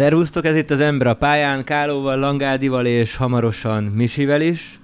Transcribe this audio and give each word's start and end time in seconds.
Szervusztok, 0.00 0.44
ez 0.44 0.56
itt 0.56 0.70
az 0.70 0.80
Ember 0.80 1.06
a 1.06 1.14
pályán, 1.14 1.64
Kálóval, 1.64 2.18
Langádival 2.18 2.86
és 2.86 3.16
hamarosan 3.16 3.84
Misivel 3.84 4.40
is. 4.40 4.80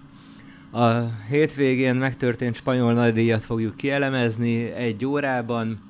A 0.72 0.88
hétvégén 1.28 1.94
megtörtént 1.94 2.54
spanyol 2.54 2.92
nagydíjat 2.92 3.42
fogjuk 3.42 3.76
kielemezni 3.76 4.72
egy 4.72 5.06
órában. 5.06 5.80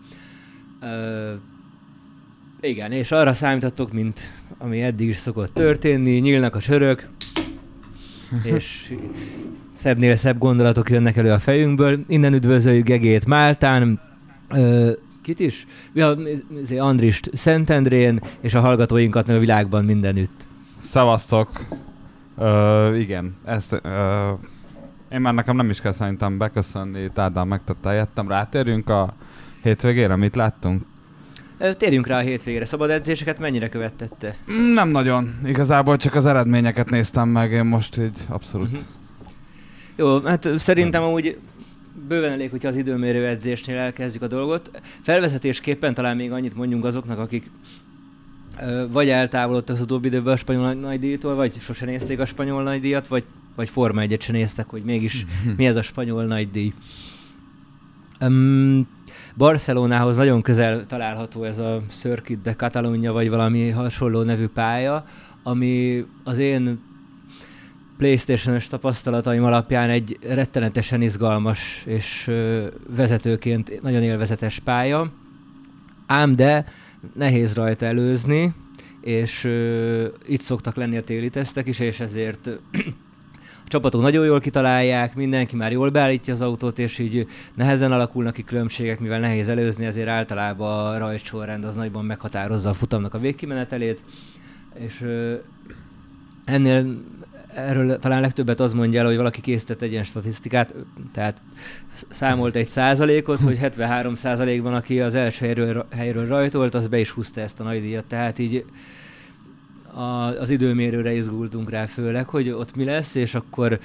Ö, 0.82 1.32
igen, 2.60 2.92
és 2.92 3.10
arra 3.10 3.34
számítottok, 3.34 3.92
mint 3.92 4.32
ami 4.58 4.82
eddig 4.82 5.08
is 5.08 5.16
szokott 5.16 5.54
történni, 5.54 6.18
nyílnak 6.18 6.54
a 6.54 6.60
sörök, 6.60 7.08
és 8.54 8.94
szebbnél 9.72 10.16
szebb 10.16 10.38
gondolatok 10.38 10.90
jönnek 10.90 11.16
elő 11.16 11.32
a 11.32 11.38
fejünkből. 11.38 12.04
Innen 12.08 12.34
üdvözöljük 12.34 12.86
Gegét 12.86 13.26
Máltán, 13.26 14.00
ö, 14.48 14.92
kit 15.26 15.40
is? 15.40 15.66
Ja, 15.92 16.16
Andrist 16.78 17.30
Szentendrén, 17.34 18.20
és 18.40 18.54
a 18.54 18.60
hallgatóinkat 18.60 19.26
meg 19.26 19.36
a 19.36 19.38
világban 19.38 19.84
mindenütt. 19.84 20.46
Szevasztok! 20.80 21.66
Ö, 22.38 22.96
igen, 22.96 23.36
ezt, 23.44 23.72
ö, 23.82 24.30
én 25.10 25.20
már 25.20 25.34
nekem 25.34 25.56
nem 25.56 25.70
is 25.70 25.80
kell 25.80 25.92
szerintem 25.92 26.38
beköszönni, 26.38 27.10
Ádám 27.14 27.48
megtette 27.48 27.92
jöttem. 27.92 28.28
Rátérjünk 28.28 28.88
a 28.88 29.14
hétvégére, 29.62 30.16
mit 30.16 30.34
láttunk? 30.34 30.82
Térjünk 31.76 32.06
rá 32.06 32.18
a 32.18 32.20
hétvégére. 32.20 32.64
Szabad 32.64 32.90
edzéseket 32.90 33.38
mennyire 33.38 33.68
követtette? 33.68 34.36
Nem 34.74 34.88
nagyon. 34.88 35.34
Igazából 35.44 35.96
csak 35.96 36.14
az 36.14 36.26
eredményeket 36.26 36.90
néztem 36.90 37.28
meg, 37.28 37.52
én 37.52 37.64
most 37.64 37.98
így 37.98 38.20
abszolút. 38.28 38.70
Mhm. 38.70 38.80
Jó, 39.96 40.20
hát 40.20 40.48
szerintem 40.56 41.02
amúgy 41.02 41.38
bőven 42.08 42.32
elég, 42.32 42.50
hogyha 42.50 42.68
az 42.68 42.76
időmérő 42.76 43.26
edzésnél 43.26 43.76
elkezdjük 43.76 44.22
a 44.22 44.26
dolgot. 44.26 44.70
Felvezetésképpen 45.02 45.94
talán 45.94 46.16
még 46.16 46.32
annyit 46.32 46.56
mondjunk 46.56 46.84
azoknak, 46.84 47.18
akik 47.18 47.50
vagy 48.90 49.08
eltávolodtak 49.08 49.76
az 49.76 49.82
utóbbi 49.82 50.06
időben 50.06 50.32
a 50.32 50.36
spanyol 50.36 50.72
nagydíjtól, 50.72 51.34
vagy 51.34 51.60
sose 51.60 51.84
nézték 51.84 52.20
a 52.20 52.24
spanyol 52.24 52.62
nagydíjat, 52.62 53.06
vagy, 53.06 53.24
vagy 53.54 53.68
Forma 53.68 54.00
1 54.00 54.20
se 54.20 54.32
néztek, 54.32 54.66
hogy 54.66 54.82
mégis 54.82 55.26
mi 55.56 55.66
ez 55.66 55.76
a 55.76 55.82
spanyol 55.82 56.24
nagydíj. 56.24 56.72
Um, 58.20 58.88
Barcelonához 59.36 60.16
nagyon 60.16 60.42
közel 60.42 60.86
található 60.86 61.44
ez 61.44 61.58
a 61.58 61.82
Circuit 61.88 62.42
de 62.42 62.54
Catalunya, 62.54 63.12
vagy 63.12 63.28
valami 63.28 63.70
hasonló 63.70 64.22
nevű 64.22 64.46
pálya, 64.46 65.04
ami 65.42 66.04
az 66.24 66.38
én 66.38 66.78
Playstation-ös 67.98 68.68
tapasztalataim 68.68 69.44
alapján 69.44 69.90
egy 69.90 70.18
rettenetesen 70.22 71.02
izgalmas 71.02 71.82
és 71.86 72.30
vezetőként 72.96 73.82
nagyon 73.82 74.02
élvezetes 74.02 74.58
pálya, 74.58 75.12
ám 76.06 76.36
de 76.36 76.66
nehéz 77.14 77.54
rajta 77.54 77.86
előzni, 77.86 78.54
és 79.00 79.44
itt 80.26 80.40
szoktak 80.40 80.76
lenni 80.76 80.96
a 80.96 81.02
téli 81.02 81.30
tesztek 81.30 81.66
is, 81.66 81.78
és 81.78 82.00
ezért 82.00 82.46
a 83.64 83.68
csapatok 83.68 84.00
nagyon 84.00 84.24
jól 84.24 84.40
kitalálják, 84.40 85.14
mindenki 85.14 85.56
már 85.56 85.72
jól 85.72 85.90
beállítja 85.90 86.34
az 86.34 86.40
autót, 86.40 86.78
és 86.78 86.98
így 86.98 87.26
nehezen 87.54 87.92
alakulnak 87.92 88.32
ki 88.32 88.44
különbségek, 88.44 89.00
mivel 89.00 89.20
nehéz 89.20 89.48
előzni, 89.48 89.84
ezért 89.84 90.08
általában 90.08 90.86
a 90.86 90.98
rajtsorrend 90.98 91.64
az 91.64 91.76
nagyban 91.76 92.04
meghatározza 92.04 92.70
a 92.70 92.74
futamnak 92.74 93.14
a 93.14 93.18
végkimenetelét, 93.18 94.02
és 94.74 95.04
ennél 96.44 97.02
erről 97.56 97.98
talán 97.98 98.20
legtöbbet 98.20 98.60
az 98.60 98.72
mondja 98.72 99.00
el, 99.00 99.06
hogy 99.06 99.16
valaki 99.16 99.40
készített 99.40 99.80
egy 99.80 99.90
ilyen 99.90 100.04
statisztikát, 100.04 100.74
tehát 101.12 101.40
számolt 102.08 102.54
egy 102.56 102.68
százalékot, 102.68 103.40
hogy 103.40 103.58
73 103.58 104.14
százalékban, 104.14 104.74
aki 104.74 105.00
az 105.00 105.14
első 105.14 105.44
helyről, 105.44 105.86
helyről 105.90 106.26
rajtolt, 106.26 106.74
az 106.74 106.88
be 106.88 106.98
is 106.98 107.10
húzta 107.10 107.40
ezt 107.40 107.60
a 107.60 107.64
nagydíjat. 107.64 108.04
Tehát 108.04 108.38
így 108.38 108.64
a, 109.92 110.00
az 110.40 110.50
időmérőre 110.50 111.12
izgultunk 111.12 111.70
rá 111.70 111.86
főleg, 111.86 112.28
hogy 112.28 112.50
ott 112.50 112.76
mi 112.76 112.84
lesz, 112.84 113.14
és 113.14 113.34
akkor 113.34 113.78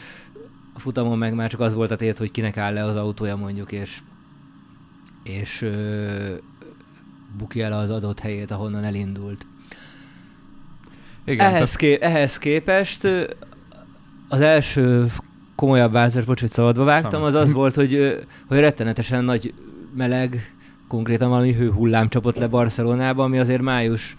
a 0.74 0.80
futamon 0.80 1.18
meg 1.18 1.34
már 1.34 1.50
csak 1.50 1.60
az 1.60 1.74
volt 1.74 1.92
a 1.92 1.96
tét, 1.96 2.18
hogy 2.18 2.32
kinek 2.32 2.58
áll 2.58 2.74
le 2.74 2.84
az 2.84 2.96
autója 2.96 3.36
mondjuk, 3.36 3.72
és, 3.72 4.00
és 5.24 5.62
ö, 5.62 6.36
bukja 7.38 7.66
el 7.66 7.74
az 7.74 7.90
adott 7.90 8.20
helyét, 8.20 8.52
ahonnan 8.52 8.84
elindult. 8.84 9.46
Igen, 11.26 11.54
ehhez, 11.54 11.76
ké- 11.76 12.02
ehhez 12.02 12.38
képest 12.38 13.08
az 14.32 14.42
első 14.42 15.06
komolyabb 15.56 15.92
változás, 15.92 16.26
bocs, 16.26 16.40
hogy 16.40 16.50
szabadba 16.50 16.84
vágtam, 16.84 17.24
az 17.24 17.34
az 17.34 17.52
volt, 17.52 17.76
hogy, 17.76 18.24
hogy 18.48 18.60
rettenetesen 18.60 19.24
nagy 19.24 19.54
meleg, 19.96 20.54
konkrétan 20.88 21.30
valami 21.30 21.54
hőhullám 21.54 22.10
csapott 22.10 22.38
le 22.38 22.48
Barcelonába, 22.48 23.24
ami 23.24 23.40
azért 23.40 23.62
május 23.62 24.16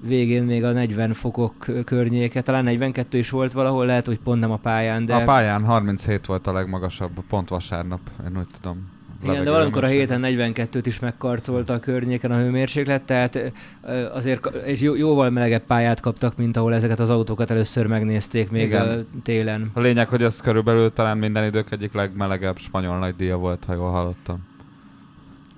végén 0.00 0.42
még 0.42 0.64
a 0.64 0.72
40 0.72 1.12
fokok 1.12 1.66
környéke, 1.84 2.40
talán 2.40 2.64
42 2.64 3.18
is 3.18 3.30
volt 3.30 3.52
valahol, 3.52 3.86
lehet, 3.86 4.06
hogy 4.06 4.18
pont 4.18 4.40
nem 4.40 4.50
a 4.50 4.56
pályán, 4.56 5.04
de... 5.04 5.14
A 5.14 5.24
pályán 5.24 5.64
37 5.64 6.26
volt 6.26 6.46
a 6.46 6.52
legmagasabb, 6.52 7.12
pont 7.28 7.48
vasárnap, 7.48 8.00
én 8.24 8.38
úgy 8.38 8.46
tudom. 8.60 8.90
Igen, 9.22 9.44
de 9.44 9.50
valamikor 9.50 9.84
a 9.84 9.86
héten 9.86 10.20
42-t 10.24 10.82
is 10.84 10.98
megkarcolta 10.98 11.72
a 11.72 11.78
környéken 11.78 12.30
a 12.30 12.36
hőmérséklet, 12.36 13.02
tehát 13.02 13.52
azért 14.12 14.48
jó, 14.80 14.94
jóval 14.94 15.30
melegebb 15.30 15.62
pályát 15.62 16.00
kaptak, 16.00 16.36
mint 16.36 16.56
ahol 16.56 16.74
ezeket 16.74 17.00
az 17.00 17.10
autókat 17.10 17.50
először 17.50 17.86
megnézték 17.86 18.50
még 18.50 18.66
Igen. 18.66 18.88
a 18.88 19.20
télen. 19.22 19.70
A 19.72 19.80
lényeg, 19.80 20.08
hogy 20.08 20.22
ez 20.22 20.40
körülbelül 20.40 20.92
talán 20.92 21.18
minden 21.18 21.44
idők 21.44 21.70
egyik 21.70 21.92
legmelegebb 21.92 22.58
spanyol 22.58 22.98
nagydíja 22.98 23.36
volt, 23.36 23.64
ha 23.64 23.74
jól 23.74 23.90
hallottam. 23.90 24.38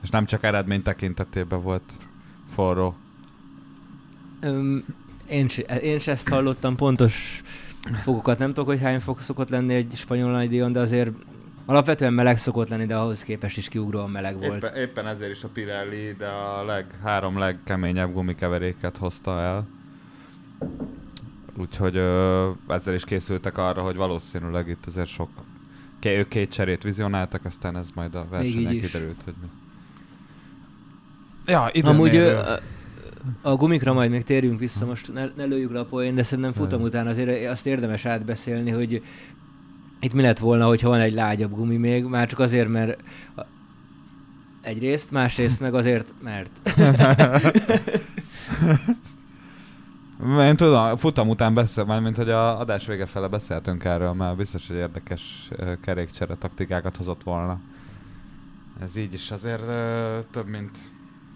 És 0.03 0.11
nem 0.11 0.27
csak 0.27 0.43
eredmény 0.43 0.83
tekintetében 0.83 1.63
volt 1.63 1.93
forró. 2.55 2.95
Öm, 4.41 4.85
én, 5.29 5.49
én 5.83 5.99
se 5.99 6.11
ezt 6.11 6.29
hallottam, 6.29 6.77
pontos 6.77 7.43
fokokat 8.03 8.39
nem 8.39 8.49
tudok, 8.49 8.67
hogy 8.69 8.81
hány 8.81 9.01
fok 9.01 9.21
szokott 9.21 9.49
lenni 9.49 9.75
egy 9.75 9.93
spanyol 9.95 10.31
nagydíjon, 10.31 10.73
de 10.73 10.81
azért 10.81 11.11
alapvetően 11.67 12.13
meleg 12.13 12.39
szokott 12.39 12.69
lenni, 12.69 12.87
de 12.87 12.97
ahhoz 12.97 13.23
képest 13.23 13.57
is 13.57 13.69
kiugróan 13.69 14.11
meleg 14.11 14.39
volt. 14.39 14.63
Éppen, 14.63 14.77
éppen 14.77 15.07
ezért 15.07 15.31
is 15.31 15.45
a 15.45 15.49
Pirelli, 15.49 16.15
de 16.19 16.27
a 16.27 16.65
leg, 16.65 16.87
három 17.03 17.39
legkeményebb 17.39 18.13
gumikeveréket 18.13 18.97
hozta 18.97 19.41
el. 19.41 19.67
Úgyhogy 21.59 21.97
ö, 21.97 22.51
ezzel 22.69 22.95
is 22.95 23.05
készültek 23.05 23.59
arra, 23.59 23.83
hogy 23.83 23.97
valószínűleg 23.97 24.69
itt 24.69 24.87
azért 24.87 25.09
sok... 25.09 25.29
Ké, 25.99 26.19
ők 26.19 26.29
két 26.29 26.53
cserét 26.53 26.83
vizionáltak, 26.83 27.45
aztán 27.45 27.77
ez 27.77 27.87
majd 27.95 28.15
a 28.15 28.27
versenyen 28.31 28.81
kiderült, 28.81 29.23
hogy 29.25 29.35
mi. 29.41 29.47
Ja, 31.47 31.71
Amúgy 31.83 32.17
ö, 32.17 32.39
a, 32.39 32.59
a 33.43 33.57
gumikra 33.57 33.93
majd 33.93 34.11
még 34.11 34.25
térjünk 34.25 34.59
vissza, 34.59 34.87
most 34.87 35.13
ne, 35.13 35.27
ne 35.37 35.45
lőjük 35.45 35.73
le 35.73 35.79
a 35.79 35.85
poén, 35.85 36.15
de 36.15 36.23
szerintem 36.23 36.53
futam 36.53 36.83
után 36.83 37.07
azért 37.07 37.51
azt 37.51 37.67
érdemes 37.67 38.05
átbeszélni, 38.05 38.71
hogy 38.71 39.03
itt 40.05 40.13
mi 40.13 40.23
lett 40.23 40.39
volna, 40.39 40.67
hogyha 40.67 40.89
van 40.89 41.01
egy 41.01 41.13
lágyabb 41.13 41.55
gumi 41.55 41.77
még, 41.77 42.05
már 42.05 42.29
csak 42.29 42.39
azért, 42.39 42.69
mert 42.69 43.03
egyrészt, 44.61 45.11
másrészt 45.11 45.61
meg 45.61 45.75
azért, 45.75 46.13
mert 46.23 46.51
Én 50.41 50.57
tudom, 50.57 50.97
futam 50.97 51.29
után 51.29 51.55
beszél, 51.55 51.85
már 51.85 52.01
mint 52.01 52.17
hogy 52.17 52.31
a 52.31 52.61
adás 52.61 52.87
vége 52.87 53.07
fele 53.07 53.29
beszéltünk 53.29 53.85
erről, 53.85 54.13
mert 54.13 54.37
biztos, 54.37 54.67
hogy 54.67 54.77
érdekes 54.77 55.51
kerékcsere 55.83 56.35
taktikákat 56.35 56.97
hozott 56.97 57.23
volna. 57.23 57.59
Ez 58.81 58.97
így 58.97 59.15
is 59.15 59.31
azért 59.31 59.67
több 60.31 60.47
mint, 60.47 60.79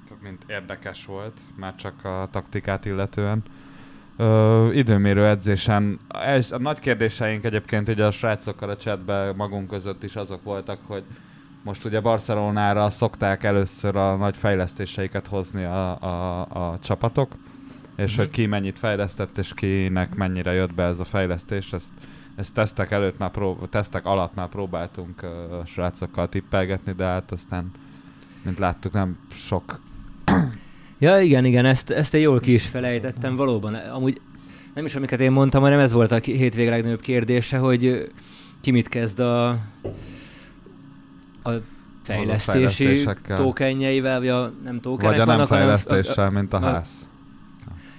több 0.08 0.22
mint 0.22 0.44
érdekes 0.46 1.04
volt, 1.04 1.36
már 1.56 1.74
csak 1.74 2.04
a 2.04 2.28
taktikát 2.30 2.84
illetően. 2.84 3.42
Ö, 4.20 4.70
időmérő 4.72 5.26
edzésen, 5.26 5.98
ez, 6.08 6.52
a 6.52 6.58
nagy 6.58 6.78
kérdéseink 6.78 7.44
egyébként 7.44 7.88
így 7.88 8.00
a 8.00 8.10
srácokkal 8.10 8.70
a 8.70 8.76
chatben 8.76 9.36
magunk 9.36 9.68
között 9.68 10.02
is 10.02 10.16
azok 10.16 10.42
voltak, 10.42 10.78
hogy 10.86 11.02
most 11.62 11.84
ugye 11.84 12.00
Barcelonára 12.00 12.90
szokták 12.90 13.44
először 13.44 13.96
a 13.96 14.16
nagy 14.16 14.36
fejlesztéseiket 14.36 15.26
hozni 15.26 15.64
a, 15.64 16.00
a, 16.02 16.40
a 16.40 16.78
csapatok, 16.82 17.32
és 17.96 18.10
Mhm. 18.12 18.20
hogy 18.20 18.30
ki 18.30 18.46
mennyit 18.46 18.78
fejlesztett, 18.78 19.38
és 19.38 19.52
kinek 19.54 20.14
mennyire 20.14 20.52
jött 20.52 20.74
be 20.74 20.82
ez 20.82 21.00
a 21.00 21.04
fejlesztés, 21.04 21.72
ezt, 21.72 21.92
ezt 22.36 22.54
tesztek 22.54 22.90
előtt 22.90 23.18
már 23.18 23.30
prób- 23.30 23.68
tesztek 23.70 24.06
alatt 24.06 24.34
már 24.34 24.48
próbáltunk 24.48 25.22
uh, 25.22 25.58
a 25.58 25.64
srácokkal 25.66 26.28
tippelgetni, 26.28 26.92
de 26.92 27.04
hát 27.04 27.30
aztán, 27.32 27.70
mint 28.42 28.58
láttuk, 28.58 28.92
nem 28.92 29.18
sok. 29.34 29.80
Ja, 30.98 31.20
igen, 31.20 31.44
igen, 31.44 31.64
ezt, 31.64 31.90
ezt 31.90 32.14
én 32.14 32.20
jól 32.20 32.40
ki 32.40 32.52
is 32.52 32.66
felejtettem, 32.66 33.36
valóban. 33.36 33.74
Amúgy 33.74 34.20
nem 34.74 34.84
is 34.84 34.94
amiket 34.94 35.20
én 35.20 35.32
mondtam, 35.32 35.62
hanem 35.62 35.78
ez 35.78 35.92
volt 35.92 36.10
a 36.12 36.18
hétvége 36.18 36.70
legnagyobb 36.70 37.00
kérdése, 37.00 37.58
hogy 37.58 38.10
ki 38.60 38.70
mit 38.70 38.88
kezd 38.88 39.18
a, 39.20 39.48
a 41.42 41.50
fejlesztési 42.02 43.04
tokenjeivel, 43.26 44.18
vagy 44.18 44.28
a 44.28 44.52
nem 44.64 44.80
tokenek 44.80 45.10
Vagy 45.12 45.20
a 45.20 45.24
nem 45.24 45.36
vannak, 45.36 45.48
hanem 45.48 45.64
fejlesztéssel, 45.76 46.30
mint 46.30 46.52
a 46.52 46.56
a- 46.56 46.60
ház. 46.60 47.08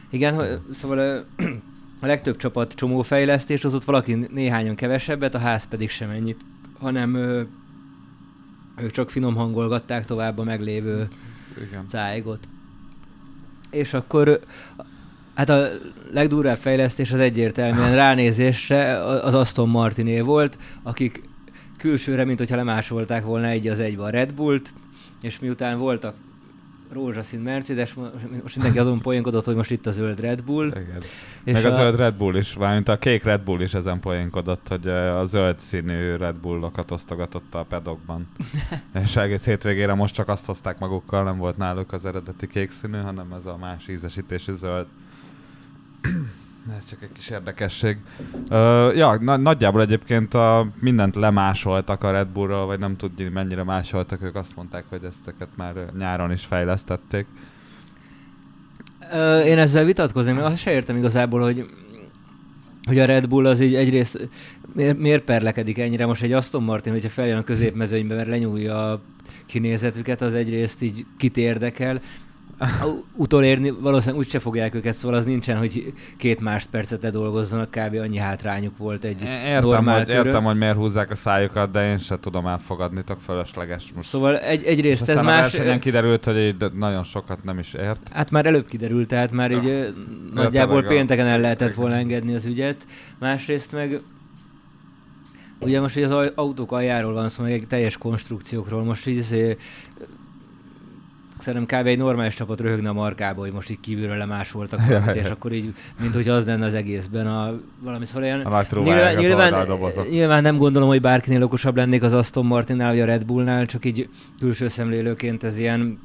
Igen, 0.10 0.34
hogy- 0.36 0.60
szóval 0.72 1.26
a 2.02 2.06
legtöbb 2.06 2.38
csapat 2.38 2.74
csomó 2.74 3.02
fejlesztés, 3.02 3.64
az 3.64 3.74
ott 3.74 3.84
valaki 3.84 4.14
néhányan 4.14 4.76
kevesebbet, 4.76 5.36
a 5.36 5.40
ház 5.40 5.68
pedig 5.68 5.90
sem 5.90 6.10
ennyit, 6.10 6.40
hanem 6.80 7.16
ö, 7.16 7.42
ők 8.78 8.92
csak 8.92 9.10
finom 9.10 9.36
hangolgatták 9.36 10.06
tovább 10.06 10.38
a 10.38 10.44
meglévő 10.44 11.08
Igen. 11.70 11.88
cájgot. 11.88 12.48
És 13.70 13.94
akkor 13.94 14.40
Hát 15.40 15.50
a 15.50 15.68
legdurvább 16.12 16.58
fejlesztés 16.58 17.12
az 17.12 17.20
egyértelműen 17.20 17.96
ránézésre 18.06 19.04
az 19.04 19.34
Aston 19.34 19.70
Martiné 19.70 20.20
volt, 20.20 20.58
akik 20.84 21.22
külsőre, 21.78 22.26
mint 22.26 22.40
hogyha 22.40 22.56
lemásolták 22.56 23.24
volna 23.24 23.48
egy 23.48 23.68
az 23.68 23.80
egybe 23.80 24.04
a 24.04 24.10
Red 24.10 24.34
Bullt, 24.34 24.74
és 25.22 25.40
miután 25.40 25.78
voltak 25.78 26.16
rózsaszín 26.92 27.40
Mercedes, 27.40 27.94
most 28.44 28.56
mindenki 28.56 28.80
azon 28.80 29.00
poénkodott, 29.00 29.46
hogy 29.46 29.56
most 29.56 29.72
itt 29.72 29.86
a 29.86 29.92
zöld 29.92 30.20
Red 30.20 30.44
Bull. 30.44 30.68
Igen. 30.68 31.02
És 31.44 31.54
Meg 31.54 31.66
a, 31.66 31.68
a 31.68 31.76
zöld 31.76 31.96
Red 31.96 32.16
Bull 32.16 32.36
is, 32.36 32.54
valamint 32.54 32.88
a 32.88 32.98
kék 32.98 33.24
Red 33.24 33.42
Bull 33.42 33.62
is 33.62 33.74
ezen 33.74 34.00
poénkodott, 34.00 34.68
hogy 34.68 34.88
a 34.88 35.26
zöld 35.26 35.60
színű 35.60 36.16
Red 36.16 36.36
Bullokat 36.36 36.92
osztogatott 36.92 37.56
a 37.56 37.64
pedokban. 37.64 38.28
és 39.04 39.16
egész 39.16 39.46
hétvégére 39.46 39.94
most 39.94 40.14
csak 40.14 40.28
azt 40.28 40.46
hozták 40.46 40.80
magukkal, 40.80 41.24
nem 41.24 41.38
volt 41.38 41.58
náluk 41.58 41.94
az 41.94 42.06
eredeti 42.06 42.48
kék 42.48 42.72
színű, 42.72 42.98
hanem 42.98 43.34
ez 43.40 43.46
a 43.46 43.58
más 43.58 43.88
ízesítésű 43.88 44.54
zöld. 44.54 44.86
Ez 46.78 46.90
csak 46.90 47.02
egy 47.02 47.12
kis 47.12 47.30
érdekesség. 47.30 47.98
Uh, 48.34 48.96
ja, 48.96 49.18
na- 49.22 49.38
nagyjából 49.38 49.82
egyébként 49.82 50.34
a, 50.34 50.68
mindent 50.80 51.16
lemásoltak 51.16 52.04
a 52.04 52.12
Red 52.12 52.28
Bullról, 52.28 52.66
vagy 52.66 52.80
nem 52.80 52.96
tudni 52.96 53.24
mennyire 53.24 53.64
másoltak, 53.64 54.24
ők 54.24 54.36
azt 54.36 54.56
mondták, 54.56 54.84
hogy 54.90 55.04
ezteket 55.04 55.48
már 55.56 55.74
nyáron 55.98 56.32
is 56.32 56.46
fejlesztették. 56.46 57.26
Uh, 59.12 59.46
én 59.46 59.58
ezzel 59.58 59.84
vitatkozom, 59.84 60.36
mert 60.36 60.48
azt 60.48 60.62
se 60.62 60.72
értem 60.72 60.98
igazából, 60.98 61.42
hogy 61.42 61.66
hogy 62.86 63.00
a 63.00 63.06
Red 63.06 63.28
Bull 63.28 63.46
az 63.46 63.60
így 63.60 63.76
egyrészt 63.76 64.30
miért, 64.74 64.98
miért 64.98 65.24
perlekedik 65.24 65.80
ennyire? 65.80 66.06
Most 66.06 66.22
egy 66.22 66.32
Aston 66.32 66.64
Martin, 66.64 66.92
hogyha 66.92 67.10
feljön 67.10 67.38
a 67.38 67.44
középmezőnybe, 67.44 68.16
mert 68.16 68.28
lenyúlja 68.28 68.92
a 68.92 69.02
kinézetüket, 69.46 70.22
az 70.22 70.34
egyrészt 70.34 70.82
így 70.82 71.06
kit 71.18 71.38
érdekel, 71.38 72.02
utolérni 73.16 73.70
valószínűleg 73.70 74.20
úgyse 74.20 74.40
fogják 74.40 74.76
őket, 74.76 74.96
szóval 74.96 75.18
az 75.18 75.26
nincsen, 75.26 75.58
hogy 75.58 75.94
két 76.18 76.40
másodpercet 76.40 77.02
ledolgozzanak, 77.02 77.72
kb. 77.72 77.96
annyi 77.96 78.18
hátrányuk 78.18 78.78
volt 78.78 79.04
egy 79.04 79.22
értem, 79.22 79.70
normál 79.70 79.98
hogy, 80.06 80.10
értem, 80.10 80.44
hogy 80.44 80.58
miért 80.58 80.76
húzzák 80.76 81.12
a 81.12 81.16
szájukat, 81.16 81.72
de 81.72 81.90
én 81.90 81.98
se 81.98 82.20
tudom 82.20 82.48
elfogadni, 82.48 83.04
tök 83.04 83.20
fölösleges. 83.20 83.92
Most. 83.96 84.10
Szóval 84.10 84.40
egy, 84.40 84.64
egyrészt 84.64 85.10
ez 85.10 85.22
más... 85.22 85.60
a 85.60 85.78
kiderült, 85.78 86.26
hogy 86.26 86.38
így 86.38 86.56
nagyon 86.74 87.04
sokat 87.04 87.44
nem 87.44 87.60
is 87.60 87.74
ért. 87.74 88.10
Hát 88.14 88.32
már 88.32 88.46
előbb 88.46 88.68
kiderült, 88.68 89.08
tehát 89.08 89.32
már 89.32 89.52
így 89.52 89.64
ja. 89.64 89.86
nagyjából 90.34 90.84
pénteken 90.84 91.26
el 91.26 91.40
lehetett 91.40 91.74
volna 91.74 91.96
engedni 91.96 92.36
az 92.36 92.46
ügyet. 92.46 92.88
Másrészt 93.20 93.72
meg 93.72 94.02
Ugye 95.62 95.82
most 95.82 95.94
hogy 95.94 96.04
az 96.04 96.32
autók 96.36 96.72
aljáról 96.72 97.14
van 97.14 97.30
szó, 97.30 97.44
meg 97.44 97.52
egy 97.52 97.68
teljes 97.68 97.98
konstrukciókról, 97.98 98.84
most 98.84 99.08
így 99.08 99.18
szerintem 101.40 101.80
kb. 101.80 101.88
egy 101.88 101.98
normális 101.98 102.34
csapat 102.34 102.62
röhögne 102.62 102.90
a 102.90 102.94
markába, 102.94 103.42
hogy 103.42 103.52
most 103.52 103.70
így 103.70 103.80
kívülről 103.80 104.18
lemásoltak 104.18 104.86
valamit, 104.88 105.16
és 105.16 105.30
akkor 105.30 105.52
így, 105.52 105.74
mint 106.02 106.14
hogy 106.14 106.30
az 106.30 106.46
lenne 106.46 106.66
az 106.66 106.74
egészben 106.74 107.28
a 107.28 107.60
valami 107.80 108.06
szóval 108.06 108.24
ilyen... 108.24 108.42
Nyilván, 108.84 109.16
nyilván, 109.16 109.68
nyilván, 110.10 110.42
nem 110.42 110.58
gondolom, 110.58 110.88
hogy 110.88 111.02
bárkinél 111.02 111.44
okosabb 111.44 111.76
lennék 111.76 112.04
az 112.04 112.14
Aston 112.14 112.46
Martinnál, 112.46 112.90
vagy 112.90 113.00
a 113.00 113.06
Red 113.06 113.26
Bullnál, 113.26 113.66
csak 113.66 113.86
így 113.86 114.10
külső 114.40 114.68
szemlélőként 114.68 115.44
ez 115.44 115.58
ilyen 115.58 116.00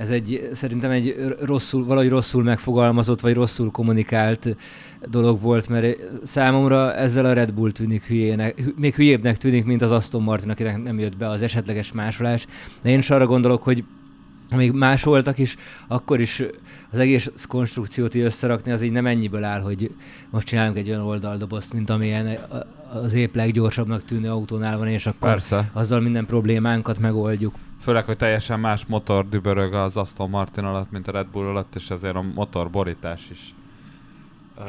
ez 0.00 0.10
egy, 0.10 0.48
szerintem 0.52 0.90
egy 0.90 1.34
rosszul, 1.40 1.84
valahogy 1.84 2.08
rosszul 2.08 2.42
megfogalmazott, 2.42 3.20
vagy 3.20 3.34
rosszul 3.34 3.70
kommunikált 3.70 4.56
dolog 5.10 5.40
volt, 5.40 5.68
mert 5.68 5.96
számomra 6.22 6.94
ezzel 6.94 7.24
a 7.24 7.32
Red 7.32 7.52
Bull 7.52 7.72
tűnik 7.72 8.04
hülyének, 8.04 8.74
még 8.76 8.94
hülyébbnek 8.94 9.36
tűnik, 9.36 9.64
mint 9.64 9.82
az 9.82 9.90
Aston 9.90 10.22
Martin, 10.22 10.50
akinek 10.50 10.82
nem 10.82 10.98
jött 10.98 11.16
be 11.16 11.28
az 11.28 11.42
esetleges 11.42 11.92
másolás. 11.92 12.46
De 12.82 12.90
én 12.90 12.98
is 12.98 13.10
arra 13.10 13.26
gondolok, 13.26 13.62
hogy 13.62 13.84
még 14.56 14.72
más 14.72 15.02
voltak 15.02 15.38
is, 15.38 15.56
akkor 15.88 16.20
is 16.20 16.42
az 16.90 16.98
egész 16.98 17.30
konstrukciót 17.48 18.14
így 18.14 18.22
összerakni, 18.22 18.72
az 18.72 18.82
így 18.82 18.92
nem 18.92 19.06
ennyiből 19.06 19.44
áll, 19.44 19.60
hogy 19.60 19.94
most 20.30 20.46
csinálunk 20.46 20.76
egy 20.76 20.88
olyan 20.88 21.00
oldaldobozt, 21.00 21.72
mint 21.72 21.90
amilyen 21.90 22.38
az 22.92 23.12
épp 23.12 23.34
leggyorsabbnak 23.34 24.04
tűnő 24.04 24.30
autónál 24.30 24.78
van, 24.78 24.88
és 24.88 25.06
akkor 25.06 25.30
Persze. 25.30 25.70
azzal 25.72 26.00
minden 26.00 26.26
problémánkat 26.26 26.98
megoldjuk. 26.98 27.54
Főleg, 27.80 28.04
hogy 28.04 28.16
teljesen 28.16 28.60
más 28.60 28.86
motor 28.86 29.28
dübörög 29.28 29.74
az 29.74 29.96
Aston 29.96 30.30
Martin 30.30 30.64
alatt, 30.64 30.90
mint 30.90 31.08
a 31.08 31.12
Red 31.12 31.26
Bull 31.26 31.46
alatt, 31.46 31.74
és 31.74 31.90
ezért 31.90 32.14
a 32.14 32.24
motorborítás 32.34 33.28
is 33.30 33.54
uh, 34.58 34.64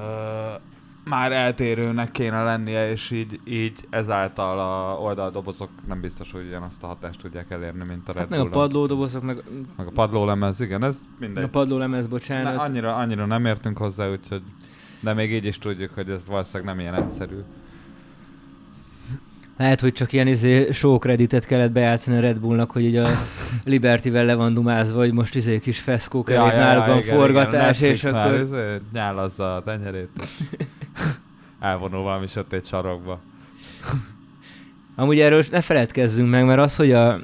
már 1.04 1.32
eltérőnek 1.32 2.12
kéne 2.12 2.44
lennie, 2.44 2.90
és 2.90 3.12
így, 3.12 3.40
így 3.44 3.74
ezáltal 3.90 4.60
a 4.60 5.02
oldaldobozok 5.02 5.70
nem 5.88 6.02
biztos, 6.02 6.32
hogy 6.32 6.46
ugyanazt 6.48 6.84
a 6.84 6.88
hatást 6.88 7.20
tudják 7.20 7.52
elérni, 7.52 7.84
mint 7.88 8.10
a 8.10 8.12
Red 8.12 8.22
hát 8.22 8.30
meg 8.30 8.40
a 8.40 8.50
padlódobozok, 8.50 9.24
meg... 9.24 9.44
Meg 9.78 9.88
a 9.88 9.92
padlólemez, 9.92 10.60
igen, 10.60 10.84
ez 10.84 11.00
mindegy. 11.20 11.44
A 11.44 11.50
padlólemez, 11.50 12.08
bocsánat. 12.08 12.56
Ne, 12.56 12.60
annyira, 12.62 12.96
annyira 12.96 13.26
nem 13.26 13.46
értünk 13.46 13.78
hozzá, 13.78 14.10
úgyhogy... 14.10 14.42
De 15.00 15.14
még 15.14 15.32
így 15.32 15.46
is 15.46 15.58
tudjuk, 15.58 15.94
hogy 15.94 16.10
ez 16.10 16.26
valószínűleg 16.28 16.76
nem 16.76 16.80
ilyen 16.80 16.96
egyszerű. 16.96 17.38
Lehet, 19.58 19.80
hogy 19.82 19.94
csak 19.94 20.14
ilyen 20.14 20.28
izé 20.28 20.72
show 20.72 21.00
kreditet 21.00 21.46
kellett 21.46 21.72
bejátszani 21.72 22.18
a 22.18 22.20
Red 22.20 22.40
Bullnak, 22.40 22.72
hogy 22.72 22.84
így 22.84 22.96
a 22.96 23.10
Liberty-vel 23.64 24.26
le 24.26 24.36
van 24.36 24.54
dumázva, 24.54 25.00
hogy 25.00 25.14
most 25.14 25.36
izé 25.36 25.60
kis 25.60 25.80
feszkók 25.80 26.30
ja, 26.30 26.54
ja, 26.54 26.84
van 26.86 26.98
igen, 26.98 27.18
forgatás, 27.18 27.80
igen, 27.80 27.92
és 27.92 28.04
akkor... 28.04 28.40
Izé, 28.40 28.82
nyálazza 28.94 29.56
a 29.56 29.64
tenyerét. 29.64 30.10
elvonul 31.60 32.02
valami 32.02 32.28
sötét 32.28 32.66
sarokba. 32.66 33.20
Amúgy 34.96 35.20
erről 35.20 35.44
ne 35.52 35.62
feledkezzünk 35.62 36.30
meg, 36.30 36.46
mert 36.46 36.60
az, 36.60 36.76
hogy 36.76 36.92
a 36.92 37.20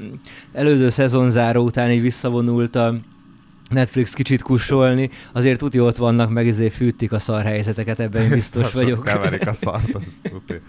előző 0.54 0.90
szezonzáró 0.90 1.64
után 1.64 1.92
így 1.92 2.02
visszavonult 2.02 2.76
a 2.76 2.96
Netflix 3.70 4.14
kicsit 4.14 4.42
kussolni, 4.42 5.10
azért 5.32 5.60
tuti 5.60 5.80
ott 5.80 5.96
vannak, 5.96 6.30
meg 6.30 6.48
ezért 6.48 6.74
fűtik 6.74 7.12
a 7.12 7.20
szar 7.20 7.44
helyzeteket, 7.44 8.00
ebben 8.00 8.22
én 8.22 8.30
biztos 8.30 8.74
vagyok. 8.74 9.04
Keverik 9.04 9.48
a 9.48 9.54
szart, 9.54 9.96
az 9.96 10.20
tuti. 10.22 10.62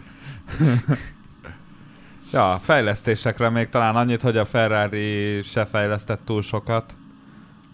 ja, 2.33 2.61
fejlesztésekre 2.63 3.49
még 3.49 3.69
talán 3.69 3.97
annyit, 3.97 4.23
hogy 4.23 4.37
a 4.37 4.45
Ferrari 4.45 5.43
se 5.43 5.65
fejlesztett 5.65 6.21
túl 6.25 6.43
sokat. 6.43 6.97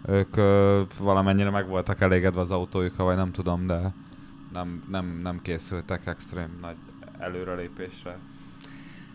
Ők 0.09 0.37
ö, 0.37 0.83
valamennyire 0.99 1.51
meg 1.51 1.69
voltak 1.69 2.01
elégedve 2.01 2.41
az 2.41 2.51
autójukkal, 2.51 3.07
vagy 3.07 3.17
nem 3.17 3.33
tudom, 3.33 3.67
de 3.67 3.93
nem, 4.55 4.83
nem, 4.91 5.21
nem 5.23 5.41
készültek 5.43 6.07
extrém 6.07 6.59
nagy 6.61 6.77
előrelépésre. 7.19 8.17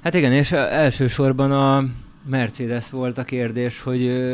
Hát 0.04 0.14
igen, 0.14 0.32
és 0.32 0.52
elsősorban 0.52 1.52
a 1.52 1.86
Mercedes 2.26 2.90
volt 2.90 3.18
a 3.18 3.24
kérdés, 3.24 3.82
hogy, 3.82 4.34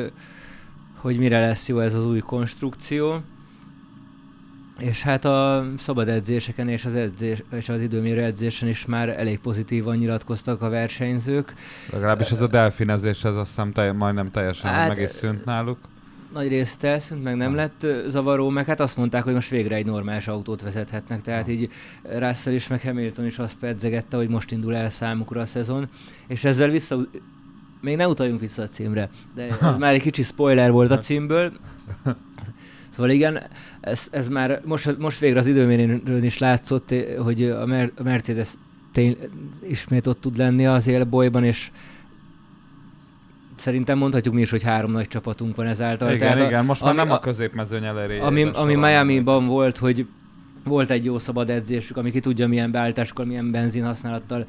hogy 0.96 1.18
mire 1.18 1.40
lesz 1.40 1.68
jó 1.68 1.80
ez 1.80 1.94
az 1.94 2.06
új 2.06 2.20
konstrukció. 2.20 3.22
És 4.80 5.02
hát 5.02 5.26
a 5.26 5.66
szabad 5.78 6.08
edzéseken 6.08 6.70
és 6.70 6.86
az, 6.86 6.96
edzés, 6.96 7.44
és 7.52 7.70
az 7.70 7.82
időmérő 7.82 8.24
edzésen 8.24 8.70
is 8.70 8.86
már 8.86 9.10
elég 9.10 9.40
pozitívan 9.40 9.98
nyilatkoztak 9.98 10.62
a 10.62 10.70
versenyzők. 10.70 11.54
Legalábbis 11.92 12.32
ez 12.32 12.42
a 12.42 12.48
delfinezés, 12.48 13.24
ez 13.24 13.36
azt 13.36 13.48
hiszem 13.48 13.72
telj, 13.72 13.92
majdnem 13.92 14.32
teljesen 14.32 14.72
hát, 14.72 14.88
meg 14.88 14.98
is 14.98 15.10
szűnt 15.10 15.46
náluk 15.46 15.78
nagy 16.36 16.48
részt 16.48 16.84
elszűnt, 16.84 17.24
meg 17.24 17.36
nem 17.36 17.56
lett 17.56 17.88
zavaró, 18.08 18.50
meg 18.50 18.66
hát 18.66 18.80
azt 18.80 18.98
mondták, 18.98 19.24
hogy 19.24 19.34
most 19.34 19.50
végre 19.50 19.76
egy 19.76 19.86
normális 19.86 20.28
autót 20.28 20.62
vezethetnek, 20.62 21.22
tehát 21.22 21.48
így 21.48 21.70
Russell 22.04 22.54
is, 22.54 22.68
meg 22.68 22.82
Hamilton 22.82 23.26
is 23.26 23.40
azt 23.40 23.60
pedzegette, 23.60 24.18
hogy 24.18 24.28
most 24.28 24.52
indul 24.52 24.76
el 24.76 24.90
számukra 24.90 25.42
a 25.42 25.46
szezon, 25.46 25.90
és 26.28 26.44
ezzel 26.44 26.70
vissza, 26.70 27.08
még 27.82 27.96
ne 27.96 28.08
utaljunk 28.08 28.40
vissza 28.40 28.62
a 28.62 28.68
címre, 28.68 29.10
de 29.36 29.48
ez 29.62 29.78
már 29.84 29.94
egy 29.94 30.02
kicsi 30.02 30.24
spoiler 30.24 30.72
volt 30.72 30.92
a 30.92 30.98
címből. 30.98 31.52
Szóval 32.90 33.12
igen, 33.12 33.44
ez, 33.82 34.08
ez 34.12 34.28
már 34.28 34.62
most, 34.66 34.98
most 34.98 35.20
végre 35.20 35.40
az 35.40 35.48
időmérőn 35.48 36.24
is 36.24 36.38
látszott, 36.38 36.94
hogy 37.18 37.44
a, 37.44 37.66
Mer- 37.66 38.00
a 38.00 38.04
Mercedes 38.04 38.50
tény, 38.92 39.18
ismét 39.68 40.08
ott 40.08 40.22
tud 40.22 40.38
lenni 40.38 40.66
az 40.66 40.88
élbolyban, 40.88 41.44
és 41.44 41.72
szerintem 43.56 43.98
mondhatjuk 43.98 44.34
mi 44.34 44.42
is, 44.42 44.50
hogy 44.50 44.64
három 44.64 44.92
nagy 44.92 45.08
csapatunk 45.08 45.56
van 45.56 45.66
ezáltal. 45.66 46.12
Igen, 46.12 46.20
Tehát 46.20 46.48
igen, 46.48 46.60
a, 46.60 46.64
most 46.64 46.82
már 46.82 46.96
nem 46.96 47.12
a, 47.12 47.20
középmezőny 47.20 47.84
eléré. 47.84 48.20
Ami, 48.20 48.44
ami 48.44 48.76
Miami-ban 48.76 49.48
volt, 49.48 49.78
hogy 49.78 50.08
volt 50.64 50.90
egy 50.90 51.06
jó 51.06 51.20
szabad 51.20 51.50
edzésük, 51.50 51.98
ami 51.98 52.12
ki 52.12 52.20
tudja 52.20 52.48
milyen 52.48 52.72
beállításokkal, 52.72 53.26
milyen 53.26 53.52
benzin 53.52 53.86
használattal, 53.86 54.46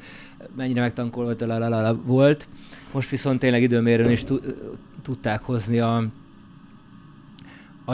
mennyire 0.55 0.81
megtankolva 0.81 1.95
volt. 2.05 2.47
Most 2.91 3.09
viszont 3.09 3.39
tényleg 3.39 3.61
időmérőn 3.61 4.09
is 4.09 4.23
tudták 5.01 5.41
hozni 5.41 5.79
a, 5.79 5.97
a 7.85 7.93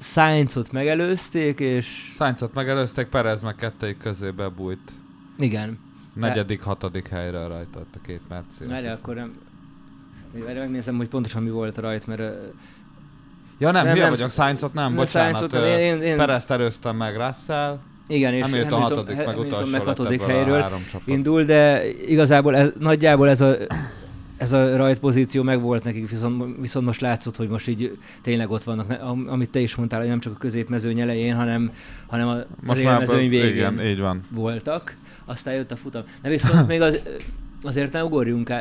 Sainzot 0.00 0.72
megelőzték, 0.72 1.60
és... 1.60 2.10
Sainzot 2.14 2.54
megelőzték, 2.54 3.06
Perez 3.06 3.42
meg 3.42 3.54
kettőjük 3.54 3.98
közé 3.98 4.30
bebújt. 4.30 4.92
Igen. 5.38 5.78
Negyedik, 6.18 6.62
hatodik 6.62 7.08
helyre 7.08 7.46
rajta 7.46 7.78
a 7.94 7.98
két 8.06 8.20
Mercedes. 8.28 8.72
Várj, 8.72 8.86
akkor 8.86 9.14
nem... 9.14 9.32
Várj, 10.44 10.58
megnézem, 10.58 10.96
hogy 10.96 11.08
pontosan 11.08 11.42
mi 11.42 11.50
volt 11.50 11.78
rajt, 11.78 12.06
mert... 12.06 12.20
Ja 13.58 13.70
nem, 13.70 13.84
nem 13.84 13.94
hülye 13.94 14.08
vagyok, 14.08 14.30
Sainzot 14.30 14.74
nem, 14.74 14.94
bocsánat. 14.94 15.50
Nem, 15.50 15.64
én, 15.64 16.00
én, 16.02 16.16
Perezt 16.16 16.50
erőztem 16.50 16.96
meg 16.96 17.16
Russell. 17.16 17.78
Igen, 18.06 18.32
és 18.34 18.50
nem 18.50 18.72
a 18.72 18.80
hatodik, 18.80 19.16
meg 19.16 19.38
utolsó 19.38 19.70
meg 19.70 19.80
hatodik 19.80 20.22
helyről 20.22 20.64
indul, 21.04 21.44
de 21.44 21.86
igazából 21.86 22.56
ez, 22.56 22.70
nagyjából 22.78 23.28
ez 23.28 23.40
a 23.40 23.56
ez 24.38 24.52
a 24.52 24.76
rajtpozíció 24.76 25.42
meg 25.42 25.60
volt 25.60 25.84
nekik, 25.84 26.10
viszont, 26.10 26.56
viszont 26.60 26.86
most 26.86 27.00
látszott, 27.00 27.36
hogy 27.36 27.48
most 27.48 27.68
így 27.68 27.98
tényleg 28.22 28.50
ott 28.50 28.62
vannak, 28.62 29.02
amit 29.26 29.50
te 29.50 29.60
is 29.60 29.74
mondtál, 29.74 30.00
hogy 30.00 30.08
nem 30.08 30.20
csak 30.20 30.32
a 30.34 30.38
középmezőny 30.38 31.00
elején, 31.00 31.34
hanem, 31.34 31.72
hanem 32.06 32.28
a, 32.28 32.34
most 32.60 32.78
az 32.78 32.78
élmezőny 32.78 33.28
végén 33.28 33.54
igen, 33.54 33.86
így 33.86 34.00
van. 34.00 34.24
voltak. 34.30 34.96
Aztán 35.28 35.54
jött 35.54 35.70
a 35.70 35.76
futam. 35.76 36.02
De 36.22 36.28
viszont 36.28 36.66
még 36.72 36.80
az, 36.80 37.00
azért 37.62 37.92
ne 37.92 38.04
ugorjunk 38.04 38.52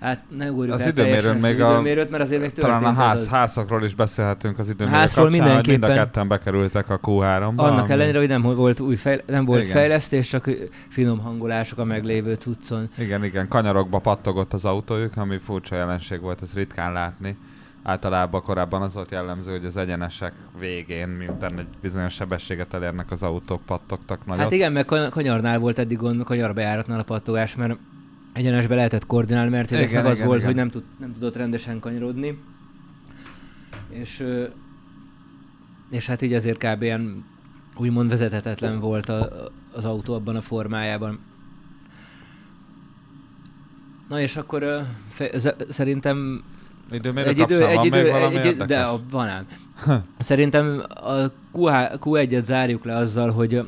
Hát 0.00 0.22
ne 0.36 0.50
ugorjuk 0.50 0.74
az 0.74 0.86
időmérőn 0.86 1.36
még 1.36 1.60
az 1.60 1.70
időmérőt, 1.70 2.10
mert 2.10 2.22
azért 2.22 2.40
még 2.40 2.52
Talán 2.52 2.84
a 2.84 2.92
ház, 2.92 3.20
az... 3.20 3.28
házakról 3.28 3.84
is 3.84 3.94
beszélhetünk 3.94 4.58
az 4.58 4.68
időmérő 4.68 4.96
Házról 4.96 5.24
kapcsán, 5.24 5.44
mindenképpen... 5.44 5.88
mind 5.88 5.98
a 5.98 6.02
ketten 6.02 6.28
bekerültek 6.28 6.90
a 6.90 7.00
Q3-ba. 7.00 7.56
Annak 7.56 7.82
ami... 7.82 7.92
ellenére, 7.92 8.18
hogy 8.18 8.28
nem 8.28 8.42
volt, 8.42 8.80
új 8.80 8.96
fejl... 8.96 9.20
nem 9.26 9.44
volt 9.44 9.62
igen. 9.62 9.72
fejlesztés, 9.72 10.28
csak 10.28 10.50
finom 10.88 11.18
hangolások 11.18 11.78
a 11.78 11.84
meglévő 11.84 12.34
cuccon. 12.34 12.90
Igen, 12.98 13.24
igen, 13.24 13.48
kanyarokba 13.48 13.98
pattogott 13.98 14.52
az 14.52 14.64
autójuk, 14.64 15.16
ami 15.16 15.38
furcsa 15.38 15.76
jelenség 15.76 16.20
volt, 16.20 16.42
ez 16.42 16.54
ritkán 16.54 16.92
látni. 16.92 17.36
Általában 17.82 18.42
korábban 18.42 18.82
az 18.82 18.94
volt 18.94 19.10
jellemző, 19.10 19.52
hogy 19.52 19.64
az 19.64 19.76
egyenesek 19.76 20.32
végén, 20.58 21.08
miután 21.08 21.58
egy 21.58 21.66
bizonyos 21.80 22.14
sebességet 22.14 22.74
elérnek 22.74 23.10
az 23.10 23.22
autók, 23.22 23.62
pattogtak 23.62 24.26
nagyot. 24.26 24.42
Hát 24.42 24.52
igen, 24.52 24.72
meg 24.72 24.84
kanyarnál 25.10 25.58
volt 25.58 25.78
eddig 25.78 25.96
gond, 25.96 26.24
kanyarbejáratnál 26.24 26.98
a 26.98 27.02
pattogás, 27.02 27.54
mert 27.54 27.78
egyenesbe 28.32 28.74
lehetett 28.74 29.06
koordinálni, 29.06 29.50
mert 29.50 29.70
igen, 29.70 29.82
az 29.84 29.90
igen, 29.90 30.26
volt, 30.26 30.38
igen. 30.38 30.46
hogy 30.46 30.54
nem, 30.54 30.70
tud, 30.70 30.84
nem 30.98 31.12
tudott 31.12 31.36
rendesen 31.36 31.80
kanyarodni. 31.80 32.38
És, 33.88 34.26
és 35.90 36.06
hát 36.06 36.22
így 36.22 36.32
ezért 36.32 36.64
kb. 36.64 36.82
ilyen 36.82 37.24
úgymond 37.76 38.08
vezethetetlen 38.08 38.80
volt 38.80 39.08
a, 39.08 39.50
az 39.72 39.84
autó 39.84 40.14
abban 40.14 40.36
a 40.36 40.40
formájában. 40.40 41.18
Na 44.08 44.20
és 44.20 44.36
akkor 44.36 44.84
fe, 45.08 45.30
szerintem 45.68 46.44
Időmérő 46.90 47.28
egy 47.28 47.38
idő, 47.38 47.66
egy 47.66 47.84
idő, 47.84 48.12
egy 48.12 48.34
idő, 48.34 48.64
de 48.64 48.80
a, 48.80 49.00
van 49.10 49.28
ám. 49.28 49.46
Szerintem 50.18 50.82
a 50.88 51.12
Q1-et 51.54 52.42
zárjuk 52.42 52.84
le 52.84 52.96
azzal, 52.96 53.30
hogy 53.30 53.62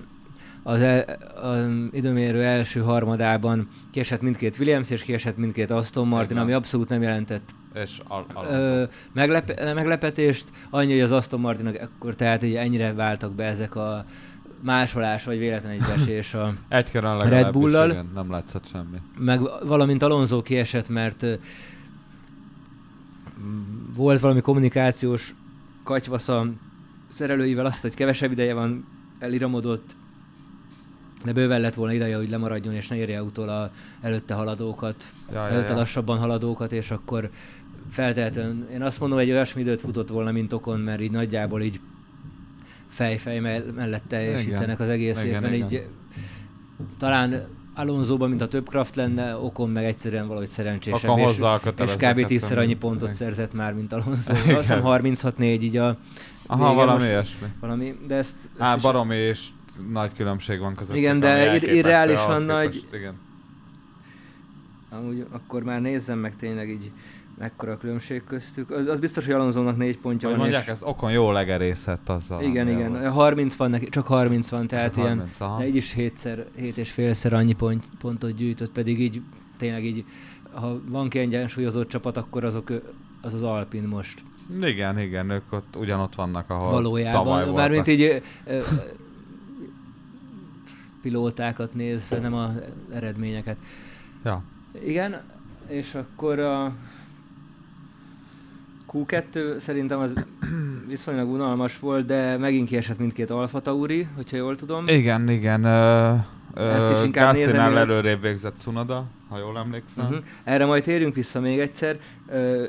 az 0.62 0.83
el, 0.83 1.05
az 1.43 1.67
időmérő 1.93 2.43
első 2.43 2.81
harmadában 2.81 3.69
kiesett 3.91 4.21
mindkét 4.23 4.59
Williams, 4.59 4.91
és 4.91 5.02
kiesett 5.02 5.37
mindkét 5.37 5.71
Aston 5.71 6.09
Martin, 6.09 6.37
ami 6.37 6.52
abszolút 6.52 6.88
nem 6.88 7.02
jelentett 7.02 7.50
és 7.75 8.00
al- 8.09 8.26
ö, 8.50 8.83
meglep- 9.12 9.75
meglepetést, 9.75 10.45
annyi, 10.71 10.93
hogy 10.93 11.00
az 11.00 11.12
Aston 11.12 11.41
Martin 11.41 11.67
akkor 11.67 12.14
tehát 12.14 12.41
hogy 12.41 12.55
ennyire 12.55 12.93
váltak 12.93 13.33
be 13.33 13.45
ezek 13.45 13.76
a 13.76 14.05
másolás, 14.62 15.25
vagy 15.25 15.38
véletlen 15.38 15.73
egybeesés 15.73 16.35
a 16.35 16.55
Egy 16.69 16.91
Red 16.93 17.50
Bull-lal. 17.50 17.91
Igen, 17.91 18.11
nem 18.14 18.31
látszott 18.31 18.67
semmi. 18.73 18.97
Meg 19.19 19.41
valamint 19.64 20.02
Alonso 20.02 20.43
kiesett, 20.43 20.88
mert 20.88 21.26
volt 23.95 24.21
valami 24.21 24.41
kommunikációs 24.41 25.35
katyvasza 25.85 26.47
szerelőivel 27.09 27.67
azt, 27.67 27.83
hogy 27.83 27.95
kevesebb 27.95 28.33
ideje 28.33 28.55
van, 28.55 28.85
eliramodott, 29.19 29.97
de 31.25 31.33
bőven 31.33 31.61
lett 31.61 31.75
volna 31.75 31.93
ideje, 31.93 32.17
hogy 32.17 32.29
lemaradjon 32.29 32.75
és 32.75 32.89
ne 32.89 32.97
érje 32.97 33.23
utol 33.23 33.49
a 33.49 33.73
előtte 34.01 34.35
haladókat, 34.35 35.13
ja, 35.33 35.49
előtte 35.49 35.69
ja, 35.69 35.73
ja. 35.73 35.77
lassabban 35.77 36.19
haladókat, 36.19 36.73
és 36.73 36.91
akkor 36.91 37.31
feltétlenül, 37.91 38.67
én 38.73 38.83
azt 38.83 39.01
mondom, 39.01 39.19
egy 39.19 39.31
olyasmi 39.31 39.61
időt 39.61 39.81
futott 39.81 40.09
volna, 40.09 40.33
mint 40.33 40.53
Okon, 40.53 40.81
mert 40.81 41.01
így 41.01 41.11
nagyjából 41.11 41.63
így 41.63 41.81
fej-fej 42.89 43.39
mellett 43.75 44.05
teljesítenek 44.09 44.81
az 44.81 44.89
egész 44.89 45.23
igen, 45.23 45.35
évben, 45.35 45.53
igen. 45.53 45.71
így 45.71 45.87
talán 46.99 47.47
Alonsoban, 47.75 48.29
mint 48.29 48.41
a 48.41 48.49
több 48.49 48.69
kraft 48.69 48.97
lenne, 48.97 49.37
Okon 49.37 49.71
meg 49.71 49.85
egyszerűen 49.85 50.26
valahogy 50.26 50.49
szerencsésebb, 50.49 51.11
Okon 51.11 51.19
és, 51.19 51.38
és 51.85 51.95
kb. 51.97 52.25
tízszer 52.25 52.59
annyi 52.59 52.75
pontot 52.75 53.02
igen. 53.02 53.14
szerzett 53.14 53.52
már, 53.52 53.75
mint 53.75 53.93
Alonso. 53.93 54.33
Azt 54.59 54.73
hiszem 54.73 54.81
36-4 54.85 55.38
így 55.38 55.76
a 55.76 55.97
Aha, 56.47 56.75
valami 56.75 57.05
ilyesmi. 57.05 57.47
Valami, 57.61 57.95
de 58.07 58.14
ezt, 58.14 58.37
ezt 58.52 58.61
Á, 58.61 58.76
baromi 58.76 59.17
és 59.17 59.49
nagy 59.93 60.11
különbség 60.17 60.59
van 60.59 60.75
között. 60.75 60.97
Igen, 60.97 61.21
de 61.21 61.55
ir- 61.55 61.71
irreálisan 61.71 62.43
nagy... 62.43 62.71
Képest, 62.71 62.95
igen. 62.95 63.14
Amúgy 64.91 65.26
akkor 65.31 65.62
már 65.62 65.81
nézzem 65.81 66.19
meg 66.19 66.37
tényleg 66.37 66.69
így 66.69 66.91
mekkora 67.43 67.77
különbség 67.77 68.25
köztük. 68.25 68.71
Az 68.71 68.99
biztos, 68.99 69.25
hogy 69.25 69.35
Alonzónak 69.35 69.77
négy 69.77 69.99
pontja 69.99 70.29
Vagy 70.29 70.37
van. 70.37 70.47
mondják, 70.47 70.67
és... 70.67 70.73
ezt 70.73 70.83
okon 70.85 71.13
jól 71.13 71.33
legerészett 71.33 72.09
azzal. 72.09 72.43
Igen, 72.43 72.69
igen. 72.69 72.93
Van. 72.93 73.11
30 73.11 73.55
van 73.55 73.71
neki, 73.71 73.89
csak 73.89 74.07
30 74.07 74.51
van, 74.51 74.67
tehát 74.67 74.95
csak 74.95 75.05
ilyen, 75.05 75.17
30, 75.17 75.41
aha. 75.41 75.59
de 75.59 75.67
így 75.67 75.77
is 75.77 75.93
hétszer, 75.93 76.47
hét 76.57 76.77
és 76.77 76.91
félszer 76.91 77.33
annyi 77.33 77.53
pont, 77.53 77.85
pontot 78.01 78.35
gyűjtött, 78.35 78.71
pedig 78.73 79.01
így 79.01 79.23
tényleg 79.57 79.85
így, 79.85 80.05
ha 80.53 80.81
van 80.89 81.09
kiegyensúlyozott 81.09 81.89
csapat, 81.89 82.17
akkor 82.17 82.45
azok, 82.45 82.71
az 83.21 83.35
az 83.35 83.43
Alpin 83.43 83.83
most. 83.83 84.23
Igen, 84.63 84.99
igen, 84.99 85.31
ők 85.31 85.53
ott 85.53 85.77
ugyanott 85.77 86.15
vannak, 86.15 86.51
ahol 86.51 86.71
Valójában, 86.71 87.25
tavaly 87.25 87.45
voltak. 87.45 87.55
Bármint 87.55 87.87
így 87.87 88.23
pilótákat 91.03 91.75
nézve, 91.75 92.19
nem 92.19 92.35
az 92.35 92.51
eredményeket. 92.93 93.57
Ja. 94.25 94.43
Igen, 94.85 95.23
és 95.69 95.95
akkor 95.95 96.39
a 96.39 96.75
Q2 98.95 99.59
szerintem 99.59 99.99
az 99.99 100.27
viszonylag 100.89 101.29
unalmas 101.29 101.79
volt, 101.79 102.07
de 102.07 102.37
megint 102.37 102.69
kiesett 102.69 102.99
mindkét 102.99 103.31
Alfa 103.31 103.61
Tauri, 103.61 104.09
hogyha 104.17 104.37
jól 104.37 104.57
tudom. 104.57 104.89
Igen, 104.89 105.29
igen. 105.29 105.65
Uh, 106.55 106.65
Ezt 106.75 106.91
is 106.91 107.05
inkább 107.05 107.35
nézem. 107.35 107.77
előrébb 107.77 108.21
végzett 108.21 108.57
Cunoda, 108.57 109.05
ha 109.29 109.39
jól 109.39 109.59
emlékszem. 109.59 110.05
Uh-huh. 110.05 110.25
Erre 110.45 110.67
majd 110.67 110.83
térjünk 110.83 111.15
vissza 111.15 111.41
még 111.41 111.59
egyszer. 111.59 111.99
Uh, 112.27 112.63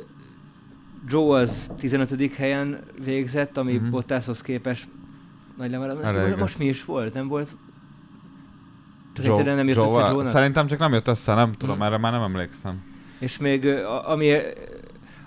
Joe 1.07 1.39
az 1.39 1.69
15. 1.77 2.35
helyen 2.35 2.79
végzett, 3.03 3.57
ami 3.57 3.75
uh-huh. 3.75 3.89
Bottashoz 3.89 4.41
képest 4.41 4.87
nagy 5.57 5.71
lemaradás. 5.71 6.35
Most 6.35 6.57
mi 6.57 6.65
is 6.65 6.85
volt? 6.85 7.13
Nem 7.13 7.27
volt 7.27 7.51
csak 9.13 9.25
Joe, 9.25 9.33
egyszerűen 9.33 9.55
nem 9.55 9.67
jött 9.67 9.75
Joe, 9.75 10.01
össze 10.01 10.11
joe 10.11 10.29
Szerintem 10.29 10.67
csak 10.67 10.79
nem 10.79 10.93
jött 10.93 11.07
össze, 11.07 11.33
nem 11.33 11.51
tudom, 11.51 11.75
hmm. 11.75 11.85
erre 11.85 11.97
már 11.97 12.11
nem 12.11 12.21
emlékszem. 12.21 12.83
És 13.19 13.37
még 13.37 13.65
ami, 14.05 14.35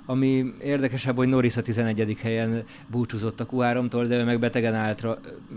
ami 0.07 0.53
érdekesebb, 0.63 1.17
hogy 1.17 1.29
Norris 1.29 1.57
a 1.57 1.63
11. 1.63 2.17
helyen 2.21 2.65
búcsúzott 2.87 3.41
a 3.41 3.47
Q3-tól, 3.47 4.05
de 4.09 4.17
ő 4.17 4.25
meg 4.25 4.39
betegen 4.39 4.75
állt, 4.75 5.07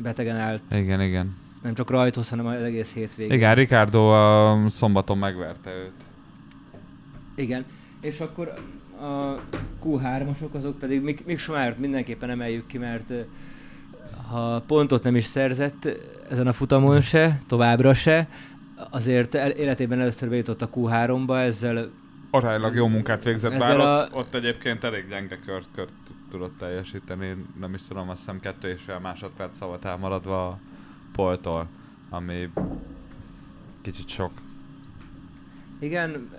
betegen 0.01 0.35
állt. 0.35 0.61
Igen, 0.71 1.01
igen. 1.01 1.35
Nem 1.63 1.73
csak 1.73 1.89
rajthoz, 1.89 2.29
hanem 2.29 2.45
az 2.45 2.61
egész 2.61 2.93
hétvégén. 2.93 3.33
Igen, 3.33 3.55
Ricardo 3.55 4.09
a 4.09 4.69
szombaton 4.69 5.17
megverte 5.17 5.71
őt. 5.71 5.91
Igen, 7.35 7.65
és 8.01 8.19
akkor 8.19 8.53
a 9.01 9.35
Q3-osok 9.85 10.51
azok 10.51 10.79
pedig 10.79 11.01
Mik, 11.01 11.25
Mik 11.25 11.39
Schumacher-t 11.39 11.79
mindenképpen 11.79 12.29
emeljük 12.29 12.67
ki, 12.67 12.77
mert 12.77 13.13
ha 14.29 14.63
pontot 14.67 15.03
nem 15.03 15.15
is 15.15 15.25
szerzett 15.25 15.89
ezen 16.29 16.47
a 16.47 16.53
futamon 16.53 17.01
se, 17.01 17.39
továbbra 17.47 17.93
se, 17.93 18.27
azért 18.89 19.33
életében 19.35 19.99
először 19.99 20.29
bejutott 20.29 20.61
a 20.61 20.69
Q3-ba, 20.69 21.37
ezzel 21.37 21.89
aránylag 22.29 22.75
jó 22.75 22.87
munkát 22.87 23.23
végzett, 23.23 23.57
bár 23.57 23.79
a... 23.79 24.03
ott, 24.03 24.13
ott 24.13 24.35
egyébként 24.35 24.83
elég 24.83 25.07
gyenge 25.07 25.39
kört, 25.45 25.67
kört 25.75 25.91
tudott 26.29 26.57
teljesíteni, 26.57 27.45
nem 27.59 27.73
is 27.73 27.81
tudom, 27.87 28.09
azt 28.09 28.19
hiszem 28.19 28.39
kettő 28.39 28.67
és 28.69 28.81
fél 28.85 28.99
másodperc 28.99 29.57
szava 29.57 29.79
elmaradva 29.81 30.47
a 30.47 30.59
poltól, 31.11 31.67
ami 32.09 32.49
kicsit 33.81 34.07
sok. 34.07 34.31
Igen, 35.79 36.29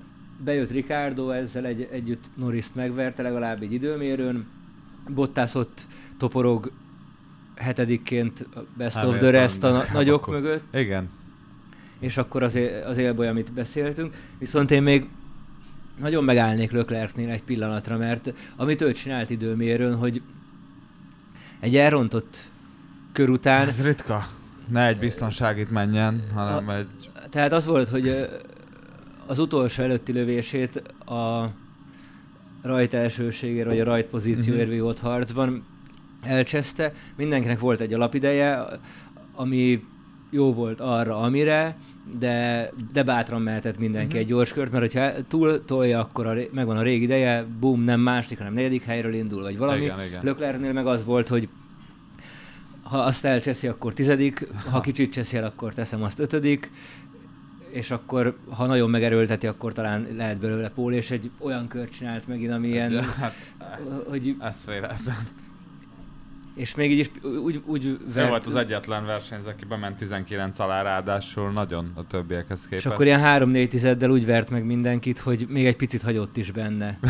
bejött 0.45 0.71
Ricardo, 0.71 1.31
ezzel 1.31 1.67
egy, 1.67 1.89
együtt 1.91 2.25
Norris-t 2.35 2.75
megverte, 2.75 3.23
legalább 3.23 3.63
egy 3.63 3.73
időmérőn. 3.73 4.49
Bottas 5.09 5.55
ott 5.55 5.87
toporog 6.19 6.73
hetedikként 7.55 8.47
best 8.77 9.03
of 9.03 9.19
the 9.19 9.31
rest 9.31 9.65
a 9.65 9.85
nagyok 9.93 10.21
akkor. 10.23 10.35
mögött. 10.35 10.77
Igen. 10.77 11.11
És 11.99 12.17
akkor 12.17 12.43
az, 12.43 12.59
az 12.87 12.97
élboly, 12.97 13.29
amit 13.29 13.53
beszéltünk. 13.53 14.15
Viszont 14.39 14.71
én 14.71 14.83
még 14.83 15.09
nagyon 16.01 16.25
megállnék 16.25 16.71
Löklerknél 16.71 17.31
egy 17.31 17.43
pillanatra, 17.43 17.97
mert 17.97 18.33
amit 18.57 18.81
ő 18.81 18.93
csinált 18.93 19.31
időmérőn, 19.31 19.97
hogy 19.97 20.23
egy 21.61 21.77
elrontott 21.77 22.49
kör 23.13 23.31
után... 23.31 23.69
Ez 23.69 23.83
ritka. 23.83 24.27
Ne 24.69 24.87
egy 24.87 24.99
biztonságit 24.99 25.71
menjen, 25.71 26.23
hanem 26.35 26.69
a, 26.69 26.75
egy... 26.75 26.87
Tehát 27.31 27.53
az 27.53 27.67
volt, 27.67 27.89
hogy 27.89 28.29
az 29.27 29.39
utolsó 29.39 29.83
előtti 29.83 30.13
lövését 30.13 30.77
a 31.07 31.51
rajt 32.63 32.95
elsőségért, 32.95 33.67
vagy 33.67 33.81
a 33.81 33.85
rajt 33.85 34.07
pozícióért 34.07 34.69
mm-hmm. 34.69 34.85
ott 34.85 34.99
harcban 34.99 35.65
elcseszte, 36.23 36.93
mindenkinek 37.17 37.59
volt 37.59 37.81
egy 37.81 37.93
alapideje, 37.93 38.65
ami 39.35 39.85
jó 40.31 40.55
volt 40.55 40.81
arra, 40.81 41.17
amire, 41.17 41.77
de, 42.19 42.71
de 42.93 43.03
bátran 43.03 43.43
mehetett 43.43 43.79
mindenki 43.79 44.07
uh-huh. 44.07 44.21
egy 44.21 44.27
gyors 44.27 44.53
kört, 44.53 44.71
mert 44.71 44.83
hogyha 44.83 45.23
túl 45.29 45.65
tolja, 45.65 46.01
akkor 46.01 46.27
a, 46.27 46.35
megvan 46.53 46.77
a 46.77 46.83
régi 46.83 47.03
ideje, 47.03 47.47
bum, 47.61 47.83
nem 47.83 48.01
második, 48.01 48.39
hanem 48.39 48.53
negyedik 48.53 48.83
helyről 48.83 49.15
indul, 49.15 49.43
vagy 49.43 49.59
valami. 49.59 49.83
Igen, 49.83 50.03
igen. 50.03 50.21
Löklernél 50.23 50.73
meg 50.73 50.87
az 50.87 51.05
volt, 51.05 51.29
hogy 51.29 51.49
ha 52.83 52.99
azt 52.99 53.25
elcseszi, 53.25 53.67
akkor 53.67 53.95
tizedik, 53.95 54.47
ha 54.71 54.81
kicsit 54.81 55.13
cseszi 55.13 55.37
el, 55.37 55.45
akkor 55.45 55.75
teszem 55.75 56.03
azt 56.03 56.19
ötödik, 56.19 56.71
és 57.71 57.91
akkor, 57.91 58.37
ha 58.49 58.67
nagyon 58.67 58.91
megerőlteti, 58.91 59.47
akkor 59.47 59.73
talán 59.73 60.07
lehet 60.17 60.41
belőle 60.41 60.69
pól, 60.69 60.93
és 60.93 61.11
egy 61.11 61.31
olyan 61.39 61.69
kört 61.69 61.93
csinált 61.93 62.27
megint, 62.27 62.53
ami 62.53 62.69
ilyen, 62.69 63.03
Hát, 63.03 63.35
hogy, 64.09 64.37
ez 64.41 64.57
véletlen. 64.67 65.27
És 66.55 66.75
még 66.75 66.91
így 66.91 66.99
is 66.99 67.11
úgy, 67.43 67.63
úgy 67.67 67.85
Ő 67.85 67.99
vert, 68.15 68.29
volt 68.29 68.47
az 68.47 68.55
egyetlen 68.55 69.05
versenyző, 69.05 69.51
aki 69.51 69.65
bement 69.65 69.97
19 69.97 70.59
alá, 70.59 70.83
ráadásul 70.83 71.51
nagyon 71.51 71.93
a 71.95 72.07
többiekhez 72.07 72.63
képest. 72.63 72.87
és 72.87 72.93
akkor 72.93 73.07
ilyen 73.07 73.21
3-4 73.25 73.69
tizeddel 73.69 74.11
úgy 74.11 74.27
vert 74.27 74.51
meg 74.51 74.65
mindenkit, 74.65 75.19
hogy 75.19 75.47
még 75.49 75.67
egy 75.67 75.77
picit 75.77 76.03
hagyott 76.03 76.37
is 76.37 76.51
benne. 76.51 76.99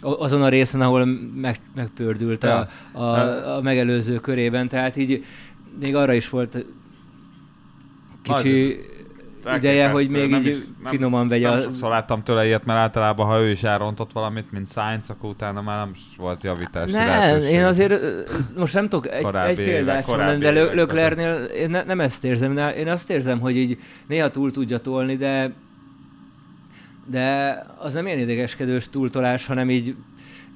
Azon 0.00 0.42
a 0.42 0.48
részen, 0.48 0.80
ahol 0.80 1.04
meg, 1.34 1.60
megpördült 1.74 2.44
a, 2.44 2.68
a, 2.92 3.02
a 3.56 3.60
megelőző 3.62 4.18
körében, 4.18 4.68
tehát 4.68 4.96
így 4.96 5.24
még 5.80 5.94
arra 5.94 6.12
is 6.12 6.28
volt 6.28 6.64
kicsi 8.22 8.80
ideje, 9.56 9.88
hogy 9.88 10.08
még 10.08 10.30
Nem 10.30 10.40
így 10.40 10.46
is- 10.46 10.56
nem- 10.82 10.92
finoman 10.92 11.28
vegye 11.28 11.48
Nem 11.48 11.58
a... 11.58 11.60
sokszor 11.60 11.90
láttam 11.90 12.22
tőle 12.22 12.46
ilyet, 12.46 12.64
mert 12.64 12.78
általában, 12.78 13.26
ha 13.26 13.40
ő 13.40 13.50
is 13.50 13.62
elrontott 13.62 14.12
valamit, 14.12 14.52
mint 14.52 14.72
Sainz, 14.72 15.10
akkor 15.10 15.30
utána 15.30 15.62
már 15.62 15.78
nem 15.78 15.92
volt 16.16 16.42
javítási 16.42 16.92
Nem, 16.92 17.06
lehetőség. 17.06 17.52
én 17.52 17.64
azért 17.64 18.00
most 18.56 18.74
nem 18.74 18.88
tudok 18.88 19.12
egy, 19.12 19.26
egy 19.46 19.56
példát 19.56 20.06
mondani, 20.06 20.38
de 20.38 20.50
Löklernél 20.50 21.34
én 21.44 21.70
ne, 21.70 21.82
nem 21.82 22.00
ezt 22.00 22.24
érzem, 22.24 22.58
én 22.76 22.88
azt 22.88 23.10
érzem, 23.10 23.40
hogy 23.40 23.56
így 23.56 23.78
néha 24.06 24.30
túl 24.30 24.50
tudja 24.50 24.78
tolni, 24.78 25.16
de 25.16 25.52
de 27.06 27.58
az 27.78 27.94
nem 27.94 28.06
ilyen 28.06 28.18
idegeskedős 28.18 28.88
túltolás, 28.90 29.46
hanem 29.46 29.70
így 29.70 29.94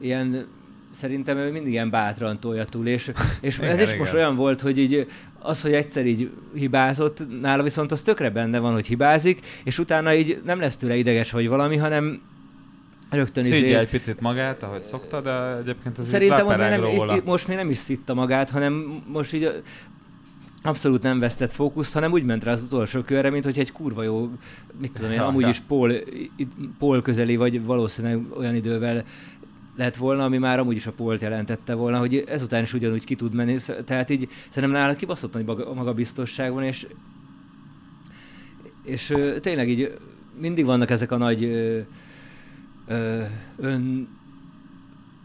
ilyen 0.01 0.47
szerintem 0.91 1.37
ő 1.37 1.51
mindig 1.53 1.73
ilyen 1.73 1.91
bátran 1.91 2.41
tolja 2.41 2.65
túl, 2.65 2.87
és, 2.87 3.13
és 3.41 3.59
Igen, 3.59 3.71
ez 3.71 3.79
is 3.81 3.87
igen. 3.87 3.99
most 3.99 4.13
olyan 4.15 4.37
volt, 4.37 4.61
hogy 4.61 4.79
így 4.79 5.07
az, 5.41 5.63
hogy 5.63 5.73
egyszer 5.73 6.07
így 6.07 6.31
hibázott, 6.55 7.41
nála 7.41 7.63
viszont 7.63 7.93
az 7.93 8.03
tökre 8.03 8.31
benne 8.31 8.59
van, 8.59 8.73
hogy 8.73 8.87
hibázik, 8.87 9.47
és 9.65 9.79
utána 9.79 10.15
így 10.15 10.41
nem 10.45 10.61
lesz 10.61 10.77
tőle 10.77 10.97
ideges 10.97 11.31
vagy 11.31 11.49
valami, 11.49 11.77
hanem 11.77 12.21
rögtön 13.11 13.45
izé- 13.45 13.59
Szídja 13.59 13.79
egy 13.79 13.91
picit 13.91 14.21
magát, 14.21 14.63
ahogy 14.63 14.83
szokta, 14.85 15.21
de 15.21 15.57
egyébként 15.57 15.99
ez 15.99 16.09
Szerintem 16.09 16.47
lepereg 16.47 16.81
nem, 16.81 16.91
róla. 16.91 17.17
itt, 17.17 17.25
most 17.25 17.49
még 17.49 17.57
nem 17.57 17.71
is 17.71 17.77
szitta 17.77 18.15
magát, 18.15 18.51
hanem 18.51 19.03
most 19.07 19.33
így 19.33 19.63
abszolút 20.63 21.03
nem 21.03 21.19
vesztett 21.19 21.53
fókuszt, 21.53 21.93
hanem 21.93 22.13
úgy 22.13 22.25
ment 22.25 22.45
rá 22.45 22.53
az 22.53 22.63
utolsó 22.63 23.01
körre, 23.03 23.31
mint 23.31 23.45
hogy 23.45 23.59
egy 23.59 23.73
kurva 23.73 24.03
jó, 24.03 24.31
mit 24.81 24.93
tudom 24.93 25.11
én, 25.11 25.17
Ja, 25.17 25.27
amúgy 25.27 25.43
ja. 25.43 25.49
is 25.49 25.63
i- 26.37 26.49
pól 26.79 27.03
közeli, 27.03 27.37
vagy 27.37 27.65
valószínűleg 27.65 28.21
olyan 28.37 28.55
idővel 28.55 29.05
lett 29.79 29.97
volna, 29.97 30.25
ami 30.25 30.39
már 30.39 30.59
amúgy 30.59 30.77
is 30.77 30.87
a 30.87 30.93
polt 30.93 31.21
jelentette 31.21 31.75
volna, 31.75 31.99
hogy 31.99 32.25
ezután 32.27 32.63
is 32.63 32.75
ugyanúgy 32.75 33.05
ki 33.05 33.15
tud 33.15 33.35
menni, 33.35 33.57
tehát 33.85 34.11
így 34.11 34.29
szerintem 34.49 34.81
nála 34.81 34.95
kibaszott 34.95 35.33
nagy 35.33 35.45
maga- 35.45 35.75
magabiztosság 35.75 36.53
van, 36.53 36.63
és 36.63 36.87
és 38.83 39.15
tényleg 39.41 39.69
így 39.69 39.99
mindig 40.41 40.65
vannak 40.65 40.91
ezek 40.91 41.11
a 41.11 41.17
nagy 41.17 41.45
ön, 43.57 44.09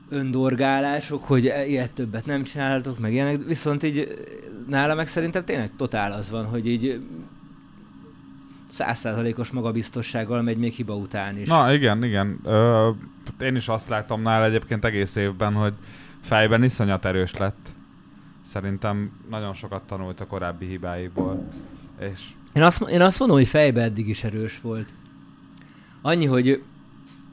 öndorgálások, 0.10 1.24
hogy 1.24 1.48
e- 1.48 1.66
ilyet 1.66 1.92
többet 1.92 2.26
nem 2.26 2.44
csináltok, 2.44 3.00
meg 3.00 3.14
ilyenek, 3.14 3.46
viszont 3.46 3.84
így 3.84 4.26
nála 4.68 4.96
meg 4.96 5.08
szerintem 5.08 5.46
tényleg 5.46 5.76
totál 5.76 6.12
az 6.12 6.30
van, 6.30 6.46
hogy 6.46 6.68
így 6.68 7.02
százszázalékos 8.68 9.52
magabiztossággal 9.52 10.42
megy 10.42 10.58
még 10.58 10.74
hiba 10.74 10.96
után 10.96 11.38
is. 11.38 11.48
Na 11.48 11.74
igen, 11.74 12.04
igen. 12.04 12.40
Ö, 12.44 12.90
én 13.40 13.56
is 13.56 13.68
azt 13.68 13.90
látom 13.90 14.22
nála 14.22 14.46
egyébként 14.46 14.86
egész 14.86 15.16
évben, 15.16 15.54
hogy 15.54 15.74
fejben 16.22 16.64
iszonyat 16.64 17.06
erős 17.06 17.34
lett. 17.38 17.74
Szerintem 18.46 19.12
nagyon 19.30 19.54
sokat 19.54 19.82
tanult 19.84 20.20
a 20.20 20.26
korábbi 20.28 20.66
hibáiból. 20.66 21.48
És 22.00 22.22
Én 22.54 22.64
azt, 22.64 22.82
én 22.82 23.02
azt 23.02 23.20
mondom, 23.20 23.38
hogy 23.38 23.48
fejbe 23.48 23.82
eddig 23.82 24.08
is 24.08 24.24
erős 24.24 24.62
volt. 24.62 24.94
Annyi, 26.02 26.26
hogy 26.26 26.64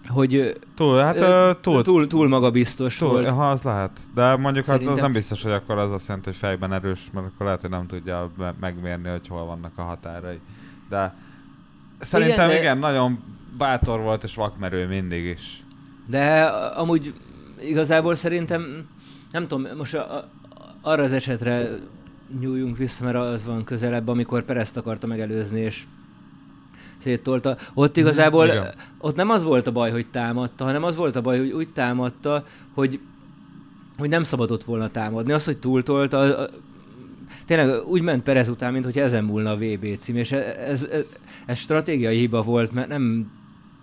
hogy 0.09 0.59
túl, 0.75 0.99
hát 0.99 1.17
ö, 1.21 1.51
túl, 1.61 1.83
túl, 1.83 2.07
túl 2.07 2.29
magabiztos 2.29 2.97
túl, 2.97 3.09
volt. 3.09 3.29
ha 3.29 3.49
az 3.51 3.63
lehet. 3.63 4.01
De 4.15 4.37
mondjuk 4.37 4.65
az, 4.65 4.71
az 4.71 4.77
Szerintem- 4.77 5.03
nem 5.05 5.13
biztos, 5.13 5.43
hogy 5.43 5.53
akkor 5.53 5.79
az 5.79 5.93
azt 5.93 6.07
jelenti, 6.07 6.29
hogy 6.29 6.39
fejben 6.39 6.73
erős, 6.73 7.11
mert 7.13 7.27
akkor 7.27 7.47
lehet, 7.47 7.61
hogy 7.61 7.71
nem 7.71 7.87
tudja 7.87 8.31
me- 8.37 8.61
megmérni, 8.61 9.09
hogy 9.09 9.29
hol 9.29 9.45
vannak 9.45 9.73
a 9.77 9.83
határai. 9.83 10.41
De 10.91 11.15
szerintem 12.01 12.35
igen, 12.35 12.49
de- 12.49 12.59
igen 12.59 12.79
nagyon 12.79 13.19
bátor 13.59 14.01
volt 14.01 14.23
és 14.25 14.35
vakmerő 14.35 14.87
mindig 14.87 15.25
is. 15.25 15.65
De 16.07 16.45
amúgy 16.77 17.15
igazából 17.61 18.15
szerintem, 18.15 18.89
nem 19.33 19.47
tudom, 19.49 19.77
most 19.77 19.95
a, 19.95 20.17
a, 20.17 20.29
arra 20.81 21.03
az 21.03 21.13
esetre 21.13 21.69
nyúljunk 22.41 22.77
vissza, 22.77 23.05
mert 23.05 23.17
az 23.17 23.45
van 23.45 23.65
közelebb, 23.65 24.09
amikor 24.09 24.43
Perezt 24.45 24.77
akarta 24.77 25.07
megelőzni, 25.07 25.61
és 25.61 25.85
széttolta. 26.99 27.57
Ott 27.75 27.97
igazából, 27.97 28.47
Mhm, 28.47 28.55
igen. 28.57 28.75
ott 28.99 29.17
nem 29.17 29.31
az 29.31 29.43
volt 29.43 29.67
a 29.67 29.73
baj, 29.73 29.91
hogy 29.91 30.07
támadta, 30.07 30.65
hanem 30.65 30.83
az 30.85 30.97
volt 30.97 31.17
a 31.17 31.21
baj, 31.21 31.39
hogy 31.39 31.51
úgy 31.51 31.69
támadta, 31.69 32.45
hogy, 32.75 33.01
hogy 33.99 34.09
nem 34.09 34.23
szabadott 34.23 34.65
volna 34.65 34.89
támadni. 34.89 35.33
Az, 35.33 35.45
hogy 35.45 35.59
túltolta, 35.59 36.49
tényleg 37.57 37.87
úgy 37.87 38.03
ment 38.03 38.23
Perez 38.23 38.49
után, 38.49 38.73
mint 38.73 38.85
hogy 38.85 38.99
ezen 38.99 39.25
múlna 39.25 39.51
a 39.51 39.57
VB 39.57 39.97
cím, 39.97 40.17
és 40.17 40.33
ez, 40.33 40.57
ez, 40.57 40.85
ez, 40.91 41.05
ez 41.47 41.59
stratégiai 41.59 42.19
hiba 42.19 42.43
volt, 42.43 42.73
mert 42.73 42.89
nem 42.89 43.31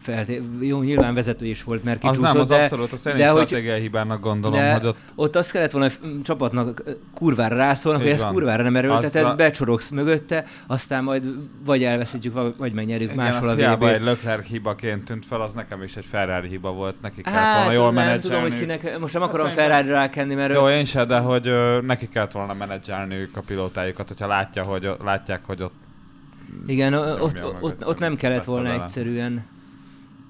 felté- 0.02 0.42
jó, 0.60 0.82
nyilván 0.82 1.14
vezető 1.14 1.46
is 1.46 1.64
volt, 1.64 1.84
mert 1.84 2.04
Az 2.04 2.10
kicsúszott, 2.10 2.34
nem, 2.34 2.42
az 2.42 2.48
de, 2.48 2.62
abszolút, 2.64 2.92
azt 2.92 3.06
én 3.08 3.16
is 3.16 3.22
hogy- 3.26 3.32
stratégiai 3.48 3.80
hibának 3.82 4.22
gondolom, 4.22 4.60
de 4.60 4.74
hogy 4.74 4.86
ott 4.86 4.98
ott 5.16 5.36
azt 5.36 5.52
kellett 5.52 5.72
volna 5.72 5.88
a 5.88 5.92
csapatnak 6.24 6.82
ö, 6.86 6.92
kurvára 7.14 7.56
rászólni, 7.56 8.02
hogy 8.04 8.12
ezt 8.12 8.28
kurvára 8.28 8.64
nem 8.64 8.76
erőlteted, 8.76 9.24
a- 9.26 9.36
becsorogsz 9.36 9.90
mögötte, 9.90 10.46
aztán 10.68 11.04
majd 11.04 11.24
vagy 11.66 11.84
elveszítjük, 11.84 12.34
vagy- 12.58 12.74
megnyerjük 12.74 13.12
Igen, 13.12 13.24
máshol 13.26 13.48
az 13.50 13.54
a 13.54 13.56
hiába 13.56 13.94
egy. 13.94 14.02
Leclerc 14.02 14.48
hibaként 14.48 15.04
tűnt 15.04 15.26
fel, 15.26 15.42
az 15.42 15.54
nekem 15.54 15.84
is 15.84 15.96
egy 15.96 16.06
Ferrari 16.12 16.48
hiba 16.48 16.72
volt, 16.72 16.96
neki 17.02 17.22
kellett 17.22 17.40
Hát, 17.40 17.56
volna 17.58 17.72
jól 17.72 17.92
nem 17.92 18.06
menedzselni. 18.06 18.22
tudom, 18.38 18.42
hogy 18.42 18.60
kinek, 18.60 19.00
most 19.00 19.14
nem 19.14 19.22
Hát 19.22 19.32
akarom 19.32 19.50
Ferrari 19.52 19.88
rákenni, 19.90 20.34
mert 20.36 20.54
Jó, 20.54 20.70
én 20.70 20.86
se, 20.86 21.06
de 21.06 21.20
hogy 21.20 21.48
ö, 21.48 21.82
neki 21.82 22.08
kellett 22.10 22.32
volna 22.32 22.54
menedzselniük 22.54 23.38
a 23.38 23.42
pilótájukat, 23.48 24.08
hogyha 24.08 24.28
látja, 24.28 24.64
hogy, 24.64 24.90
látják, 25.04 25.42
hogy 25.46 25.62
ott 25.62 25.74
igen, 26.68 26.94
ott, 26.94 27.22
ott, 27.22 27.40
hogy 27.40 27.76
ott 27.84 28.00
nem 28.00 28.16
kellett 28.16 28.44
volna 28.44 28.74
egyszerűen. 28.74 29.46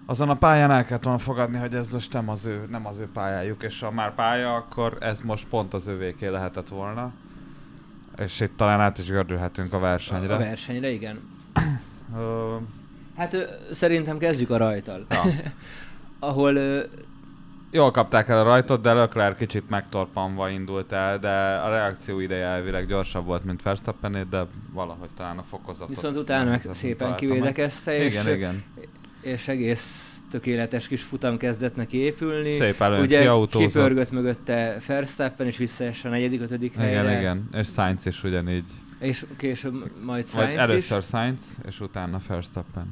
Azon 0.09 0.29
a 0.29 0.35
pályán 0.35 0.71
el 0.71 0.85
kellett 0.85 1.03
volna 1.03 1.19
fogadni, 1.19 1.57
hogy 1.57 1.73
ez 1.73 1.91
most 1.93 2.13
nem 2.13 2.29
az 2.29 2.45
ő, 2.45 2.65
nem 2.69 2.85
az 2.85 2.99
ő 2.99 3.07
pályájuk, 3.13 3.63
és 3.63 3.79
ha 3.79 3.91
már 3.91 4.13
pálya, 4.13 4.55
akkor 4.55 4.97
ez 4.99 5.21
most 5.21 5.47
pont 5.47 5.73
az 5.73 5.87
övéké 5.87 6.27
lehetett 6.27 6.67
volna. 6.67 7.11
És 8.17 8.39
itt 8.39 8.57
talán 8.57 8.81
át 8.81 8.97
is 8.97 9.07
gördülhetünk 9.07 9.73
a 9.73 9.79
versenyre. 9.79 10.33
A 10.33 10.37
versenyre, 10.37 10.89
igen. 10.89 11.19
Ö, 12.17 12.55
Hát 13.17 13.33
ö, 13.33 13.43
szerintem 13.71 14.17
kezdjük 14.17 14.49
a 14.49 14.57
rajtal. 14.57 15.05
ja. 15.09 15.21
Ahol 16.19 16.55
ö, 16.55 16.83
Jól 17.71 17.91
kapták 17.91 18.27
el 18.29 18.39
a 18.39 18.43
rajtot, 18.43 18.81
de 18.81 18.93
Leclerc 18.93 19.37
kicsit 19.37 19.69
megtorpanva 19.69 20.49
indult 20.49 20.91
el, 20.91 21.19
de 21.19 21.29
a 21.55 21.69
reakció 21.69 22.19
ideje 22.19 22.45
elvileg 22.45 22.87
gyorsabb 22.87 23.25
volt, 23.25 23.43
mint 23.43 23.61
Verstappené, 23.61 24.23
de 24.29 24.45
valahogy 24.71 25.09
talán 25.15 25.37
a 25.37 25.43
fokozatot... 25.49 25.89
viszont 25.89 26.15
utána 26.15 26.49
meg 26.49 26.67
szépen 26.71 27.15
kivédekezte, 27.15 27.97
és, 27.97 28.13
Igen, 28.13 28.35
igen. 28.35 28.63
És 29.27 29.47
egész 29.47 30.17
tökéletes 30.31 30.87
kis 30.87 31.01
futam 31.01 31.37
kezdett 31.37 31.75
neki 31.75 31.97
épülni. 31.97 32.49
Szép 32.49 32.81
előnyt 32.81 33.03
Ugye 33.03 33.21
kiautózott. 33.21 33.67
kipörgött 33.67 34.11
mögötte 34.11 34.77
Verstappen, 34.87 35.47
és 35.47 35.57
visszaesse 35.57 36.07
a 36.07 36.11
negyedik, 36.11 36.41
ötödik 36.41 36.73
helyre. 36.73 37.09
Igen, 37.09 37.19
igen. 37.19 37.49
És 37.53 37.67
Sainz 37.67 38.05
is 38.05 38.23
ugyanígy. 38.23 38.63
És 38.99 39.25
később 39.37 39.91
majd 40.03 40.25
Vagy 40.33 40.43
Sainz 40.43 40.57
először 40.59 40.97
is. 40.97 41.05
Sainz, 41.05 41.41
és 41.67 41.79
utána 41.79 42.21
Verstappen. 42.27 42.85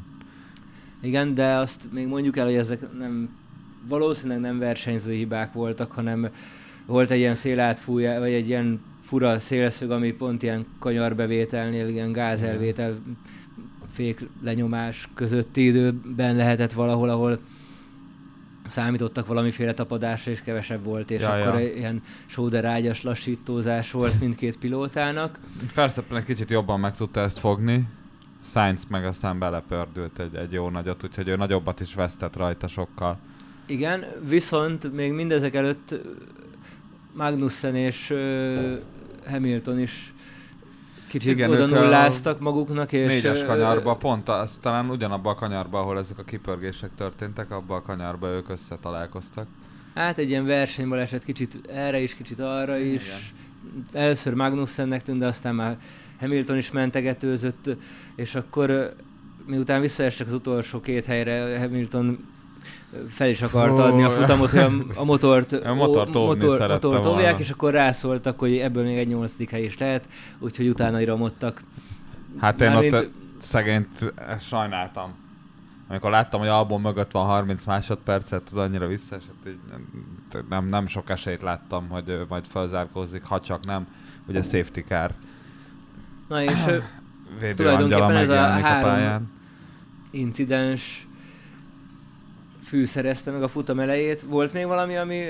Igen, 1.02 1.34
de 1.34 1.56
azt 1.56 1.82
még 1.92 2.08
mondjuk 2.08 2.38
el, 2.38 2.46
hogy 2.46 2.56
ezek 2.56 2.80
nem 2.98 3.30
valószínűleg 3.88 4.40
nem 4.40 4.60
versenyző 4.60 5.14
hibák 5.14 5.54
voltak, 5.54 5.92
hanem 5.92 6.30
volt 6.86 7.12
egy 7.12 7.18
ilyen 7.20 7.36
szélátfújá, 7.36 8.20
vagy 8.20 8.32
egy 8.32 8.48
ilyen 8.48 8.82
fura 9.04 9.40
szélszög, 9.40 9.92
ami 9.92 10.12
pont 10.12 10.44
ilyen 10.44 10.66
kanyarbevételnél, 10.80 11.88
ilyen 11.88 12.12
gázelvétel, 12.12 12.98
fék 13.96 14.28
lenyomás 14.44 15.10
közötti 15.14 15.66
időben 15.66 16.36
lehetett 16.36 16.74
valahol, 16.74 17.10
ahol 17.10 17.40
számítottak 18.68 19.28
valamiféle 19.28 19.74
tapadásra, 19.74 20.32
és 20.32 20.42
kevesebb 20.42 20.84
volt, 20.84 21.12
és 21.12 21.22
Ja, 21.22 21.32
akkor 21.32 21.60
ja. 21.60 21.74
ilyen 21.74 22.02
sóderágyas 22.26 23.02
lassítózás 23.04 23.92
volt 23.92 24.20
mindkét 24.20 24.58
pilótának. 24.58 25.40
Verstappen 25.76 26.18
egy 26.18 26.24
kicsit 26.24 26.50
jobban 26.50 26.80
meg 26.80 26.96
tudta 26.96 27.20
ezt 27.20 27.40
fogni, 27.40 27.88
Sainz 28.44 28.86
meg 28.90 29.06
aztán 29.06 29.40
belepördült 29.40 30.20
egy, 30.20 30.36
egy 30.36 30.52
jó 30.52 30.70
nagyot, 30.70 31.04
úgyhogy 31.04 31.28
ő 31.28 31.36
nagyobbat 31.36 31.80
is 31.80 31.94
vesztett 31.94 32.36
rajta 32.36 32.68
sokkal. 32.68 33.18
Igen, 33.66 34.06
viszont 34.28 34.94
még 34.94 35.12
mindezek 35.12 35.56
előtt 35.56 35.96
Magnussen 37.14 37.76
és 37.76 38.10
ö, 38.10 38.76
Hamilton 39.26 39.80
is 39.80 40.14
kicsit 41.08 41.32
Igen, 41.32 41.50
oda 41.50 41.66
nulláztak 41.66 42.40
maguknak, 42.40 42.92
és... 42.92 43.08
Négyes 43.08 43.44
kanyarba, 43.44 43.96
pont 43.96 44.30
az, 44.30 44.58
talán 44.62 44.90
ugyanabban 44.90 45.34
a 45.34 45.36
kanyarba, 45.36 45.80
ahol 45.80 45.98
ezek 45.98 46.18
a 46.18 46.24
kipörgések 46.24 46.90
történtek, 46.98 47.52
abban 47.52 47.78
a 47.78 47.82
kanyarba 47.82 48.28
ők 48.28 48.50
összetalálkoztak. 48.50 49.48
Hát 49.94 50.18
egy 50.18 50.30
ilyen 50.30 50.46
versenybaleset 50.46 51.24
kicsit 51.24 51.58
erre 51.70 52.00
is, 52.00 52.16
kicsit 52.16 52.40
arra 52.40 52.78
is. 52.78 53.34
Először 53.94 54.34
Magnussennek 54.34 55.04
tűnt, 55.04 55.20
de 55.20 55.28
aztán 55.28 55.56
már 55.56 55.78
Hamilton 56.20 56.58
is 56.58 56.72
mentegetőzött, 56.72 57.70
és 58.16 58.36
akkor 58.36 58.96
miután 59.46 59.82
visszaestek 59.82 60.28
az 60.28 60.34
utolsó 60.34 60.80
két 60.82 61.06
helyre, 61.06 61.60
Hamilton 61.60 62.28
fel 63.10 63.30
is 63.30 63.42
akarta 63.42 63.84
adni 63.84 64.04
a 64.04 64.10
futamot, 64.10 64.50
hogy 64.50 64.60
a, 64.60 64.72
a 64.96 65.04
motort, 65.04 65.54
A 65.66 65.74
motor, 65.74 66.08
szerette 66.12 66.74
motort 66.74 67.04
volna. 67.04 67.10
óvják, 67.12 67.40
és 67.40 67.50
akkor 67.50 67.72
rászóltak, 67.74 68.40
hogy 68.40 68.58
ebből 68.58 68.84
még 68.84 68.98
egy 68.98 69.08
nyolcadik 69.08 69.50
hely 69.50 69.64
is 69.64 69.78
lehet, 69.78 70.10
úgyhogy 70.40 70.68
utána 70.68 71.02
iramodtak. 71.02 71.64
Hát 72.40 72.62
én 72.62 72.72
Mármint- 72.72 72.94
ott 72.94 73.12
szegényt 73.40 74.14
eh, 74.16 74.40
sajnáltam. 74.40 75.14
Amikor 75.88 76.10
láttam, 76.12 76.40
hogy 76.40 76.50
album 76.50 76.82
mögött 76.82 77.12
van 77.12 77.26
30 77.26 77.66
másodpercet, 77.66 78.50
az 78.52 78.58
annyira 78.58 78.88
visszaesett, 78.88 79.48
így 79.48 79.58
nem, 80.50 80.68
nem, 80.68 80.88
sok 80.88 81.10
esélyt 81.10 81.42
láttam, 81.42 81.88
hogy 81.90 82.10
ő 82.10 82.26
majd 82.30 82.46
felzárkózik, 82.46 83.24
ha 83.24 83.40
csak 83.40 83.66
nem, 83.66 83.88
ugye 84.28 84.42
safety 84.42 84.80
car 84.88 85.12
Na 86.28 86.44
és 86.44 86.52
Tulajdonképpen 87.56 88.16
ez 88.16 88.30
a 88.30 88.34
a, 88.44 88.48
három- 88.48 88.84
pályán. 88.84 89.30
incidens 90.12 91.08
fűszerezte 92.68 93.32
meg 93.32 93.44
a 93.44 93.48
futam 93.48 93.80
elejét. 93.80 94.22
Volt 94.22 94.54
még 94.54 94.66
valami, 94.66 94.96
ami 94.96 95.24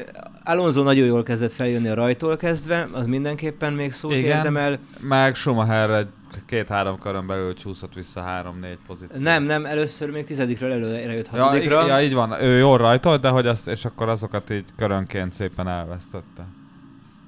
Alonso 0.43 0.83
nagyon 0.83 1.05
jól 1.05 1.23
kezdett 1.23 1.51
feljönni 1.51 1.87
a 1.87 1.93
rajtól 1.93 2.37
kezdve, 2.37 2.87
az 2.91 3.07
mindenképpen 3.07 3.73
még 3.73 3.91
szót 3.91 4.11
Igen. 4.13 4.37
érdemel. 4.37 4.79
Meg 4.99 5.35
Schumacher 5.35 6.07
két-három 6.45 6.99
körön 6.99 7.27
belül 7.27 7.53
csúszott 7.53 7.93
vissza 7.93 8.21
három-négy 8.21 8.77
pozíció. 8.87 9.21
Nem, 9.21 9.43
nem, 9.43 9.65
először 9.65 10.09
még 10.11 10.23
tizedikről 10.23 10.71
előre 10.71 11.13
jött 11.13 11.29
Ja, 11.33 11.43
hatodikra. 11.43 11.83
i- 11.83 11.87
ja, 11.87 12.01
így 12.01 12.13
van, 12.13 12.41
ő 12.41 12.57
jól 12.57 12.77
rajtolt, 12.77 13.21
de 13.21 13.29
hogy 13.29 13.47
azt, 13.47 13.67
és 13.67 13.85
akkor 13.85 14.09
azokat 14.09 14.49
így 14.49 14.65
körönként 14.77 15.33
szépen 15.33 15.67
elvesztette. 15.67 16.45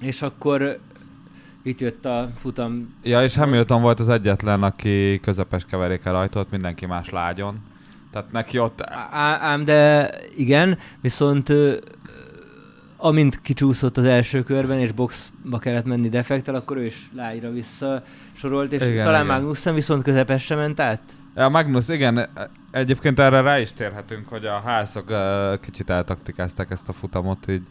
És 0.01 0.21
akkor 0.21 0.79
itt 1.63 1.81
jött 1.81 2.05
a 2.05 2.29
futam. 2.39 2.95
Ja, 3.03 3.23
és 3.23 3.35
Hamilton 3.35 3.81
volt 3.81 3.99
az 3.99 4.09
egyetlen, 4.09 4.63
aki 4.63 5.19
közepes 5.19 5.65
keverékkel 5.65 6.13
rajtolt, 6.13 6.51
mindenki 6.51 6.85
más 6.85 7.09
lágyon. 7.09 7.59
Tehát 8.17 8.31
neki 8.31 8.59
ott... 8.59 8.81
Á- 8.81 9.41
Ám 9.41 9.65
de 9.65 10.11
igen, 10.35 10.77
viszont 11.01 11.53
amint 12.97 13.41
kicsúszott 13.41 13.97
az 13.97 14.05
első 14.05 14.43
körben, 14.43 14.79
és 14.79 14.91
boxba 14.91 15.57
kellett 15.59 15.85
menni 15.85 16.09
defektel, 16.09 16.55
akkor 16.55 16.77
ő 16.77 16.85
is 16.85 17.09
lágyra 17.15 17.51
visszasorolt, 17.51 18.71
és 18.71 18.81
Igen, 18.81 18.91
igen, 18.91 19.05
talán 19.05 19.23
igen. 19.23 19.35
Magnussen 19.35 19.73
viszont 19.73 20.03
közepesre 20.03 20.55
ment 20.55 20.79
át. 20.79 21.01
Ja, 21.35 21.49
Magnus, 21.49 21.87
igen, 21.89 22.29
egyébként 22.71 23.19
erre 23.19 23.41
rá 23.41 23.59
is 23.59 23.73
térhetünk, 23.73 24.27
hogy 24.29 24.45
a 24.45 24.61
házok 24.65 25.09
uh, 25.09 25.59
kicsit 25.59 25.89
eltaktikázták 25.89 26.71
ezt 26.71 26.89
a 26.89 26.93
futamot, 26.93 27.47
így 27.47 27.67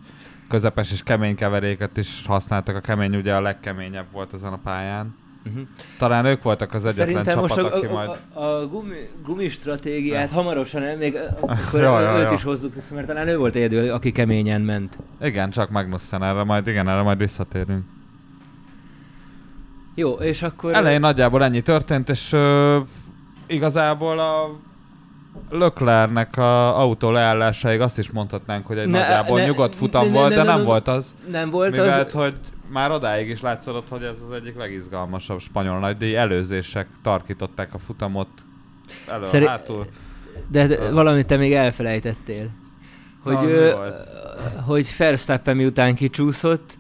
közepes 0.49 0.93
és 0.93 1.03
kemény 1.03 1.35
keveréket 1.35 1.97
is 1.97 2.27
használtak. 2.27 2.77
A 2.77 2.81
kemény 2.81 3.17
ugye 3.17 3.35
a 3.35 3.41
legkeményebb 3.41 4.07
volt 4.13 4.33
ezen 4.35 4.53
a 4.53 4.61
pályán. 4.65 5.15
Uh-huh. 5.47 5.63
Talán 5.99 6.25
ők 6.25 6.43
voltak 6.43 6.75
az 6.75 6.87
egyetlen 6.87 7.07
Szerintem 7.07 7.35
csapat, 7.35 7.49
most 7.49 7.73
a, 7.73 7.77
aki 7.77 7.87
a, 7.87 7.93
majd... 7.93 8.11
a, 8.33 8.41
a 8.41 8.67
gumi, 8.69 8.97
gumi 9.25 9.49
stratégiát 9.49 10.31
hamarosan, 10.31 10.83
el, 10.83 10.97
még 10.97 11.17
akkor 11.41 11.81
Ja, 11.81 12.01
ja, 12.01 12.19
őt 12.19 12.25
ja. 12.25 12.33
is 12.33 12.43
hozzuk 12.43 12.75
vissza, 12.75 12.95
mert 12.95 13.07
talán 13.07 13.29
ő 13.29 13.37
volt 13.37 13.55
egyedül, 13.55 13.91
aki 13.91 14.13
keményen 14.13 14.61
ment. 14.61 14.99
Igen, 15.21 15.51
csak 15.51 15.71
Magnussen, 15.71 16.23
erre 16.23 16.45
majd, 16.45 16.67
igen, 16.67 16.89
erre 16.89 17.03
majd 17.03 17.19
visszatérünk. 17.19 17.85
Jó, 19.95 20.13
és 20.13 20.43
akkor... 20.43 20.75
Elején 20.75 21.01
nagyjából 21.01 21.45
ennyi 21.45 21.61
történt, 21.61 22.09
és 22.09 22.33
uh, 22.33 22.77
igazából 23.47 24.19
a 24.19 24.59
Leclercnek 25.51 26.37
a 26.39 26.81
autó 26.81 27.11
leállásáig 27.11 27.81
azt 27.81 27.99
is 27.99 28.11
mondhatnánk, 28.11 28.67
hogy 28.67 28.79
egy 28.79 28.89
Ne- 28.89 28.99
nagyjából 28.99 29.39
ne- 29.39 29.47
nyugodt 29.47 29.75
futam 29.75 30.07
ne- 30.07 30.13
volt, 30.13 30.29
ne- 30.29 30.35
de 30.35 30.43
ne- 30.43 30.49
nem 30.49 30.59
ne- 30.59 30.65
volt 30.65 30.89
az. 30.89 31.15
Nem 31.31 31.51
volt 31.51 31.71
Mivel, 31.71 32.01
az... 32.01 32.13
hogy 32.13 32.35
már 32.69 32.91
odáig 32.91 33.29
is 33.29 33.41
látszott, 33.41 33.89
hogy 33.89 34.03
ez 34.03 34.17
az 34.29 34.35
egyik 34.35 34.57
legizgalmasabb 34.57 35.41
spanyol 35.41 35.79
nagydíj. 35.79 36.17
Előzések 36.17 36.87
tarkították 37.03 37.75
a 37.75 37.79
futamot 37.79 38.29
elő 39.09 39.25
Szeri- 39.25 39.47
hátul. 39.47 39.87
De, 40.49 40.67
de 40.67 40.91
valamit 40.91 41.27
te 41.27 41.37
még 41.37 41.53
elfelejtettél. 41.53 42.51
Hogy, 43.23 43.35
Na, 43.35 43.49
ö, 43.49 43.91
hogy 44.65 44.95
Verstappen 44.99 45.57
miután 45.57 45.95
kicsúszott, 45.95 46.77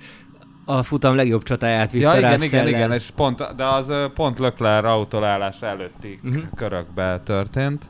a 0.68 0.82
futam 0.82 1.14
legjobb 1.14 1.42
csatáját 1.42 1.92
vitte 1.92 2.12
Ja, 2.12 2.18
igen, 2.18 2.42
igen, 2.42 2.68
igen, 2.68 2.92
és 2.92 3.10
pont, 3.16 3.54
de 3.56 3.64
az 3.64 3.92
pont 4.14 4.38
Leclerc 4.38 4.86
autóleállás 4.86 5.62
előtti 5.62 6.20
uh-huh. 6.24 6.42
körökbe 6.54 7.20
történt. 7.20 7.86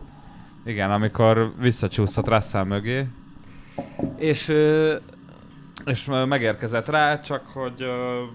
Igen, 0.64 0.90
amikor 0.90 1.52
visszacsúszott 1.60 2.28
Russell 2.28 2.64
mögé, 2.64 3.06
És 4.16 4.48
ö, 4.48 4.96
és 5.86 6.08
megérkezett 6.28 6.86
rá, 6.86 7.20
csak 7.20 7.46
hogy... 7.52 7.84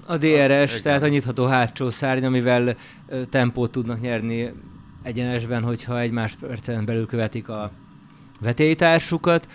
a 0.06 0.18
DRS, 0.18 0.70
igen. 0.70 0.82
tehát 0.84 1.02
a 1.02 1.08
nyitható 1.08 1.46
hátsó 1.46 1.90
szárny, 1.90 2.26
amivel 2.26 2.76
tempót 3.30 3.72
tudnak 3.72 4.02
nyerni 4.02 4.52
egyenesben, 5.04 5.64
hogyha 5.64 6.00
egy 6.00 6.12
másodpercen 6.12 6.86
belül 6.86 7.06
követik 7.06 7.50
a 7.50 7.72
vetélytársukat. 8.42 9.48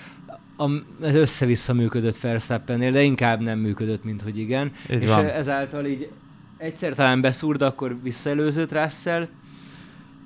A, 0.56 0.70
ez 1.02 1.14
össze-vissza 1.14 1.72
működött 1.72 2.20
Verstappennél, 2.20 2.92
de 2.92 3.02
inkább 3.02 3.40
nem 3.40 3.58
működött, 3.58 4.04
mint 4.04 4.22
hogy 4.22 4.38
igen. 4.38 4.72
Így 4.90 5.02
és 5.02 5.08
van. 5.08 5.26
ezáltal 5.26 5.86
így 5.86 6.10
egyszer 6.58 6.94
talán 6.94 7.20
beszúr, 7.20 7.56
de 7.56 7.64
akkor 7.64 7.96
visszaelőzött 8.02 8.72
Russell. 8.72 9.28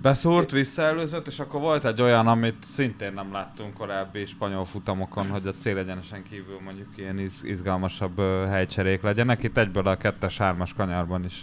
Beszúrt, 0.02 0.50
visszaelőzött, 0.50 1.26
és 1.26 1.38
akkor 1.38 1.60
volt 1.60 1.84
egy 1.84 2.02
olyan, 2.02 2.26
amit 2.26 2.64
szintén 2.64 3.12
nem 3.12 3.32
láttunk 3.32 3.74
korábbi 3.74 4.24
spanyol 4.24 4.64
futamokon, 4.64 5.28
hogy 5.28 5.46
a 5.46 5.52
célegyenesen 5.52 6.22
kívül 6.22 6.60
mondjuk 6.64 6.88
ilyen 6.96 7.18
iz- 7.18 7.44
izgalmasabb 7.44 8.18
ö, 8.18 8.46
helycserék 8.48 9.02
legyenek. 9.02 9.42
Itt 9.42 9.56
egyből 9.56 9.86
a 9.86 9.96
kettes, 9.96 10.38
hármas 10.38 10.74
kanyarban 10.74 11.24
is 11.24 11.42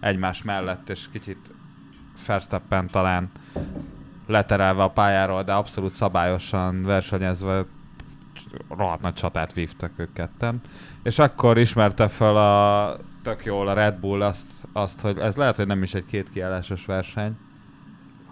egymás 0.00 0.42
mellett, 0.42 0.88
és 0.88 1.06
kicsit 1.12 1.52
Verstappen 2.26 2.90
talán 2.90 3.30
leterelve 4.26 4.82
a 4.82 4.90
pályáról, 4.90 5.42
de 5.42 5.52
abszolút 5.52 5.92
szabályosan 5.92 6.82
versenyezve 6.82 7.64
rohadt 8.68 9.02
nagy 9.02 9.14
csatát 9.14 9.52
vívtak 9.52 9.90
ők 9.96 10.12
ketten. 10.12 10.60
És 11.02 11.18
akkor 11.18 11.58
ismerte 11.58 12.08
fel 12.08 12.36
a 12.36 12.96
tök 13.22 13.44
jól 13.44 13.68
a 13.68 13.72
Red 13.72 13.94
Bull 13.94 14.22
azt, 14.22 14.68
azt, 14.72 15.00
hogy 15.00 15.18
ez 15.18 15.36
lehet, 15.36 15.56
hogy 15.56 15.66
nem 15.66 15.82
is 15.82 15.94
egy 15.94 16.06
két 16.06 16.30
kiállásos 16.30 16.86
verseny, 16.86 17.36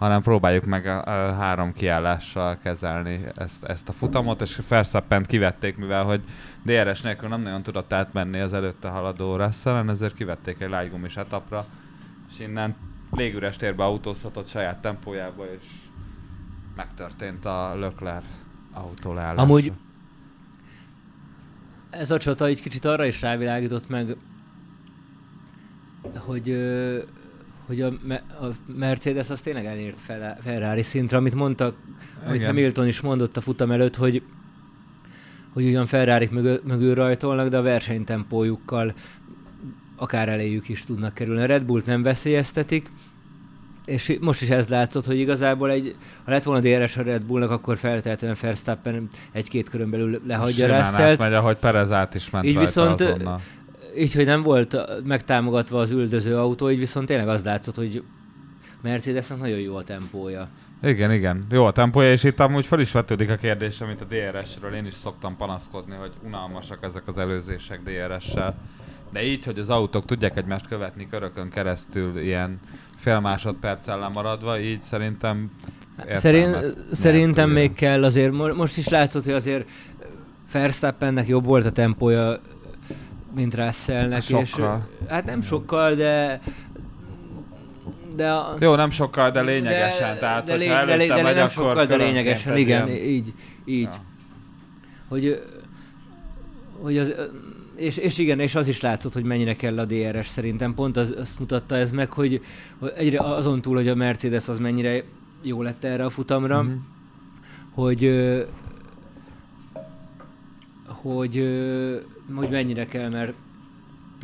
hanem 0.01 0.21
próbáljuk 0.21 0.65
meg 0.65 0.85
a, 0.85 1.03
a 1.03 1.33
három 1.33 1.73
kiállással 1.73 2.57
kezelni 2.57 3.19
ezt, 3.35 3.63
ezt 3.63 3.89
a 3.89 3.91
futamot, 3.91 4.41
és 4.41 4.59
Verstappent 4.67 5.25
kivették, 5.25 5.77
mivel 5.77 6.03
hogy 6.03 6.21
DRS 6.63 7.01
nélkül 7.01 7.29
nem 7.29 7.41
nagyon 7.41 7.63
tudott 7.63 7.93
átmenni 7.93 8.39
az 8.39 8.53
előtte 8.53 8.87
haladó 8.87 9.35
russell 9.35 9.89
ezért 9.89 10.13
kivették 10.13 10.59
egy 10.59 10.69
lágygumis 10.69 11.17
etapra, 11.17 11.65
és 12.29 12.39
innen 12.39 12.75
légüres 13.11 13.55
térbe 13.55 13.83
autózhatott 13.83 14.47
saját 14.47 14.81
tempójába, 14.81 15.45
és 15.45 15.65
megtörtént 16.75 17.45
a 17.45 17.75
Leclerc 17.79 18.25
autó 18.73 19.13
leállása. 19.13 19.41
Amúgy 19.41 19.71
ez 21.89 22.11
a 22.11 22.17
csata 22.17 22.45
egy 22.45 22.61
kicsit 22.61 22.85
arra 22.85 23.05
is 23.05 23.21
rávilágított 23.21 23.89
meg, 23.89 24.15
hogy, 26.17 26.49
hogy 27.65 27.81
a, 27.81 27.93
Me- 28.07 28.23
a 28.41 28.51
Mercedes 28.77 29.29
az 29.29 29.41
tényleg 29.41 29.65
elért 29.65 29.99
fel, 29.99 30.37
Ferrari 30.41 30.83
szintre, 30.83 31.17
amit 31.17 31.35
mondtak, 31.35 31.75
amit. 32.27 32.43
Hamilton 32.43 32.87
is 32.87 33.01
mondott 33.01 33.37
a 33.37 33.41
futam 33.41 33.71
előtt, 33.71 33.95
hogy 33.95 34.23
hogy 35.53 35.65
ugyan 35.65 35.85
ferrari 35.85 36.27
mögül, 36.31 36.61
mögül 36.63 36.95
rajtolnak, 36.95 37.47
de 37.47 37.57
a 37.57 37.61
versenytempójukkal 37.61 38.93
akár 39.95 40.29
eléjük 40.29 40.69
is 40.69 40.83
tudnak 40.83 41.13
kerülni. 41.13 41.41
A 41.41 41.45
Red 41.45 41.65
Bullt 41.65 41.85
nem 41.85 42.03
veszélyeztetik, 42.03 42.89
és 43.85 44.17
most 44.21 44.41
is 44.41 44.49
ez 44.49 44.67
látszott, 44.67 45.05
hogy 45.05 45.19
igazából 45.19 45.71
egy, 45.71 45.95
ha 46.25 46.31
lett 46.31 46.43
volna 46.43 46.61
DRS 46.61 46.97
a 46.97 47.01
Red 47.01 47.23
Bullnak, 47.23 47.51
akkor 47.51 47.77
feltehetően 47.77 48.35
Verstappen 48.41 49.09
egy-két 49.31 49.69
körön 49.69 49.89
belül 49.89 50.21
lehagyja 50.27 50.65
Simán 50.65 50.79
Russellt. 50.79 51.09
átmegy, 51.09 51.33
ahogy 51.33 51.57
Perez 51.57 51.91
át 51.91 52.15
is 52.15 52.29
ment 52.29 52.45
Így 52.45 52.57
viszont, 52.57 53.01
azonnal. 53.01 53.41
Így, 53.97 54.13
hogy 54.13 54.25
nem 54.25 54.43
volt 54.43 54.77
megtámogatva 55.03 55.79
az 55.79 55.91
üldöző 55.91 56.37
autó, 56.37 56.69
így 56.69 56.79
viszont 56.79 57.07
tényleg 57.07 57.27
az 57.27 57.43
látszott, 57.43 57.75
hogy 57.75 58.03
Mercedesnek 58.81 59.39
nagyon 59.39 59.59
jó 59.59 59.75
a 59.75 59.83
tempója. 59.83 60.49
Igen, 60.83 61.11
igen. 61.11 61.45
Jó 61.51 61.65
a 61.65 61.71
tempója, 61.71 62.11
és 62.11 62.23
itt 62.23 62.39
amúgy 62.39 62.65
fel 62.65 62.79
is 62.79 62.91
vetődik 62.91 63.29
a 63.29 63.35
kérdés, 63.35 63.81
amit 63.81 64.01
a 64.01 64.05
DRS-ről 64.05 64.73
én 64.73 64.85
is 64.85 64.93
szoktam 64.93 65.37
panaszkodni, 65.37 65.95
hogy 65.95 66.11
unalmasak 66.25 66.77
ezek 66.81 67.07
az 67.07 67.17
előzések 67.17 67.79
DRS-sel. 67.83 68.55
De 69.11 69.23
így, 69.23 69.45
hogy 69.45 69.59
az 69.59 69.69
autók 69.69 70.05
tudják 70.05 70.37
egymást 70.37 70.67
követni 70.67 71.07
körökön 71.09 71.49
keresztül 71.49 72.19
ilyen 72.19 72.59
fél 72.97 73.19
másodperccel 73.19 73.99
lemaradva, 73.99 74.59
így 74.59 74.81
szerintem 74.81 75.51
Szerint, 76.13 76.45
értelmet 76.45 76.75
nyert, 76.75 76.93
szerintem 76.93 77.49
még 77.49 77.73
kell 77.73 78.03
azért, 78.03 78.31
mo- 78.31 78.55
most 78.55 78.77
is 78.77 78.87
látszott, 78.87 79.23
hogy 79.23 79.33
azért 79.33 79.69
Verstappennek 80.51 81.27
jobb 81.27 81.45
volt 81.45 81.65
a 81.65 81.71
tempója, 81.71 82.39
mint 83.35 83.55
Russellnek. 83.55 84.21
Sokkal. 84.21 84.87
És, 85.01 85.07
hát 85.09 85.25
nem 85.25 85.41
sokkal, 85.41 85.93
de 85.95 86.41
de 88.15 88.31
a, 88.31 88.55
Jó, 88.59 88.75
nem 88.75 88.89
sokkal, 88.89 89.31
de 89.31 89.41
lényegesen. 89.41 90.13
de, 90.13 90.19
tehát, 90.19 90.45
de, 90.45 90.55
lé, 90.55 90.67
de, 90.67 90.95
lé, 90.95 91.07
de 91.07 91.13
megy, 91.13 91.23
nem 91.23 91.37
akkor 91.37 91.49
sokkal, 91.49 91.85
de 91.85 91.95
lényegesen, 91.95 92.57
igen, 92.57 92.87
ilyen- 92.87 93.03
így, 93.03 93.33
így. 93.65 93.81
Ja. 93.81 94.01
Hogy, 95.07 95.43
hogy 96.81 96.97
az, 96.97 97.13
és, 97.75 97.97
és 97.97 98.17
igen, 98.17 98.39
és 98.39 98.55
az 98.55 98.67
is 98.67 98.81
látszott, 98.81 99.13
hogy 99.13 99.23
mennyire 99.23 99.55
kell 99.55 99.79
a 99.79 99.85
DRS 99.85 100.27
szerintem. 100.27 100.73
Pont 100.73 100.97
az, 100.97 101.15
azt 101.19 101.39
mutatta 101.39 101.75
ez 101.75 101.91
meg, 101.91 102.11
hogy, 102.11 102.41
hogy 102.79 102.91
egyre 102.95 103.19
azon 103.19 103.61
túl, 103.61 103.75
hogy 103.75 103.87
a 103.87 103.95
Mercedes 103.95 104.47
az 104.47 104.57
mennyire 104.57 105.03
jó 105.41 105.61
lett 105.61 105.83
erre 105.83 106.05
a 106.05 106.09
futamra, 106.09 106.61
Mhm. 106.61 106.71
hogy 107.73 108.03
hogy, 110.87 111.35
hogy 112.35 112.49
mennyire 112.49 112.85
kell, 112.85 113.09
mert 113.09 113.33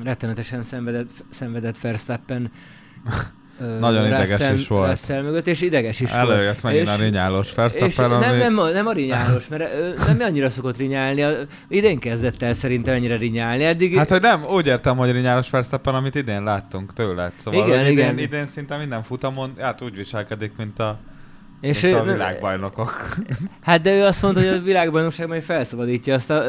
rettenetesen 0.03 0.63
szenvedett, 0.63 1.09
szenvedett 1.29 1.79
Verstappen 1.79 2.51
Nagyon 3.79 4.05
ideges 4.05 4.29
Russell- 4.29 4.53
is 4.55 4.67
volt. 4.67 4.89
Russell 4.89 5.21
mögött, 5.21 5.47
és 5.47 5.61
ideges 5.61 5.99
is 5.99 6.11
volt. 6.11 6.21
Előjött 6.29 6.61
megint 6.61 6.87
És- 6.87 6.93
a 6.93 6.95
rinyálós 6.95 7.47
És 7.47 7.53
Verstappen, 7.53 8.09
nem, 8.09 8.29
ami... 8.29 8.37
nem, 8.37 8.71
nem 8.73 8.87
a 8.87 8.91
rinyálós, 8.91 9.47
mert 9.47 9.63
nem 10.07 10.17
annyira 10.19 10.49
szokott 10.49 10.77
rinyálni. 10.77 11.21
A- 11.23 11.37
Idén 11.67 11.99
kezdett 11.99 12.41
el 12.41 12.53
szerintem 12.53 12.93
ennyire 12.93 13.15
rinyálni. 13.17 13.63
Eddig 13.63 13.97
Hát, 13.97 14.09
hogy 14.09 14.21
nem, 14.21 14.43
úgy 14.45 14.65
értem, 14.65 14.97
hogy 14.97 15.11
rinyálós 15.11 15.49
Verstappen, 15.49 15.95
amit 15.95 16.15
idén 16.15 16.43
láttunk 16.43 16.93
tőle. 16.93 17.31
Szóval 17.37 17.67
Igen, 17.67 17.79
idén, 17.81 17.91
igen. 17.91 18.17
idén 18.17 18.47
szinte 18.47 18.77
minden 18.77 19.03
futamon, 19.03 19.53
hát 19.59 19.81
úgy 19.81 19.95
viselkedik, 19.95 20.51
mint 20.57 20.79
a, 20.79 20.99
és 21.61 21.83
ő- 21.83 21.95
a 21.95 22.03
világbajnokok. 22.03 23.15
Hát 23.61 23.81
de 23.81 23.95
ő 23.95 24.03
azt 24.03 24.21
mondta, 24.21 24.39
hogy 24.39 24.49
a 24.49 24.61
világbajnokság 24.61 25.27
majd 25.27 25.43
felszabadítja. 25.43 26.13
Azt 26.13 26.29
a, 26.29 26.43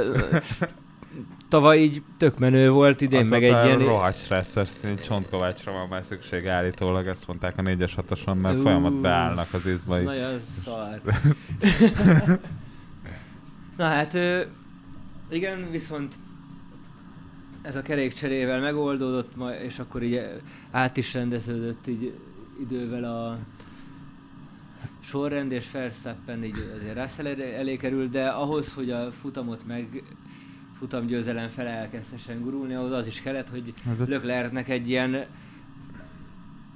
tavaly 1.49 1.79
így 1.79 2.03
tök 2.17 2.39
menő 2.39 2.71
volt, 2.71 3.01
idén 3.01 3.27
meg 3.27 3.45
egy 3.45 3.65
ilyen... 3.65 3.79
Rohadt 3.79 4.19
stresszes, 4.19 4.71
csontkovácsra 5.03 5.73
van 5.73 5.89
már 5.89 6.05
szükség 6.05 6.47
állítólag, 6.47 7.07
ezt 7.07 7.27
mondták 7.27 7.55
a 7.59 7.63
4-es 7.63 7.93
6 8.25 8.35
mert 8.43 8.61
folyamat 8.61 8.93
Ú, 8.93 9.01
beállnak 9.01 9.49
az 9.53 9.67
Ez 9.67 9.73
izbai. 9.73 10.05
nagyon 10.05 10.39
szar. 10.65 11.01
Na 13.77 13.85
hát, 13.85 14.19
igen, 15.31 15.71
viszont 15.71 16.15
ez 17.63 17.77
a 17.77 17.83
kerékcserével 17.83 18.61
megoldódott, 18.61 19.33
és 19.65 19.79
akkor 19.79 20.03
így 20.03 20.21
át 20.71 20.97
is 20.97 21.15
rendeződött 21.15 21.87
így 21.87 22.13
idővel 22.61 23.05
a 23.05 23.39
sorrend, 25.09 25.53
és 25.53 25.71
Verstappen 25.71 26.45
így 26.45 26.71
azért 26.77 26.97
Russell 26.99 27.27
elé- 27.27 27.79
került, 27.79 28.11
de 28.11 28.29
ahhoz, 28.29 28.73
hogy 28.73 28.91
a 28.91 29.13
futamot 29.13 29.67
meg 29.67 30.03
futamgyőzelem 30.79 31.49
fele 31.49 31.71
elkezdhessen 31.71 32.41
gurulni, 32.43 32.75
ahhoz 32.75 32.93
az 32.93 33.07
is 33.07 33.21
kellett, 33.21 33.49
hogy 33.49 33.75
Hát 33.85 34.09
Leclercnek 34.09 34.69
egy 34.69 34.89
ilyen 34.89 35.27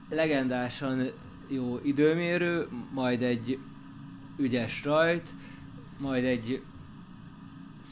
legendásan 0.09 1.11
jó 1.49 1.81
időmérő, 1.83 2.69
majd 2.93 3.23
egy 3.23 3.59
ügyes 4.37 4.85
rajt, 4.85 5.35
majd 5.99 6.25
egy 6.25 6.63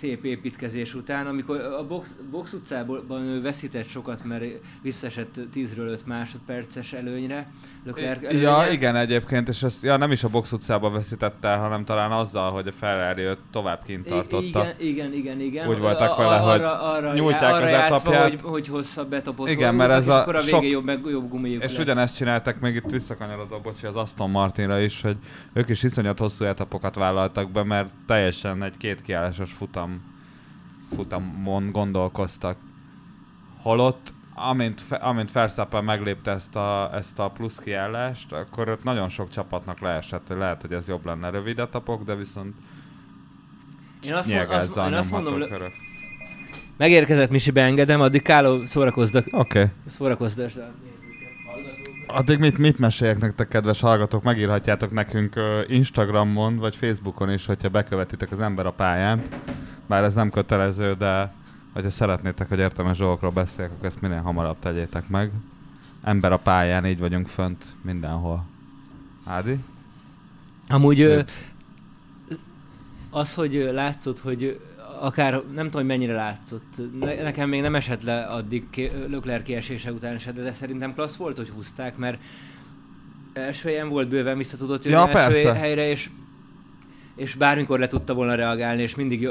szép 0.00 0.24
építkezés 0.24 0.94
után, 0.94 1.26
amikor 1.26 1.60
a 1.60 1.86
box, 1.86 2.08
box 2.30 2.52
utcában 2.52 3.22
ő 3.22 3.42
veszített 3.42 3.88
sokat, 3.88 4.24
mert 4.24 4.44
visszaesett 4.82 5.34
10-ről 5.54 5.88
5 5.88 6.06
másodperces 6.06 6.92
előnyre. 6.92 7.50
Leclerc 7.84 8.24
előnye. 8.24 8.40
Ja, 8.40 8.66
igen 8.70 8.96
egyébként, 8.96 9.48
és 9.48 9.62
ezt, 9.62 9.82
ja, 9.82 9.96
nem 9.96 10.12
is 10.12 10.24
a 10.24 10.28
box 10.28 10.52
utcába 10.52 10.90
veszítette, 10.90 11.54
hanem 11.54 11.84
talán 11.84 12.10
azzal, 12.10 12.50
hogy 12.50 12.66
a 12.66 12.72
Ferrari 12.72 13.22
őt 13.22 13.38
tovább 13.50 13.82
kint 13.84 14.06
tartotta. 14.08 14.66
Igen, 14.78 14.78
igen, 14.78 15.12
igen, 15.12 15.40
igen. 15.40 15.68
Úgy 15.68 15.78
voltak 15.78 16.16
vele, 16.16 16.36
hogy 16.36 16.60
arra, 16.62 17.14
nyújtják 17.14 17.54
arra 17.54 17.64
az 17.64 17.72
etapját. 17.72 18.22
hogy, 18.22 18.40
hogy 18.42 18.68
hosszabb 18.68 19.12
etapot 19.12 19.48
Igen, 19.48 19.74
mert 19.74 19.90
ez 19.90 20.08
a 20.08 20.20
akkor 20.20 20.36
a 20.36 20.40
sok- 20.40 20.68
jobb, 20.68 20.84
meg 20.84 21.00
jobb 21.10 21.28
gumijuk 21.28 21.62
És 21.62 21.70
lesz. 21.70 21.78
ugyanezt 21.78 22.16
csináltak 22.16 22.60
még 22.60 22.74
itt 22.74 22.90
visszakanyarodva, 22.90 23.60
bocsi, 23.60 23.86
az 23.86 23.96
Aston 23.96 24.30
Martinra 24.30 24.80
is, 24.80 25.02
hogy 25.02 25.16
ők 25.52 25.68
is 25.68 25.82
iszonyat 25.82 26.18
hosszú 26.18 26.44
etapokat 26.44 26.94
vállaltak 26.94 27.50
be, 27.50 27.62
mert 27.64 27.88
teljesen 28.06 28.62
egy 28.62 28.76
két 28.76 29.02
kiállásos 29.02 29.52
futam, 29.52 29.89
futamon 30.94 31.70
gondolkoztak. 31.72 32.56
Holott, 33.62 34.12
amint, 34.34 34.82
amint 34.90 35.32
Verstappen 35.32 35.84
meglépte 35.84 36.30
ezt 36.30 36.56
a, 36.56 36.90
ezt 36.94 37.18
a 37.18 37.28
plusz 37.28 37.58
kiállást, 37.58 38.32
akkor 38.32 38.68
ott 38.68 38.84
nagyon 38.84 39.08
sok 39.08 39.28
csapatnak 39.28 39.80
leesett, 39.80 40.26
hogy 40.26 40.36
lehet, 40.36 40.60
hogy 40.60 40.72
ez 40.72 40.88
jobb 40.88 41.04
lenne 41.06 41.30
rövid 41.30 41.58
etapok, 41.58 42.04
de 42.04 42.14
viszont 42.14 42.54
Én 44.02 44.14
azt, 44.14 44.28
mond, 44.28 44.50
azt, 44.50 44.76
én 44.76 44.92
azt 44.92 45.10
mondom, 45.10 45.38
körök. 45.38 45.72
megérkezett 46.76 47.30
Misi, 47.30 47.50
beengedem, 47.50 48.00
addig 48.00 48.22
Káló 48.22 48.66
szórakozdak, 48.66 49.26
Oké. 49.26 49.38
Okay. 49.38 49.72
szórakozdas. 49.86 50.52
Addig 52.06 52.38
mit, 52.38 52.58
mit 52.58 52.78
meséljek 52.78 53.18
nektek, 53.18 53.48
kedves 53.48 53.80
hallgatók? 53.80 54.22
Megírhatjátok 54.22 54.90
nekünk 54.90 55.34
Instagramon 55.68 56.56
vagy 56.56 56.76
Facebookon 56.76 57.30
is, 57.30 57.46
hogyha 57.46 57.68
bekövetitek 57.68 58.30
az 58.30 58.40
ember 58.40 58.66
a 58.66 58.72
pályán. 58.72 59.22
Bár 59.90 60.04
ez 60.04 60.14
nem 60.14 60.30
kötelező, 60.30 60.94
de 60.94 61.32
hogyha 61.72 61.90
szeretnétek, 61.90 62.48
hogy 62.48 62.58
értelmes 62.58 62.98
dolgokról 62.98 63.30
beszéljek, 63.30 63.72
akkor 63.72 63.86
ezt 63.86 64.00
minél 64.00 64.20
hamarabb 64.20 64.58
tegyétek 64.58 65.08
meg. 65.08 65.30
Ember 66.02 66.32
a 66.32 66.36
pályán, 66.36 66.86
így 66.86 66.98
vagyunk 66.98 67.28
fönt 67.28 67.64
mindenhol. 67.82 68.44
Ádi? 69.24 69.58
Amúgy 70.68 71.00
ö, 71.00 71.20
az, 73.10 73.34
hogy 73.34 73.68
látszott, 73.72 74.20
hogy 74.20 74.60
akár, 75.00 75.32
nem 75.32 75.64
tudom, 75.64 75.70
hogy 75.72 75.86
mennyire 75.86 76.14
látszott, 76.14 76.74
ne, 77.00 77.22
nekem 77.22 77.48
még 77.48 77.60
nem 77.60 77.74
esett 77.74 78.02
le 78.02 78.22
addig 78.24 78.92
Lökler 79.08 79.42
kiesése 79.42 79.92
után 79.92 80.18
se, 80.18 80.32
de, 80.32 80.42
de 80.42 80.52
szerintem 80.52 80.94
klassz 80.94 81.16
volt, 81.16 81.36
hogy 81.36 81.48
húzták, 81.48 81.96
mert 81.96 82.18
első 83.32 83.68
helyen 83.68 83.88
volt 83.88 84.08
bőven 84.08 84.36
vissza 84.36 84.56
tudott 84.56 84.84
jönni 84.84 84.96
Ja, 84.96 85.08
első 85.08 85.42
persze. 85.42 85.54
helyre, 85.54 85.88
és, 85.88 86.10
és 87.20 87.34
bármikor 87.34 87.78
le 87.78 87.86
tudta 87.86 88.14
volna 88.14 88.34
reagálni, 88.34 88.82
és 88.82 88.94
mindig 88.94 89.20
jó, 89.20 89.30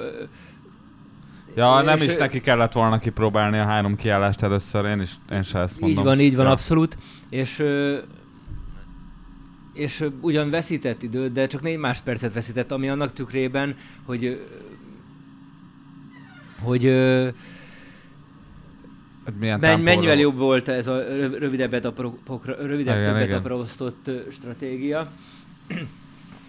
Ja, 1.55 1.77
És 1.79 1.85
nem 1.85 2.01
is 2.01 2.15
neki 2.15 2.41
kellett 2.41 2.71
volna 2.71 2.99
kipróbálni 2.99 3.57
a 3.57 3.63
három 3.63 3.95
kiállást 3.95 4.41
először, 4.41 4.85
én 4.85 5.01
is 5.01 5.11
én 5.31 5.43
se 5.43 5.59
ezt 5.59 5.79
mondom. 5.79 5.99
Így 5.99 6.05
van, 6.05 6.19
így 6.19 6.35
van, 6.35 6.45
ja. 6.45 6.51
abszolút. 6.51 6.97
És, 7.29 7.63
és 9.73 10.05
ugyan 10.21 10.49
veszített 10.49 11.03
időt, 11.03 11.31
de 11.31 11.47
csak 11.47 11.61
négy 11.61 11.77
másodpercet 11.77 12.33
veszített, 12.33 12.71
ami 12.71 12.89
annak 12.89 13.13
tükrében, 13.13 13.75
hogy 14.05 14.45
hogy 16.61 16.83
Hogy 19.23 19.33
Milyen 19.39 19.59
men, 19.59 19.79
mennyivel 19.79 20.17
jobb 20.17 20.37
volt 20.37 20.67
ez 20.67 20.87
a 20.87 20.97
röv- 20.97 21.37
rövidebb, 21.37 21.73
etapokra, 21.73 22.55
rövidebb 22.55 22.99
Igen, 22.99 23.13
több 23.13 23.43
igen. 23.45 23.65
stratégia. 24.31 25.11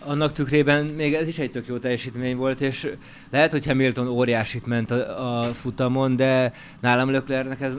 Annak 0.05 0.33
tükrében 0.33 0.85
még 0.87 1.15
ez 1.15 1.29
is 1.29 1.39
egy 1.39 1.51
tök 1.51 1.67
jó 1.67 1.79
teljesítmény 1.79 2.37
volt, 2.37 2.61
és 2.61 2.91
lehet, 3.31 3.51
hogy 3.51 3.67
Hamilton 3.67 4.09
óriásit 4.09 4.67
ment 4.67 4.91
a, 4.91 5.39
a 5.41 5.55
futamon, 5.55 6.17
de 6.17 6.53
nálam 6.81 7.11
Leclercnek 7.11 7.61
ez 7.61 7.79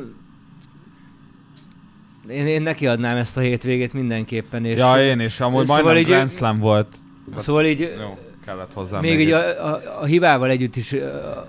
én, 2.30 2.48
én 2.48 2.62
neki 2.62 2.88
adnám 2.88 3.18
ezt 3.18 3.38
a 3.38 3.42
hétvégét 3.42 3.94
mindenképpen. 3.94 4.66
És 4.66 4.78
Ja, 4.78 5.04
én 5.04 5.20
is. 5.20 5.40
Amúgy 5.40 5.66
Szóval 5.66 5.82
majdnem 5.84 6.04
így- 6.04 6.10
Grand 6.10 6.30
Slam 6.32 6.60
volt. 6.60 6.88
Szóval 7.36 7.66
így 7.66 7.80
Jó, 7.80 8.18
kellett 8.46 8.74
hozzá 8.74 9.00
még 9.00 9.20
így 9.20 9.32
a, 9.32 9.68
a, 9.74 10.00
a 10.02 10.06
hibával 10.06 10.50
együtt 10.50 10.76
is 10.76 10.96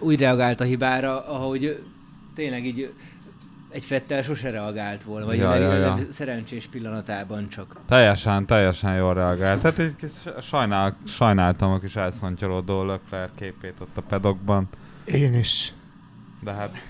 úgy 0.01 0.19
reagált 0.21 0.61
a 0.61 0.65
hibára, 0.65 1.27
ahogy 1.27 1.83
tényleg 2.35 2.67
így 2.67 2.93
egy 3.73 3.85
Fettel 3.85 4.23
sose 4.23 4.51
reagált 4.51 5.03
volna, 5.03 5.27
vagy 5.27 5.37
Ja, 5.37 5.55
ja, 5.55 5.73
ja, 5.73 5.99
szerencsés 6.09 6.67
pillanatában 6.71 7.49
csak. 7.49 7.77
Teljesen, 7.89 8.47
teljesen 8.47 8.97
jól 8.97 9.15
reagált. 9.15 9.61
Tehát 9.61 9.79
egy 9.79 9.97
kis 9.97 10.11
sajnál, 10.43 10.97
sajnáltam 11.07 11.73
a 11.73 11.79
kis 11.79 11.97
elszontyolódó 11.97 12.85
Leclerc 12.85 13.31
képét 13.39 13.75
ott 13.81 13.97
a 13.97 14.01
pedokban, 14.01 14.69
Én 15.05 15.35
is. 15.35 15.73
de 16.41 16.53
hát 16.53 16.83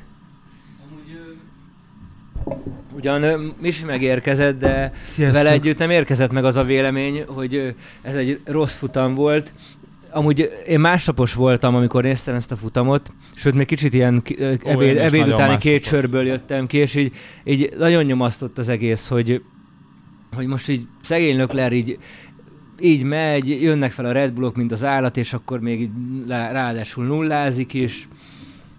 Ugyan 2.94 3.22
ö, 3.22 3.46
Misi 3.60 3.84
megérkezett, 3.84 4.58
de 4.58 4.92
Sziasztok. 5.04 5.42
vele 5.42 5.50
együtt 5.54 5.78
nem 5.78 5.90
érkezett 5.90 6.32
meg 6.32 6.44
az 6.44 6.56
a 6.56 6.64
vélemény, 6.64 7.24
hogy 7.26 7.74
ez 8.02 8.14
egy 8.14 8.40
rossz 8.44 8.74
futam 8.76 9.14
volt. 9.14 9.52
Amúgy 10.12 10.50
én 10.66 10.80
másnapos 10.80 11.34
voltam, 11.34 11.74
amikor 11.74 12.02
néztem 12.02 12.34
ezt 12.34 12.52
a 12.52 12.56
futamot, 12.56 13.12
sőt, 13.34 13.54
még 13.54 13.66
kicsit 13.66 13.94
ilyen 13.94 14.22
ebéd, 14.64 14.94
is 14.94 15.00
ebéd 15.00 15.28
utáni 15.28 15.58
két 15.58 15.84
sörből 15.84 16.26
jöttem 16.26 16.66
ki, 16.66 16.76
és 16.76 16.94
így, 16.94 17.12
így 17.44 17.72
nagyon 17.78 18.04
nyomasztott 18.04 18.58
az 18.58 18.68
egész, 18.68 19.08
hogy, 19.08 19.42
hogy 20.36 20.46
most 20.46 20.68
így 20.68 20.86
szegény 21.02 21.36
Lökler 21.36 21.72
így 21.72 21.98
így 22.80 23.02
megy, 23.02 23.62
jönnek 23.62 23.92
fel 23.92 24.04
a 24.04 24.12
Red 24.12 24.32
Bullok, 24.32 24.56
mint 24.56 24.72
az 24.72 24.84
állat, 24.84 25.16
és 25.16 25.32
akkor 25.32 25.60
még 25.60 25.80
így 25.80 25.90
ráadásul 26.28 27.04
nullázik 27.04 27.74
is. 27.74 28.08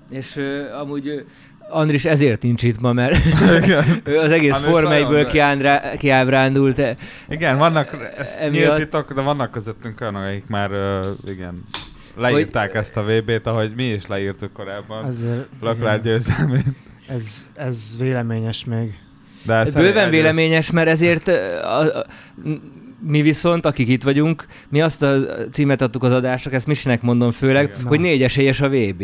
És 0.10 0.36
uh, 0.36 0.80
amúgy 0.80 1.26
Andris 1.74 2.06
ezért 2.06 2.42
nincs 2.42 2.64
itt 2.64 2.80
ma, 2.80 2.94
mert 2.94 3.18
ő 4.04 4.18
az 4.20 4.32
egész 4.32 4.54
Andris 4.54 4.72
Forma 4.72 4.90
nagyon 4.90 5.08
1-ből 5.12 5.22
nagy. 5.22 5.28
kiándrá- 5.32 5.98
kiábrándult. 5.98 6.82
Igen, 7.30 7.58
vannak, 7.58 8.14
ez 8.18 8.30
Emiatt- 8.40 8.52
nyílt 8.52 8.76
titok, 8.90 9.14
de 9.14 9.22
vannak 9.22 9.52
közöttünk 9.52 10.02
olyanok, 10.02 10.24
akik 10.24 10.48
már, 10.48 10.72
ö, 10.72 11.00
igen, 11.28 11.62
leírták 12.18 12.74
ezt 12.74 12.98
a 12.98 13.04
VB-t, 13.04 13.48
ahogy 13.48 13.74
mi 13.76 13.84
is 13.84 14.08
leírtuk 14.08 14.54
korábban. 14.54 15.04
Azért, 15.06 16.02
győzelmét. 16.04 16.64
ez, 17.08 17.48
ez 17.54 17.96
véleményes 18.00 18.66
még. 18.66 18.94
De 19.46 19.54
ez 19.54 19.74
Bőven 19.74 19.88
egyrészt- 19.88 20.10
véleményes, 20.10 20.72
mert 20.72 20.88
ezért 20.88 21.28
a, 21.28 21.80
a, 21.80 22.06
mi 23.08 23.22
viszont, 23.22 23.66
akik 23.66 23.88
itt 23.88 24.04
vagyunk, 24.04 24.46
mi 24.70 24.82
azt 24.82 25.04
a 25.04 25.16
címet 25.52 25.82
adtuk 25.82 26.04
az 26.04 26.12
adásnak, 26.12 26.54
ezt 26.54 26.68
Misinek 26.68 27.02
mondom 27.02 27.32
főleg, 27.32 27.64
Igen. 27.74 27.86
hogy 27.88 28.00
Na. 28.00 28.06
négy 28.06 28.24
esélyes 28.24 28.62
a 28.62 28.70
VB. 28.70 29.04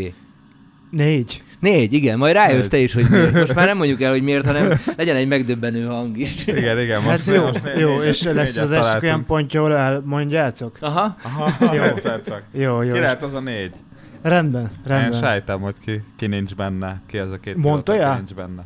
Négy. 0.90 1.44
Négy, 1.60 1.94
igen, 1.94 2.18
majd 2.18 2.34
rájössz 2.34 2.62
Négy. 2.62 2.70
te 2.70 2.78
is, 2.78 2.94
hogy 2.94 3.10
miért. 3.10 3.34
Most 3.34 3.54
már 3.54 3.66
nem 3.66 3.78
mondjuk 3.78 4.02
el, 4.02 4.12
hogy 4.12 4.22
miért, 4.22 4.46
hanem 4.46 4.80
legyen 4.98 5.16
egy 5.16 5.28
megdöbbenő 5.28 5.86
hang 5.86 6.18
is. 6.18 6.48
Igen, 6.48 6.80
igen, 6.80 7.02
most 7.02 7.26
Hát 7.26 7.36
jó, 7.36 7.42
most 7.46 7.64
né- 7.64 7.78
jó, 7.80 7.90
négyet- 7.90 8.06
és 8.06 8.24
lesz 8.24 8.34
négyet 8.56 8.64
az 8.64 8.70
találtunk. 8.70 9.04
olyan 9.04 9.26
pontja, 9.26 9.60
ahol 9.60 9.76
elmondjátok? 9.76 10.78
Aha. 10.82 11.16
Aha, 11.24 11.74
Jó. 11.76 11.84
csak. 12.26 12.42
Jó, 12.52 12.82
jó. 12.82 12.94
Ki 12.94 13.00
lehet 13.00 13.24
az 13.24 13.34
a 13.34 13.40
négy? 13.40 13.74
Rendben, 14.22 14.62
Én 14.62 14.70
rendben. 14.86 15.20
sejtem, 15.20 15.60
hogy 15.62 15.76
ki, 15.86 16.02
ki 16.18 16.28
nincs 16.28 16.56
benne. 16.56 17.02
Ki 17.08 17.18
ez 17.18 17.32
a 17.32 17.38
két 17.38 17.56
Montoya? 17.56 17.98
pilóta, 17.98 18.14
ki 18.14 18.18
nincs 18.18 18.34
benne. 18.34 18.66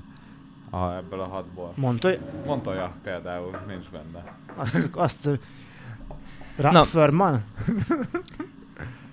Aha, 0.69 0.95
ebből 0.95 1.19
a 1.19 1.27
hatból. 1.27 1.73
Mondta, 1.75 2.09
Montoya 2.45 2.91
például 3.03 3.49
nincs 3.67 3.86
benne. 3.91 4.23
azt, 4.55 4.89
azt 4.93 5.29
Na. 6.55 6.71
Rafferman? 6.71 7.41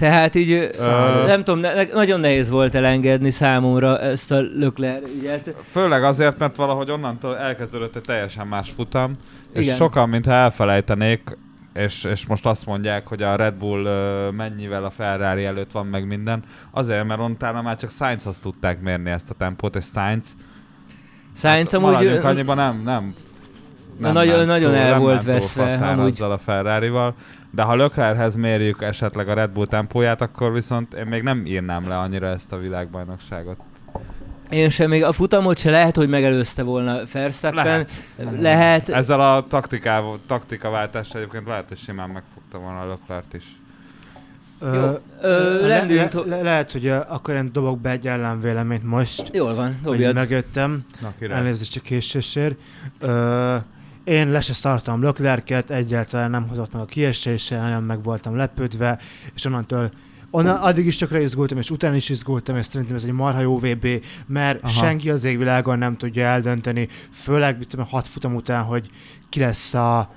Tehát 0.01 0.35
így, 0.35 0.51
Ö- 0.51 1.27
nem 1.27 1.45
tudom, 1.45 1.61
ne, 1.61 1.85
nagyon 1.85 2.21
nehéz 2.21 2.51
volt 2.51 2.75
elengedni 2.75 3.31
számomra 3.31 3.99
ezt 3.99 4.33
a 4.33 4.41
Lökler 4.41 5.01
ügyet. 5.19 5.55
Főleg 5.71 6.05
azért, 6.05 6.39
mert 6.39 6.57
valahogy 6.57 6.91
onnantól 6.91 7.39
elkezdődött 7.39 7.97
egy 7.97 8.03
teljesen 8.03 8.47
más 8.47 8.71
futam, 8.71 9.17
és 9.53 9.63
Igen. 9.65 9.77
sokan, 9.77 10.09
mintha 10.09 10.33
elfelejtenék, 10.33 11.39
és, 11.75 12.05
és 12.05 12.27
most 12.27 12.47
azt 12.47 12.67
mondják, 12.67 13.07
hogy 13.07 13.23
a 13.23 13.37
Red 13.37 13.55
Bull 13.55 13.89
mennyivel 14.31 14.85
a 14.85 14.91
Ferrari 14.91 15.45
előtt 15.45 15.73
van 15.73 15.87
meg 15.87 16.07
minden, 16.07 16.43
azért, 16.71 17.05
mert 17.07 17.21
utána 17.21 17.63
már 17.63 17.77
csak 17.77 17.91
Sainzhoz 17.91 18.39
tudták 18.39 18.81
mérni 18.81 19.11
ezt 19.11 19.31
a 19.31 19.35
tempót, 19.35 19.77
és 19.77 19.85
Sainz 19.95 20.37
Sainz 21.37 21.75
amúgy... 21.75 21.91
maradjunk 21.91 22.25
ö, 22.25 22.27
annyiban 22.27 22.57
nem, 22.57 22.83
nem, 22.85 23.15
nem 23.99 24.13
nagyon- 24.13 24.37
ment 24.37 24.47
nagyon 24.49 24.71
túl, 24.71 24.81
el 24.81 24.91
nem 24.91 25.01
volt 25.01 25.23
veszve, 25.23 25.75
amúgy. 25.75 26.21
a 26.21 26.39
Ferrari-val, 26.39 27.15
de 27.51 27.63
ha 27.63 27.75
Leclerchez 27.77 28.35
mérjük 28.37 28.83
esetleg 28.83 29.29
a 29.29 29.35
Red 29.35 29.51
Bull 29.51 29.67
tempóját, 29.67 30.21
akkor 30.21 30.53
viszont 30.53 30.95
én 30.95 31.07
még 31.07 31.23
nem 31.23 31.47
írnám 31.47 31.89
le 31.89 31.99
annyira 31.99 32.27
ezt 32.27 32.53
a 32.53 32.57
világbajnokságot. 32.59 33.59
Én 34.51 34.69
sem, 34.71 34.89
még 34.89 35.05
a 35.05 35.13
futamot 35.13 35.59
se 35.59 35.71
lehet, 35.71 35.97
hogy 35.97 36.09
megelőzte 36.09 36.63
volna 36.63 37.01
Verstappen. 37.13 37.65
Lehet. 37.65 37.91
Lehet. 38.41 38.89
Ezzel 38.89 39.21
a 39.21 39.47
taktikával, 39.49 40.19
taktikaváltással 40.27 41.21
egyébként 41.21 41.47
lehet, 41.47 41.69
hogy 41.69 41.79
simán 41.79 42.11
megfogta 42.11 42.59
volna 42.59 42.81
a 42.81 42.87
Leclerc 42.87 43.35
is. 43.35 43.45
Jó. 44.63 44.69
Ö, 45.21 45.67
le, 45.67 45.85
le, 45.85 46.09
le, 46.27 46.43
lehet, 46.43 46.73
hogy 46.73 46.89
akkor 46.89 47.35
én 47.35 47.53
dobok 47.53 47.81
be 47.81 47.91
egy 47.91 48.07
ellenvéleményt 48.07 48.85
most, 48.85 49.31
Jól 49.33 49.55
van, 49.55 49.67
hogy 49.85 49.93
dobjad. 49.93 50.15
megjöttem. 50.15 50.85
Na. 51.01 51.13
Elnézést 51.29 51.77
a 51.77 51.81
késésért. 51.81 52.59
Ö, 52.99 53.57
én 54.11 54.31
le 54.31 54.41
se 54.41 54.53
szartam 54.53 55.03
Leclerc-et, 55.03 55.71
egyáltalán 55.71 56.31
nem 56.31 56.49
hozott 56.49 56.73
meg 56.73 56.83
a 56.83 56.85
kieséssel, 56.85 57.63
nagyon 57.63 57.83
meg 57.83 58.03
voltam 58.03 58.37
lepődve, 58.37 58.99
és 59.35 59.45
onnantól 59.45 59.91
Onnan 60.33 60.57
addig 60.57 60.87
is 60.87 60.97
tökre 60.97 61.21
izgultam, 61.21 61.59
és 61.59 61.71
utána 61.71 61.97
is 61.97 62.09
izgultam, 62.09 62.57
és 62.57 62.67
szerintem 62.67 62.97
ez 62.97 63.05
egy 63.05 63.13
marha 63.13 63.41
jó 63.41 63.59
VB, 63.59 63.87
mert 64.27 64.63
Aha. 64.63 64.73
Senki 64.73 65.11
az 65.11 65.25
égvilágon 65.25 65.79
nem 65.79 65.97
tudja 65.97 66.25
eldönteni, 66.25 66.89
főleg 67.13 67.59
mit 67.59 67.69
tudom, 67.69 67.87
hat 67.87 68.07
futam 68.07 68.35
után, 68.35 68.63
hogy 68.65 68.91
ki 69.29 69.41
lesz 69.41 69.75
a 69.75 70.11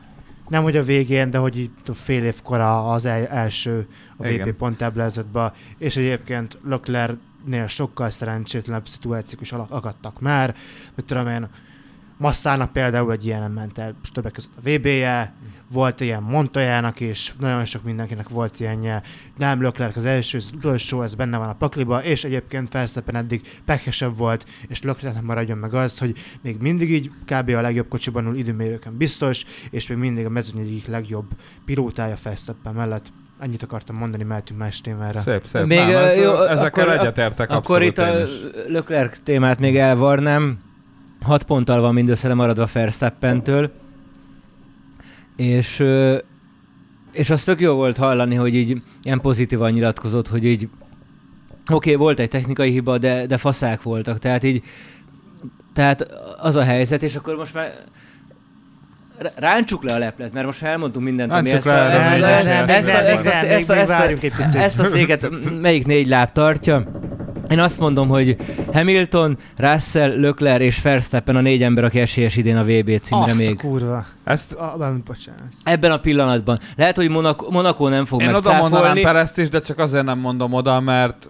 nem 0.47 0.63
hogy 0.63 0.77
a 0.77 0.83
végén, 0.83 1.29
de 1.29 1.37
hogy 1.37 1.59
így 1.59 1.71
tudom, 1.83 2.01
fél 2.01 2.23
évkor 2.23 2.59
a- 2.59 2.91
az 2.93 3.05
el, 3.05 3.27
első 3.27 3.87
a 4.17 4.23
VB 4.23 4.31
Igen. 4.31 4.55
ponttáblázatba, 4.55 5.53
és 5.77 5.95
egyébként 5.95 6.57
Leclerc-nél 6.63 7.67
sokkal 7.67 8.09
szerencsétlenebb 8.09 8.87
szituációk 8.87 9.41
is 9.41 9.51
akadtak 9.51 10.19
már, 10.19 10.55
mit 10.95 11.05
tudom 11.05 11.27
én, 11.27 11.49
Massának 12.17 12.71
például 12.71 13.11
egy 13.11 13.25
ilyen 13.25 13.51
ment 13.51 13.77
el, 13.77 13.95
és 14.03 14.11
többek 14.11 14.31
között 14.31 14.51
a 14.57 14.61
VB-je, 14.69 15.33
volt 15.71 16.01
ilyen 16.01 16.23
Montojának 16.23 16.99
is, 16.99 17.33
nagyon 17.39 17.65
sok 17.65 17.83
mindenkinek 17.83 18.29
volt 18.29 18.59
ilyenje, 18.59 19.01
nem 19.37 19.61
Leclerc 19.61 19.95
az 19.97 20.05
első, 20.05 20.37
az 20.37 20.49
utolsó, 20.55 21.01
ez 21.01 21.15
benne 21.15 21.37
van 21.37 21.49
a 21.49 21.53
pakliba, 21.53 22.03
és 22.03 22.23
egyébként 22.23 22.71
Verstappen 22.73 23.15
eddig 23.15 23.61
pekesebb 23.65 24.17
volt, 24.17 24.45
és 24.67 24.81
Leclerc 24.81 25.15
nem 25.15 25.25
maradjon 25.25 25.57
meg 25.57 25.73
az, 25.73 25.97
hogy 25.97 26.17
még 26.41 26.57
mindig 26.61 26.91
így 26.91 27.11
kb. 27.25 27.49
a 27.49 27.61
legjobb 27.61 27.87
kocsiban 27.87 28.25
ül 28.25 28.35
időmérőkön 28.35 28.97
biztos, 28.97 29.45
és 29.69 29.87
még 29.87 29.97
mindig 29.97 30.25
a 30.25 30.29
mezőny 30.29 30.61
egyik 30.61 30.87
legjobb 30.87 31.25
pilótája 31.65 32.15
Verstappen 32.23 32.73
mellett. 32.73 33.11
Ennyit 33.39 33.63
akartam 33.63 33.95
mondani, 33.95 34.23
mehetünk 34.23 34.59
más 34.59 34.81
témára. 34.81 35.19
Szép, 35.19 35.45
szép. 35.45 35.65
Még, 35.65 35.77
nem, 35.77 35.89
ö, 35.89 35.97
ez, 35.97 36.17
jó, 36.17 36.43
ezekkel 36.43 36.89
akkor- 36.89 36.99
egyetértek 36.99 37.49
Akkor 37.49 37.81
itt 37.81 37.97
a. 37.97 38.25
Leclerc 38.67 39.19
témát 39.23 39.59
még 39.59 39.77
elvarnám. 39.77 40.59
Hat 41.23 41.43
ponttal 41.43 41.81
van 41.81 41.93
mindössze 41.93 42.27
lemaradva 42.27 42.67
Verstappentől. 42.73 43.71
És, 45.35 45.83
és 47.11 47.29
az 47.29 47.43
tök 47.43 47.59
jó 47.59 47.73
volt 47.73 47.97
hallani, 47.97 48.35
hogy 48.35 48.55
így 48.55 48.81
ilyen 49.03 49.21
pozitívan 49.21 49.71
nyilatkozott, 49.71 50.27
hogy 50.27 50.45
így 50.45 50.63
oké, 51.71 51.73
okay, 51.73 51.95
volt 51.95 52.19
egy 52.19 52.29
technikai 52.29 52.71
hiba, 52.71 52.97
de, 52.97 53.25
de 53.25 53.37
faszák 53.37 53.81
voltak. 53.81 54.19
Tehát 54.19 54.43
így 54.43 54.63
tehát 55.73 56.07
az 56.37 56.55
a 56.55 56.63
helyzet, 56.63 57.03
és 57.03 57.15
akkor 57.15 57.35
most 57.35 57.53
már 57.53 57.73
ráncsuk 59.35 59.83
le 59.83 59.93
a 59.93 59.97
leplet, 59.97 60.33
mert 60.33 60.45
most 60.45 60.63
elmondtunk 60.63 61.05
mindent, 61.05 61.31
ami 61.31 61.51
ezt 61.51 61.67
a, 61.67 61.91
ezt, 64.55 64.79
a, 64.79 64.85
széket 64.85 65.29
melyik 65.61 65.85
négy 65.85 66.07
láb 66.07 66.31
tartja? 66.31 66.87
Én 67.53 67.59
azt 67.59 67.79
mondom, 67.79 68.07
hogy 68.07 68.35
Hamilton, 68.73 69.37
Russell, 69.57 70.19
Leclerc 70.19 70.61
és 70.63 70.81
Verstappen 70.81 71.35
a 71.35 71.41
négy 71.41 71.63
ember, 71.63 71.83
aki 71.83 71.99
esélyes 71.99 72.35
idén 72.35 72.57
a 72.57 72.63
VB 72.63 72.99
címre 72.99 73.25
Azt 73.25 73.33
a 73.33 73.43
még. 73.43 73.57
kurva. 73.57 74.05
Ezt 74.23 74.51
A, 74.51 74.75
bármit, 74.77 75.03
bocsánat. 75.03 75.41
Ebben 75.63 75.91
a 75.91 75.97
pillanatban. 75.97 76.59
Lehet, 76.75 76.95
hogy 76.95 77.09
Monaco, 77.09 77.51
Monaco 77.51 77.87
nem 77.87 78.05
fog 78.05 78.21
én 78.21 78.27
oda 78.27 78.33
mondanám 78.33 78.61
megcáfolni. 78.69 79.01
Perezt 79.01 79.37
is, 79.37 79.49
de 79.49 79.59
csak 79.61 79.79
azért 79.79 80.03
nem 80.05 80.19
mondom 80.19 80.53
oda, 80.53 80.79
mert 80.79 81.29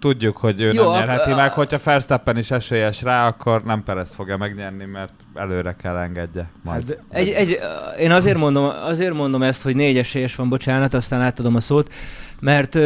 tudjuk, 0.00 0.36
hogy 0.36 0.60
ő 0.60 0.72
Jó, 0.72 0.82
nem 0.92 0.92
nyerheti 1.06 1.30
a- 1.30 1.36
meg. 1.36 1.52
Hogyha 1.52 1.78
Verstappen 1.84 2.38
is 2.38 2.50
esélyes 2.50 3.02
rá, 3.02 3.26
akkor 3.26 3.62
nem 3.64 3.82
Perez 3.82 4.14
fogja 4.14 4.36
megnyerni, 4.36 4.84
mert 4.84 5.12
előre 5.34 5.76
kell 5.82 5.96
engedje 5.96 6.48
majd. 6.62 6.88
Hát, 6.88 6.98
Egy, 7.20 7.28
egy, 7.30 7.58
én 7.98 8.10
azért 8.10 8.36
mondom, 8.38 8.64
azért 8.84 9.14
mondom 9.14 9.42
ezt, 9.42 9.62
hogy 9.62 9.74
négy 9.76 9.98
esélyes 9.98 10.34
van, 10.34 10.48
bocsánat, 10.48 10.94
aztán 10.94 11.20
átadom 11.20 11.54
a 11.54 11.60
szót, 11.60 11.92
mert 12.40 12.78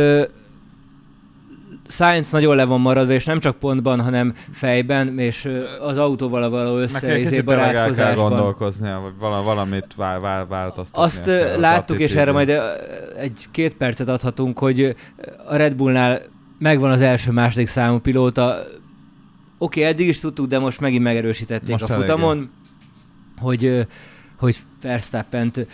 Science 1.92 2.30
nagyon 2.32 2.56
le 2.56 2.64
van 2.64 2.80
maradva, 2.80 3.12
és 3.12 3.24
nem 3.24 3.40
csak 3.40 3.56
pontban, 3.56 4.00
hanem 4.00 4.34
fejben, 4.52 5.18
és 5.18 5.48
az 5.80 5.98
autóval 5.98 6.50
való 6.50 6.76
össze 6.76 7.00
kell 7.00 7.42
barátkozásban. 7.42 8.28
gondolkoznia, 8.28 9.00
vagy 9.00 9.12
vala, 9.18 9.42
valamit 9.42 9.94
vál, 9.96 10.20
vál, 10.20 10.46
változtatni. 10.46 11.02
Azt 11.02 11.26
ö, 11.26 11.60
láttuk, 11.60 11.98
és 11.98 12.14
erre 12.14 12.32
majd 12.32 12.52
egy-két 13.16 13.74
percet 13.74 14.08
adhatunk, 14.08 14.58
hogy 14.58 14.96
a 15.46 15.56
Red 15.56 15.76
Bullnál 15.76 16.20
megvan 16.58 16.90
az 16.90 17.00
első, 17.00 17.30
második 17.30 17.68
számú 17.68 17.98
pilóta. 17.98 18.64
Oké, 19.58 19.80
okay, 19.80 19.92
eddig 19.92 20.08
is 20.08 20.20
tudtuk, 20.20 20.46
de 20.46 20.58
most 20.58 20.80
megint 20.80 21.02
megerősítették 21.02 21.70
Most 21.70 21.84
a 21.84 21.94
futamon, 21.94 22.50
hogy, 23.38 23.86
hogy 24.38 24.56
Verstappen-t 24.82 25.66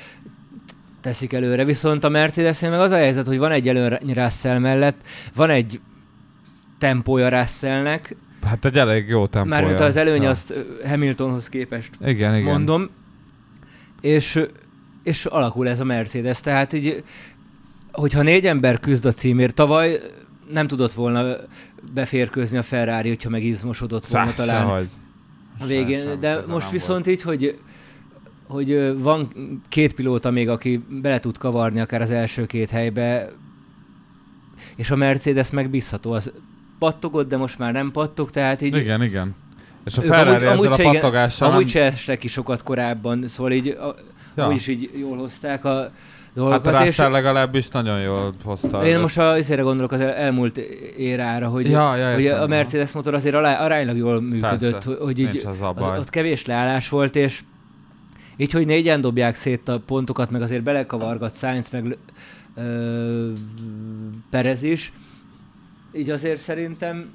teszik 1.00 1.32
előre. 1.32 1.64
Viszont 1.64 2.04
a 2.04 2.08
mercedes 2.08 2.60
meg 2.60 2.80
az 2.80 2.90
a 2.90 2.96
helyzet, 2.96 3.26
hogy 3.26 3.38
van 3.38 3.50
egy 3.50 3.68
előny 3.68 4.12
Russell 4.14 4.58
mellett, 4.58 4.96
van 5.34 5.50
egy 5.50 5.80
tempója 6.78 7.28
Russellnek, 7.28 8.16
Hát 8.42 8.64
egy 8.64 8.76
elég 8.78 9.08
jó 9.08 9.26
tempója. 9.26 9.54
mármint 9.54 9.80
az 9.80 9.96
előny 9.96 10.22
Ja. 10.22 10.30
azt 10.30 10.54
Hamiltonhoz 10.84 11.48
képest 11.48 11.90
Igen, 12.04 12.34
igen. 12.36 12.52
mondom, 12.52 12.88
és, 14.00 14.40
és 15.02 15.24
alakul 15.26 15.68
ez 15.68 15.80
a 15.80 15.84
Mercedes, 15.84 16.40
tehát 16.40 16.72
így, 16.72 17.02
hogyha 17.92 18.22
négy 18.22 18.46
ember 18.46 18.80
küzd 18.80 19.04
a 19.04 19.12
címért, 19.12 19.54
tavaly 19.54 20.00
nem 20.52 20.66
tudott 20.66 20.92
volna 20.92 21.36
beférkőzni 21.94 22.58
a 22.58 22.62
Ferrari, 22.62 23.08
hogyha 23.08 23.28
megizmosodott 23.30 24.06
volna 24.06 24.28
Szá, 24.28 24.34
talán 24.34 24.66
sehogy. 24.66 24.88
a 25.58 25.66
végén, 25.66 26.02
sem, 26.06 26.20
de 26.20 26.40
most 26.46 26.70
viszont 26.70 27.06
így, 27.06 27.22
hogy 27.22 27.58
hogy 28.46 28.98
van 28.98 29.28
két 29.68 29.94
pilóta 29.94 30.30
még, 30.30 30.48
aki 30.48 30.84
bele 30.88 31.20
tud 31.20 31.38
kavarni 31.38 31.80
akár 31.80 32.00
az 32.00 32.10
első 32.10 32.46
két 32.46 32.70
helybe, 32.70 33.28
és 34.76 34.90
a 34.90 34.96
Mercedes 34.96 35.50
megbízható. 35.50 36.12
Az 36.12 36.32
pattogott, 36.78 37.28
de 37.28 37.36
most 37.36 37.58
már 37.58 37.72
nem 37.72 37.90
pattog, 37.90 38.30
tehát 38.30 38.60
így 38.62 38.76
Igen, 38.76 39.02
igen. 39.02 39.34
És 39.84 39.98
a 39.98 40.02
Ferrari 40.02 40.44
ezzel 40.46 40.72
a 40.72 40.74
se 40.74 40.82
igen- 40.82 40.94
pattogással 40.94 41.50
amúgy 41.50 41.68
se 41.68 41.82
estek 41.82 42.18
ki 42.18 42.28
sokat 42.28 42.62
korábban, 42.62 43.26
szóval 43.28 43.52
így, 43.52 43.68
a, 43.68 43.94
Ja. 44.36 44.50
is 44.50 44.66
így 44.66 44.90
jól 44.98 45.16
hozták 45.16 45.64
a 45.64 45.74
Hát 45.78 45.90
dolgokat. 46.34 46.74
a 46.74 46.84
és 46.84 46.96
legalábbis 46.96 47.68
nagyon 47.68 48.00
jól 48.00 48.32
hozta. 48.44 48.86
én 48.86 48.98
most 48.98 49.18
a, 49.18 49.28
azért 49.30 49.62
gondolok 49.62 49.92
az 49.92 50.00
el- 50.00 50.12
elmúlt 50.14 50.58
érára, 50.96 51.48
hogy, 51.48 51.70
Ja, 51.70 51.96
ja, 51.96 52.12
hogy 52.12 52.22
értem, 52.22 52.42
a 52.42 52.46
Mercedes 52.46 52.92
motor 52.92 53.14
azért 53.14 53.34
alá, 53.34 53.64
aránylag 53.64 53.96
jól 53.96 54.20
működött, 54.20 54.72
Persze, 54.72 54.90
hogy 55.04 55.18
így 55.18 55.42
az 55.46 55.60
a 55.60 55.74
az, 55.74 55.98
ott 55.98 56.10
kevés 56.10 56.46
leállás 56.46 56.88
volt, 56.88 57.16
és 57.16 57.40
így, 58.36 58.52
hogy 58.52 58.66
négyen 58.66 59.00
dobják 59.00 59.34
szét 59.34 59.68
a 59.68 59.80
pontokat, 59.86 60.30
meg 60.30 60.42
azért 60.42 60.62
belekavargat 60.62 61.36
Sainz, 61.36 61.70
meg 61.70 61.96
ö, 62.56 63.30
Perez 64.30 64.62
is, 64.62 64.92
így 65.92 66.10
azért 66.10 66.40
szerintem 66.40 67.10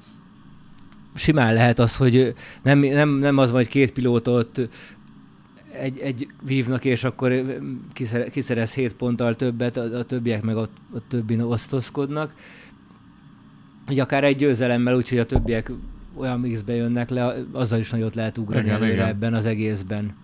simán 1.14 1.54
lehet 1.54 1.78
az, 1.78 1.96
hogy 1.96 2.34
nem, 2.62 2.78
nem, 2.78 3.08
nem 3.08 3.38
az 3.38 3.50
hogy 3.50 3.68
két 3.68 3.92
pilótot 3.92 4.68
egy, 5.72 5.98
egy 5.98 6.26
vívnak, 6.42 6.84
és 6.84 7.04
akkor 7.04 7.58
kiszere, 7.92 8.28
kiszerez 8.28 8.74
7 8.74 8.92
ponttal 8.92 9.36
többet, 9.36 9.76
a, 9.76 9.98
a 9.98 10.02
többiek 10.02 10.42
meg 10.42 10.56
a, 10.56 10.68
a 10.94 11.06
többin 11.08 11.40
osztozkodnak. 11.40 12.32
hogy 13.86 13.98
akár 13.98 14.24
egy 14.24 14.36
győzelemmel, 14.36 14.96
úgyhogy 14.96 15.18
a 15.18 15.26
többiek 15.26 15.70
olyan 16.16 16.40
mixbe 16.40 16.74
jönnek 16.74 17.10
le, 17.10 17.34
azzal 17.52 17.78
is 17.78 17.90
nagyot 17.90 18.14
lehet 18.14 18.38
ugrani 18.38 18.64
Igen, 18.64 18.76
előre 18.76 18.92
igen. 18.92 19.06
ebben 19.06 19.34
az 19.34 19.46
egészben. 19.46 20.14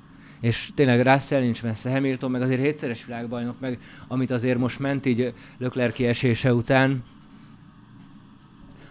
És 0.40 0.70
tényleg 0.74 1.06
Russell 1.06 1.40
nincs 1.40 1.62
messze, 1.62 1.90
Hamilton 1.90 2.30
meg 2.30 2.42
azért 2.42 2.60
hétszeres 2.60 3.04
világbajnok, 3.04 3.60
meg 3.60 3.78
amit 4.08 4.30
azért 4.30 4.58
most 4.58 4.78
ment 4.78 5.06
így 5.06 5.34
Leclerc 5.58 5.94
kiesése 5.94 6.54
után, 6.54 7.02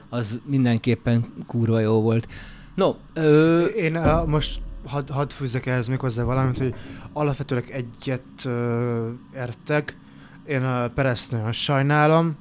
az 0.10 0.42
mindenképpen 0.46 1.34
kurva 1.48 1.80
jó 1.80 2.02
volt. 2.02 2.28
No, 2.76 2.96
ö, 3.14 3.66
Én 3.66 3.98
uh, 3.98 4.28
most 4.28 4.62
hadd 4.86 5.12
had 5.12 5.32
fűzzek 5.32 5.66
ehhez 5.66 5.88
még 5.88 6.00
hozzá 6.00 6.24
valamit, 6.24 6.58
hogy 6.58 6.76
alapvetőleg 7.14 7.70
egyet 7.70 8.46
uh, 8.46 9.08
értek. 9.36 9.98
Én 10.46 10.64
uh, 10.64 10.86
Perezt 10.86 11.32
nagyon 11.32 11.52
sajnálom, 11.52 12.36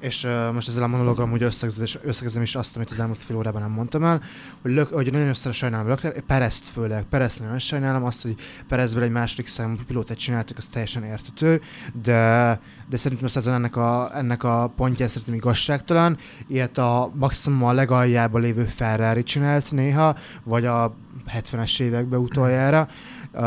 és 0.00 0.24
uh, 0.24 0.52
most 0.52 0.68
ezzel 0.68 0.82
a 0.82 0.86
monológom 0.86 1.32
úgy 1.32 1.42
összegzem, 1.42 2.42
is 2.42 2.54
azt, 2.54 2.76
amit 2.76 2.90
az 2.90 3.00
elmúlt 3.00 3.18
fél 3.18 3.36
órában 3.36 3.60
nem 3.60 3.70
mondtam 3.70 4.04
el, 4.04 4.22
hogy, 4.62 4.72
lök, 4.72 4.92
hogy 4.92 5.12
nagyon 5.12 5.28
össze 5.28 5.52
sajnálom 5.52 5.88
Lökler, 5.88 6.20
Perezt 6.20 6.64
főleg, 6.64 7.04
Perezt 7.04 7.40
nagyon 7.40 7.58
sajnálom, 7.58 8.04
azt, 8.04 8.22
hogy 8.22 8.34
Perezből 8.68 9.02
egy 9.02 9.10
második 9.10 9.46
számú 9.46 9.76
pilótát 9.86 10.18
csináltak, 10.18 10.56
az 10.56 10.66
teljesen 10.66 11.04
értető, 11.04 11.60
de, 12.02 12.60
de 12.88 12.96
szerintem 12.96 13.26
a 13.26 13.30
szezon 13.30 13.54
ennek 13.54 13.76
a, 13.76 14.10
ennek 14.16 14.44
a 14.44 14.72
pontján 14.76 15.08
szerintem 15.08 15.34
igazságtalan, 15.34 16.18
ilyet 16.46 16.78
a 16.78 17.10
maximum 17.14 17.64
a 17.64 17.72
legaljában 17.72 18.40
lévő 18.40 18.64
Ferrari 18.64 19.22
csinált 19.22 19.72
néha, 19.72 20.16
vagy 20.42 20.66
a 20.66 20.94
70-es 21.28 21.80
években 21.80 22.20
utoljára, 22.20 22.88
uh, 23.32 23.40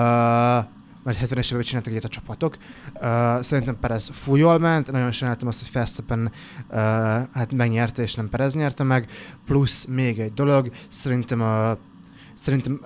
vagy 1.04 1.18
70-es 1.22 1.46
években 1.46 1.62
csináltak 1.62 1.92
ilyet 1.92 2.04
a 2.04 2.08
csapatok. 2.08 2.58
Uh, 2.94 3.42
szerintem 3.42 3.80
Perez 3.80 4.10
full 4.14 4.58
ment, 4.58 4.92
nagyon 4.92 5.12
sajnáltam 5.12 5.48
azt, 5.48 5.60
hogy 5.60 5.72
Verstappen 5.74 6.32
uh, 6.70 6.78
hát 7.34 7.52
megnyerte, 7.52 8.02
és 8.02 8.16
nem 8.16 8.30
Perez 8.30 8.56
nyerte 8.56 8.84
meg, 8.84 9.10
plusz 9.46 9.86
még 9.86 10.20
egy 10.20 10.34
dolog, 10.34 10.72
szerintem 10.90 11.42
a 11.42 11.78
Szerintem, 12.36 12.82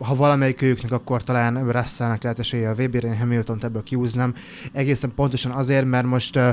ha 0.00 0.14
valamelyik 0.14 0.62
őknek, 0.62 0.92
akkor 0.92 1.24
talán 1.24 1.72
Russellnek 1.72 2.22
lehet 2.22 2.38
esélye 2.38 2.70
a 2.70 2.74
VB-re, 2.74 3.08
én 3.08 3.18
Hamilton-t 3.18 3.64
ebből 3.64 3.82
kiúznám. 3.82 4.34
Egészen 4.72 5.12
pontosan 5.14 5.52
azért, 5.52 5.86
mert 5.86 6.06
most 6.06 6.36
uh, 6.36 6.48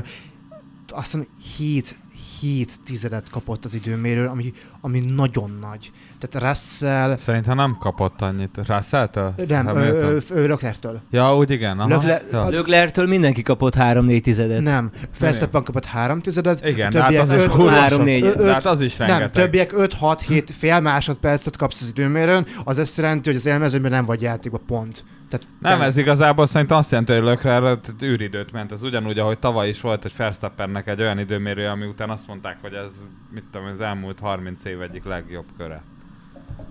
azt 0.88 1.04
hiszem 1.04 1.26
7, 1.56 1.98
7 2.44 2.72
tizedet 2.84 3.30
kapott 3.30 3.64
az 3.64 3.74
időmérő, 3.74 4.26
ami, 4.26 4.52
ami 4.80 5.00
nagyon 5.00 5.58
nagy. 5.60 5.90
Tehát 6.18 6.48
Russell, 6.48 7.16
Szerintem 7.16 7.56
nem 7.56 7.76
kapott 7.80 8.20
annyit. 8.20 8.60
Russell-től? 8.66 9.34
nem, 9.48 9.66
ö, 9.66 10.18
Leclerc-től. 10.28 11.00
Ja, 11.10 11.36
úgy 11.36 11.50
igen. 11.50 11.78
Aha. 11.78 11.88
Leclerc- 11.88 12.32
ja. 12.32 12.48
Löklertől 12.48 13.06
mindenki 13.06 13.42
kapott 13.42 13.74
3-4 13.74 14.20
tizedet. 14.22 14.60
Nem, 14.62 14.90
Verstappen 15.18 15.62
kapott 15.62 15.84
3 15.84 16.20
tizedet, 16.20 16.66
Igen, 16.66 16.86
a 16.86 16.90
de 16.90 17.00
hát 17.02 17.08
többiek 17.08 17.28
az 17.28 17.36
is 17.36 17.44
öt- 17.64 17.68
három, 17.68 18.02
négy. 18.02 18.24
Ö- 18.24 18.36
De 18.36 18.52
hát 18.52 18.64
az 18.66 18.80
is 18.80 18.98
rengeteg. 18.98 19.20
Nem, 19.20 19.30
többiek 19.30 19.72
5-6-7 19.76 20.48
fél 20.58 20.80
másodpercet 20.80 21.56
kapsz 21.56 21.80
az 21.80 21.88
időmérőn, 21.88 22.46
az 22.64 22.78
azt 22.78 22.96
jelenti, 22.96 23.28
hogy 23.28 23.38
az 23.38 23.46
élmezőnyben 23.46 23.90
nem 23.90 24.04
vagy 24.04 24.22
játékban 24.22 24.60
pont. 24.66 25.04
Tehát 25.28 25.46
Nem, 25.60 25.78
te- 25.78 25.84
ez 25.84 25.96
igazából 25.96 26.46
szerintem 26.46 26.76
azt 26.76 26.90
jelenti, 26.90 27.12
hogy 27.12 27.22
Leclerc 27.22 27.88
űridőt 28.02 28.52
ment. 28.52 28.72
Ez 28.72 28.82
ugyanúgy, 28.82 29.18
ahogy 29.18 29.38
tavaly 29.38 29.68
is 29.68 29.80
volt, 29.80 30.02
hogy 30.02 30.16
Verstappennek 30.16 30.86
egy 30.86 31.00
olyan 31.00 31.18
időmérő, 31.18 31.66
ami 31.66 31.86
után 31.86 32.10
azt 32.10 32.26
mondták, 32.26 32.56
hogy 32.60 32.72
ez, 32.72 32.92
mit 33.30 33.44
tudom, 33.50 33.66
az 33.66 33.80
elmúlt 33.80 34.20
30 34.20 34.64
év 34.64 34.80
egyik 34.82 35.04
legjobb 35.04 35.46
köre. 35.58 35.82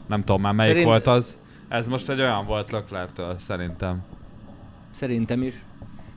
Nem 0.08 0.20
tudom 0.24 0.42
már 0.42 0.54
melyik 0.54 0.72
Szerint- 0.72 0.90
volt 0.90 1.08
az. 1.08 1.38
Ez 1.68 1.88
most 1.88 2.10
egy 2.10 2.20
olyan 2.20 2.46
volt 2.46 2.72
Leclerc-től, 2.72 3.36
szerintem. 3.40 4.04
Szerintem 4.92 5.44
is. 5.44 5.54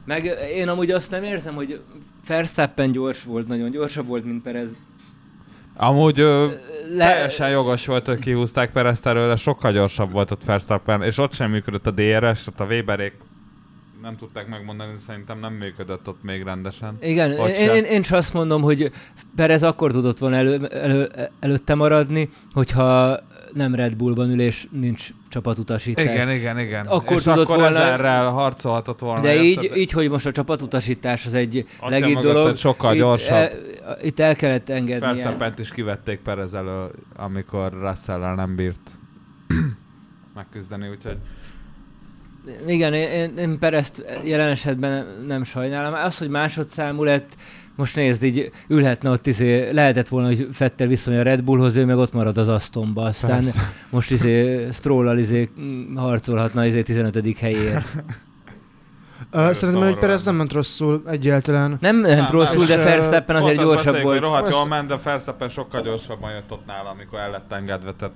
Meg 0.04 0.24
én 0.54 0.68
amúgy 0.68 0.90
azt 0.90 1.10
nem 1.10 1.22
érzem, 1.22 1.54
hogy 1.54 1.80
Verstappen 2.26 2.92
gyors 2.92 3.24
volt, 3.24 3.46
nagyon 3.46 3.70
gyorsabb 3.70 4.06
volt, 4.06 4.24
mint 4.24 4.42
Perez. 4.42 4.76
Amúgy 5.76 6.20
ö, 6.20 6.46
Le... 6.96 7.06
teljesen 7.12 7.50
jogos 7.50 7.86
volt, 7.86 8.06
hogy 8.06 8.18
kihúzták 8.18 8.72
Perezt 8.72 9.06
előle, 9.06 9.36
sokkal 9.36 9.72
gyorsabb 9.72 10.12
volt 10.12 10.30
ott 10.30 10.44
Verstappen, 10.44 11.02
és 11.02 11.18
ott 11.18 11.32
sem 11.32 11.50
működött 11.50 11.86
a 11.86 11.90
DRS, 11.90 12.46
ott 12.46 12.60
a 12.60 12.64
Weberék 12.64 13.14
nem 14.06 14.16
tudták 14.16 14.46
megmondani, 14.46 14.92
szerintem 15.06 15.38
nem 15.38 15.52
működött 15.52 16.08
ott 16.08 16.22
még 16.22 16.42
rendesen. 16.42 16.96
Igen, 17.00 17.32
én, 17.32 17.54
se. 17.54 17.74
én, 17.74 17.84
én 17.84 18.00
is 18.00 18.10
azt 18.10 18.32
mondom, 18.32 18.62
hogy 18.62 18.90
Perez 19.36 19.62
akkor 19.62 19.92
tudott 19.92 20.18
volna 20.18 20.36
elő, 20.36 20.66
elő, 20.66 21.08
előtte 21.40 21.74
maradni, 21.74 22.28
hogyha 22.52 23.18
nem 23.56 23.74
Red 23.74 23.96
Bullban 23.96 24.30
ül 24.30 24.40
és 24.40 24.66
nincs 24.70 25.08
csapatutasítás. 25.28 26.04
Igen, 26.04 26.30
igen, 26.30 26.58
igen. 26.58 26.86
Akkor 26.86 27.16
és 27.16 27.22
tudott 27.22 27.44
akkor 27.44 27.56
volna- 27.56 27.76
ezerrel 27.78 28.30
harcolhatott 28.30 29.00
volna. 29.00 29.20
De 29.20 29.34
érted? 29.42 29.64
így, 29.64 29.76
így, 29.76 29.90
hogy 29.90 30.08
most 30.10 30.26
a 30.26 30.32
csapatutasítás 30.32 31.26
az 31.26 31.34
egy 31.34 31.66
Atya 31.80 31.88
legit 31.90 32.18
dolog, 32.18 32.56
sokkal 32.56 32.94
itt, 32.94 33.00
gyorsabb. 33.00 33.34
El, 33.34 33.50
itt 34.02 34.18
el 34.20 34.36
kellett 34.36 34.68
engedni. 34.68 35.06
Verstappent 35.06 35.58
is 35.58 35.70
kivették 35.70 36.18
Perez 36.20 36.54
elől, 36.54 36.90
amikor 37.16 37.72
russell 37.72 38.34
nem 38.34 38.56
bírt 38.56 38.98
megküzdeni, 40.34 40.88
úgyhogy 40.88 41.16
Igen, 42.66 42.94
én, 42.94 43.08
én, 43.08 43.36
én 43.36 43.58
Perezt 43.58 44.04
jelen 44.24 44.50
esetben 44.50 45.06
nem 45.26 45.44
sajnálom. 45.44 45.94
Az, 45.94 46.18
hogy 46.18 46.28
másodszámú 46.28 47.02
lett, 47.04 47.36
most 47.76 47.96
nézd, 47.96 48.22
így 48.22 48.50
ülhetne 48.68 49.10
ott, 49.10 49.26
izé, 49.26 49.70
lehetett 49.70 50.08
volna, 50.08 50.26
hogy 50.26 50.48
Fettel 50.52 50.86
visszamegy 50.86 51.20
a 51.20 51.22
Red 51.22 51.42
Bullhoz, 51.42 51.76
ő 51.76 51.84
meg 51.84 51.96
ott 51.96 52.12
marad 52.12 52.36
az 52.36 52.48
Astonba. 52.48 53.02
Aztán 53.02 53.42
Persze. 53.42 53.60
most 53.90 54.10
izé, 54.10 54.66
Strollal 54.70 55.18
izé, 55.18 55.50
harcolhatna 55.94 56.66
izé 56.66 56.82
15. 56.82 57.38
helyért. 57.38 57.86
Ö, 59.30 59.50
szerintem, 59.52 59.84
hogy 59.84 59.98
Perez 59.98 60.24
nem 60.24 60.34
ment 60.34 60.52
rosszul 60.52 61.02
egyáltalán. 61.06 61.76
Nem 61.80 61.96
ment 61.96 62.16
Nem, 62.16 62.26
rosszul, 62.30 62.64
de 62.64 62.76
Verstappen 62.76 63.36
azért 63.36 63.58
gyorsabb 63.58 64.02
volt. 64.02 64.20
Rohadt 64.20 64.48
jól 64.50 64.66
ment, 64.66 64.88
de 64.88 64.98
Verstappen 65.02 65.48
sokkal 65.48 65.82
gyorsabban 65.82 66.32
jött 66.32 66.52
ott 66.52 66.66
nála, 66.66 66.90
amikor 66.90 67.18
el 67.18 67.30
lett 67.30 67.52
engedve, 67.52 67.92
tehát 67.92 68.14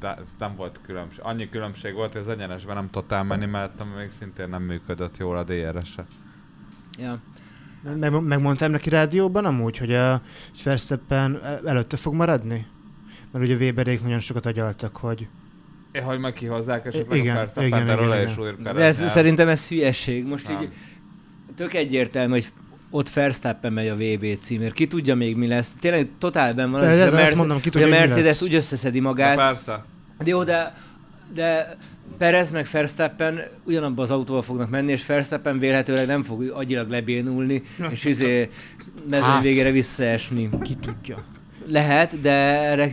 de 0.00 0.08
ez 0.08 0.26
nem 0.38 0.54
volt 0.54 0.80
különbség. 0.86 1.20
Annyi 1.22 1.48
különbség 1.48 1.94
volt, 1.94 2.12
hogy 2.12 2.20
az 2.20 2.28
egyenesben 2.28 2.74
nem 2.74 2.90
tudott 2.90 3.12
elmenni, 3.12 3.46
mert 3.46 3.84
még 3.96 4.10
szintén 4.18 4.48
nem 4.48 4.62
működött 4.62 5.16
jól 5.16 5.36
a 5.36 5.44
DRS-e. 5.44 6.04
Ja. 6.98 7.18
Meg, 8.00 8.22
megmondtam 8.22 8.70
neki 8.70 8.88
rádióban 8.88 9.44
amúgy, 9.44 9.78
hogy 9.78 9.94
a 9.94 10.22
Verstappen 10.64 11.40
el- 11.44 11.68
előtte 11.68 11.96
fog 11.96 12.14
maradni? 12.14 12.66
Mert 13.32 13.44
ugye 13.44 13.56
Weberék 13.56 14.02
nagyon 14.02 14.20
sokat 14.20 14.46
agyaltak, 14.46 14.96
hogy 14.96 15.26
É, 15.92 15.98
hogy 16.00 16.18
meg 16.18 16.32
kihozzák 16.32 16.86
esetleg 16.86 17.18
Igen, 17.18 17.36
a 17.36 17.38
Verstappen, 17.38 17.66
igen, 17.66 17.86
de 17.86 17.92
igen, 17.92 18.04
igen. 18.22 18.38
újra 18.38 18.72
De 18.72 18.84
ez, 18.84 19.10
szerintem 19.10 19.48
ez 19.48 19.68
hülyesség. 19.68 20.24
Most 20.26 20.48
Nem. 20.48 20.62
így 20.62 20.68
tök 21.56 21.74
egyértelmű, 21.74 22.32
hogy 22.32 22.52
ott 22.90 23.10
Verstappen 23.10 23.72
megy 23.72 23.88
a 23.88 23.94
VB 23.96 24.36
címért. 24.36 24.72
Ki 24.74 24.86
tudja 24.86 25.14
még 25.14 25.36
mi 25.36 25.46
lesz. 25.46 25.74
Tényleg 25.80 26.08
totál 26.18 26.54
benn 26.54 26.70
van, 26.70 26.80
hogy 26.88 27.00
a, 27.00 27.10
Merce- 27.10 27.34
mondom, 27.36 27.56
ki 27.56 27.62
hogy 27.62 27.72
tudja, 27.72 27.86
a 27.86 27.98
Mercedes 27.98 28.42
úgy 28.42 28.54
összeszedi 28.54 29.00
magát. 29.00 29.36
persze. 29.36 29.84
De 30.18 30.24
jó, 30.30 30.44
de, 30.44 30.74
de 31.34 31.76
Perez 32.18 32.50
meg 32.50 32.66
Verstappen 32.72 33.40
ugyanabban 33.64 34.04
az 34.04 34.10
autóval 34.10 34.42
fognak 34.42 34.70
menni, 34.70 34.92
és 34.92 35.06
Verstappen 35.06 35.58
vélhetőleg 35.58 36.06
nem 36.06 36.22
fog 36.22 36.42
agyilag 36.54 36.90
lebénulni, 36.90 37.62
és 37.90 38.04
izé 38.04 38.48
mezőny 39.08 39.28
Hát. 39.30 39.42
végére 39.42 39.70
visszaesni. 39.70 40.48
ki 40.62 40.74
tudja. 40.74 41.24
Lehet, 41.66 42.20
de 42.20 42.30
erre 42.62 42.92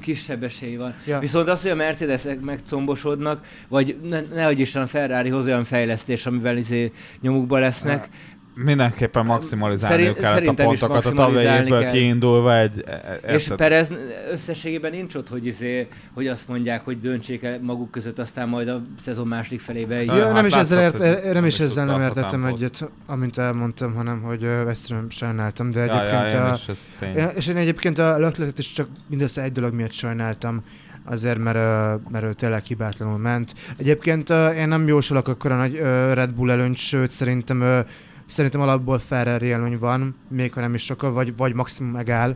kisebb 0.00 0.42
esély 0.42 0.76
van. 0.76 0.94
Ja. 1.06 1.18
Viszont 1.18 1.48
az, 1.48 1.62
hogy 1.62 1.70
a 1.70 1.74
Mercedesek 1.74 2.40
megcombosodnak, 2.40 3.44
vagy 3.68 3.96
ne, 4.02 4.20
nehogy 4.20 4.60
Isten 4.60 4.82
a 4.82 4.86
Ferrarihoz 4.86 5.46
olyan 5.46 5.64
fejlesztés, 5.64 6.26
amivel 6.26 6.56
izé 6.56 6.92
nyomukba 7.20 7.58
lesznek, 7.58 8.08
Mindenképpen 8.54 9.24
maximalizálniuk 9.26 10.16
Szerint- 10.20 10.44
kellett 10.44 10.58
a 10.60 10.64
pontokat 10.64 11.04
a 11.04 11.08
tavalyi 11.10 11.14
maximalizálni 11.32 11.64
évből 11.64 11.80
kell. 11.80 11.90
kiindulva 11.92 12.56
egy... 12.58 12.84
e- 12.86 13.18
és 13.26 13.42
érted? 13.42 13.56
Perez 13.56 13.92
összességében 14.30 14.90
nincs 14.90 15.14
ott, 15.14 15.28
hogy, 15.28 15.46
izé, 15.46 15.88
hogy 16.14 16.26
azt 16.26 16.48
mondják, 16.48 16.84
hogy 16.84 16.98
döntsék 16.98 17.42
el 17.42 17.58
maguk 17.62 17.90
között, 17.90 18.18
aztán 18.18 18.48
majd 18.48 18.68
a 18.68 18.82
szezon 18.98 19.26
második 19.26 19.60
felébe. 19.60 20.00
így- 20.02 20.06
Ja, 20.06 20.16
Ja, 20.16 20.24
hát 20.24 20.32
nem 20.34 20.46
is 20.46 20.52
ezzel, 20.54 20.82
ért, 20.82 20.98
nem 20.98 21.32
nem 21.32 21.44
is 21.44 21.54
is 21.54 21.60
ezzel 21.60 21.84
nem 21.84 22.00
a 22.00 22.02
értettem 22.02 22.44
egyet, 22.44 22.90
amint 23.06 23.38
elmondtam, 23.38 23.94
hanem 23.94 24.22
hogy 24.22 24.44
egyszerűen 24.68 25.06
sajnáltam, 25.10 25.70
de 25.70 25.84
ja, 25.84 26.00
egyébként 26.00 26.32
ja, 26.32 26.38
én 26.38 26.44
a, 26.44 26.58
tény. 26.98 27.14
Ja, 27.16 27.26
és 27.28 27.46
én 27.46 27.56
egyébként 27.56 27.98
a 27.98 28.18
Leclerc 28.18 28.58
is 28.58 28.72
csak 28.72 28.88
mindössze 29.06 29.42
egy 29.42 29.52
dolog 29.52 29.72
miatt 29.74 29.92
sajnáltam, 29.92 30.62
azért, 31.04 31.38
mert, 31.38 31.58
mert 32.10 32.24
ő 32.24 32.32
tényleg 32.32 32.64
hibátlanul 32.64 33.18
ment. 33.18 33.54
Egyébként 33.76 34.30
én 34.56 34.68
nem 34.68 34.86
jósolok 34.88 35.28
akkor 35.28 35.52
a 35.52 35.56
nagy 35.56 35.74
Red 36.14 36.32
Bull 36.32 36.50
előnyt, 36.50 36.76
sőt 36.76 37.10
szerintem, 37.10 37.84
szerintem 38.26 38.60
alapból 38.60 38.98
Ferrari 38.98 39.52
előny 39.52 39.78
van, 39.78 40.16
még 40.28 40.52
ha 40.52 40.60
nem 40.60 40.74
is 40.74 40.82
sokkal, 40.84 41.12
vagy, 41.12 41.36
vagy 41.36 41.54
maximum 41.54 41.92
megáll. 41.92 42.34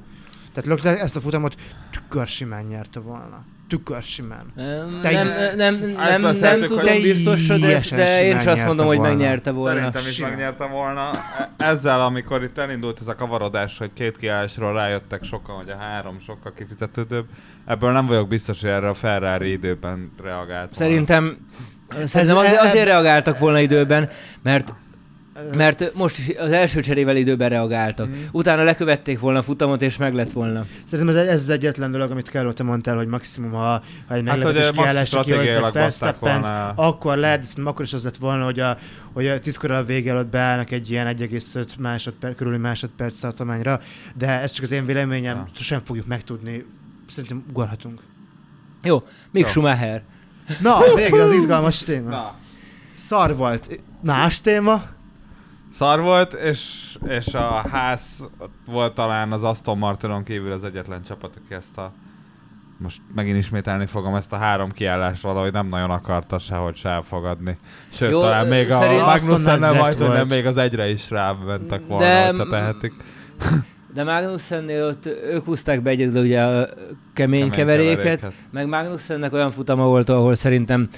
Tehát 0.54 0.66
Leclerc 0.78 1.00
ezt 1.00 1.16
a 1.16 1.20
futamot 1.20 1.54
tükör 1.90 2.26
simán 2.26 2.64
nyerte 2.64 3.00
volna. 3.00 3.44
Tükör 3.68 4.02
simán. 4.02 4.52
Nem, 4.54 5.00
nem, 5.02 5.26
nem, 5.56 5.74
nem, 5.96 6.36
nem, 6.40 6.60
tudom 6.60 6.78
hogy 6.86 7.02
biztosra, 7.02 7.56
de, 7.58 7.80
de 7.90 8.22
én 8.22 8.38
simán 8.38 8.48
azt 8.54 8.64
mondom, 8.66 8.86
hogy 8.86 8.96
volna. 8.96 9.12
megnyerte 9.14 9.50
volna. 9.50 9.76
Szerintem 9.76 10.02
is 10.06 10.14
Simán. 10.14 10.30
megnyerte 10.30 10.64
volna. 10.66 11.10
E- 11.38 11.50
Ezzel, 11.56 12.00
amikor 12.00 12.42
itt 12.42 12.58
elindult 12.58 13.00
ez 13.00 13.06
a 13.06 13.14
kavarodás, 13.14 13.78
hogy 13.78 13.90
két 13.92 14.16
kiállásról 14.16 14.72
rájöttek 14.72 15.24
sokan, 15.24 15.56
hogy 15.56 15.68
a 15.70 15.76
három 15.76 16.20
sokkal 16.20 16.52
kifizetődőbb, 16.56 17.24
ebből 17.66 17.92
nem 17.92 18.06
vagyok 18.06 18.28
biztos, 18.28 18.60
hogy 18.60 18.70
erre 18.70 18.88
a 18.88 18.94
Ferrari 18.94 19.50
időben 19.50 20.12
reagált 20.22 20.48
volna. 20.48 20.74
Szerintem, 20.74 21.36
szerintem 22.04 22.36
azért, 22.36 22.54
ez- 22.60 22.64
azért 22.68 22.86
reagáltak 22.86 23.38
volna 23.38 23.58
időben, 23.60 24.08
mert 24.42 24.72
Mert 25.54 25.94
most 25.94 26.18
is 26.18 26.36
az 26.38 26.52
első 26.52 26.80
cserével 26.80 27.16
időben 27.16 27.48
reagáltak. 27.48 28.08
Mm. 28.08 28.12
Utána 28.32 28.62
lekövették 28.62 29.18
volna 29.18 29.38
a 29.38 29.42
futamot, 29.42 29.82
és 29.82 29.96
meg 29.96 30.14
lett 30.14 30.30
volna. 30.32 30.64
Szerintem 30.84 31.16
ez, 31.16 31.26
ez 31.26 31.40
az 31.40 31.48
egyetlen 31.48 31.90
dolog, 31.90 32.10
amit 32.10 32.26
Carlo, 32.28 32.52
te 32.52 32.62
mondtál, 32.62 32.96
hogy 32.96 33.06
maximum, 33.06 33.50
ha, 33.50 33.58
ha 33.58 33.82
egy 34.08 34.08
Hát, 34.08 34.22
meglepetés 34.22 34.64
max 34.66 34.76
kiállásra 34.78 35.22
stratégiailag 35.22 35.72
kihozták 35.72 35.72
Verstappent, 35.72 36.72
akkor 36.76 37.16
lehet, 37.16 37.46
akkor 37.64 37.84
is 37.84 37.92
az 37.92 38.04
lett 38.04 38.16
volna, 38.16 38.44
hogy 38.44 38.60
a, 38.60 38.78
hogy 39.12 39.26
a 39.26 39.38
10 39.40 39.56
körül 39.56 39.76
a 39.76 39.84
vége 39.84 40.10
előtt 40.10 40.26
beállnak 40.26 40.70
egy 40.70 40.90
ilyen 40.90 41.16
1,5 41.16 41.66
másodperc, 41.78 42.36
körüli 42.36 42.56
másodperc 42.56 43.18
tartományra, 43.18 43.80
de 44.14 44.28
ez 44.28 44.52
csak 44.52 44.64
az 44.64 44.72
én 44.72 44.84
véleményem, 44.84 45.36
Ja. 45.36 45.46
sosem 45.54 45.80
fogjuk 45.84 46.06
megtudni. 46.06 46.64
Szerintem 47.08 47.44
ugorhatunk. 47.48 48.00
Jó, 48.82 49.02
Mick 49.30 49.46
Jó. 49.46 49.52
Schumacher. 49.52 50.02
Na, 50.60 50.94
végre 50.94 51.22
az 51.22 51.32
izgalmas 51.32 51.78
téma. 51.82 52.10
Na, 52.10 52.34
Szar 52.98 53.36
volt. 53.36 53.80
Más 54.00 54.40
téma? 54.40 54.82
Szar 55.78 56.00
volt, 56.00 56.32
és, 56.32 56.94
és 57.08 57.34
a 57.34 57.68
ház 57.70 58.28
volt 58.66 58.94
talán 58.94 59.32
az 59.32 59.44
Aston 59.44 59.78
Martinon 59.78 60.24
kívül 60.24 60.52
az 60.52 60.64
egyetlen 60.64 61.02
csapat, 61.02 61.38
aki 61.44 61.54
ezt 61.54 61.78
a 61.78 61.92
most 62.78 63.00
megint 63.14 63.36
ismételni 63.36 63.86
fogom 63.86 64.14
ezt 64.14 64.32
a 64.32 64.36
három 64.36 64.70
kiállást 64.72 65.22
valahogy 65.22 65.52
nem 65.52 65.68
nagyon 65.68 65.90
akarta 65.90 66.38
sehogy 66.38 66.76
se 66.76 66.88
elfogadni. 66.88 67.58
Sőt, 67.92 68.10
Jó, 68.10 68.20
talán 68.20 68.46
még 68.46 68.70
a 68.70 69.04
Magnussen 69.04 69.58
nem 69.58 69.76
majd, 69.76 69.98
hogy 69.98 70.08
nem 70.08 70.26
még 70.26 70.46
az 70.46 70.56
egyre 70.56 70.88
is 70.88 71.10
rámentek 71.10 71.86
volna, 71.86 72.04
De- 72.04 72.20
De... 72.20 72.26
hogyha 72.26 72.48
tehetik. 72.48 72.92
De 73.94 74.04
Magnussennél 74.04 74.84
ott 74.84 75.06
ők 75.06 75.44
húzták 75.44 75.82
be 75.82 75.90
egyedül 75.90 76.22
ugye 76.22 76.42
a 76.42 76.68
kemény, 77.12 77.40
Kemény 77.40 77.50
keveréket, 77.50 77.96
keveréket. 77.96 78.32
meg 78.50 78.68
Magnussennek 78.68 79.32
olyan 79.32 79.50
futama 79.50 79.84
volt, 79.84 80.08
ahol 80.08 80.34
szerintem 80.34 80.88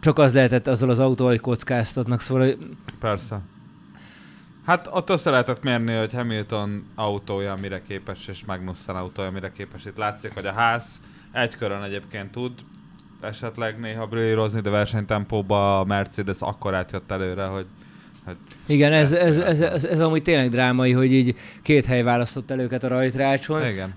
csak 0.00 0.18
az 0.18 0.34
lehetett 0.34 0.66
azzal 0.66 0.90
az 0.90 0.98
autóval, 0.98 1.32
hogy 1.32 1.40
kockáztatnak, 1.40 2.20
szóval 2.20 2.44
hogy 2.46 2.58
Persze. 3.00 3.40
Hát 4.66 4.88
ott 4.90 5.10
össze 5.10 5.30
lehetett 5.30 5.62
mérni, 5.62 5.94
hogy 5.94 6.12
Hamilton 6.12 6.86
autója 6.94 7.54
mire 7.60 7.82
képes, 7.88 8.28
és 8.28 8.44
Magnussen 8.44 8.96
autója 8.96 9.30
mire 9.30 9.52
képes. 9.52 9.84
Itt 9.84 9.96
látszik, 9.96 10.34
hogy 10.34 10.46
a 10.46 10.52
ház 10.52 11.00
egy 11.32 11.56
körön 11.56 11.82
egyébként 11.82 12.30
tud 12.30 12.52
esetleg 13.20 13.80
néha 13.80 14.06
brillírozni, 14.06 14.60
de 14.60 14.70
versenytempóban 14.70 15.80
a 15.80 15.84
Mercedes 15.84 16.36
akkor 16.38 16.74
átjött 16.74 17.10
előre, 17.10 17.44
hogy, 17.44 17.66
hogy 18.24 18.36
igen, 18.66 18.92
ez, 18.92 19.12
ez, 19.12 19.38
ez, 19.38 19.60
ez, 19.60 19.84
ez, 19.84 20.00
amúgy 20.00 20.22
tényleg 20.22 20.50
drámai, 20.50 20.92
hogy 20.92 21.12
így 21.12 21.36
két 21.62 21.84
hely 21.84 22.02
választott 22.02 22.50
el 22.50 22.60
őket 22.60 22.84
a 22.84 22.88
rajtrácson. 22.88 23.66
igen. 23.66 23.94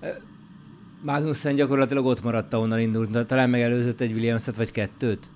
Magnussen 1.02 1.56
gyakorlatilag 1.56 2.06
ott 2.06 2.24
maradt, 2.24 2.54
ahonnan 2.54 2.80
indult, 2.80 3.12
de 3.12 3.24
talán 3.24 3.50
megelőzött 3.50 4.00
egy 4.00 4.12
Williams-et 4.12 4.56
vagy 4.56 4.72
kettőt. 4.72 5.30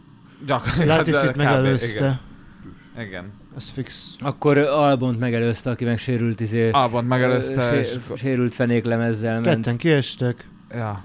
Gyakorlatilag, 0.46 0.88
Latifit 0.88 1.20
Hát, 1.26 1.36
megelőzte. 1.36 2.20
Igen. 2.96 3.08
igen. 3.08 3.39
Ez 3.58 3.70
fix. 3.70 4.16
Akkor 4.20 4.58
Albont 4.58 5.20
megelőzte, 5.20 5.70
aki 5.70 5.86
meg 5.86 5.98
sérült 6.00 6.40
izé, 6.40 6.70
Albon 6.70 7.06
megelőzte, 7.06 7.72
ö, 7.74 7.80
és... 7.80 7.88
sé- 7.88 8.18
sérült 8.18 8.54
fenéklemezzel 8.54 9.34
ment. 9.34 9.46
Ketten 9.46 9.78
kiestek. 9.78 10.48
Ja. 10.72 11.04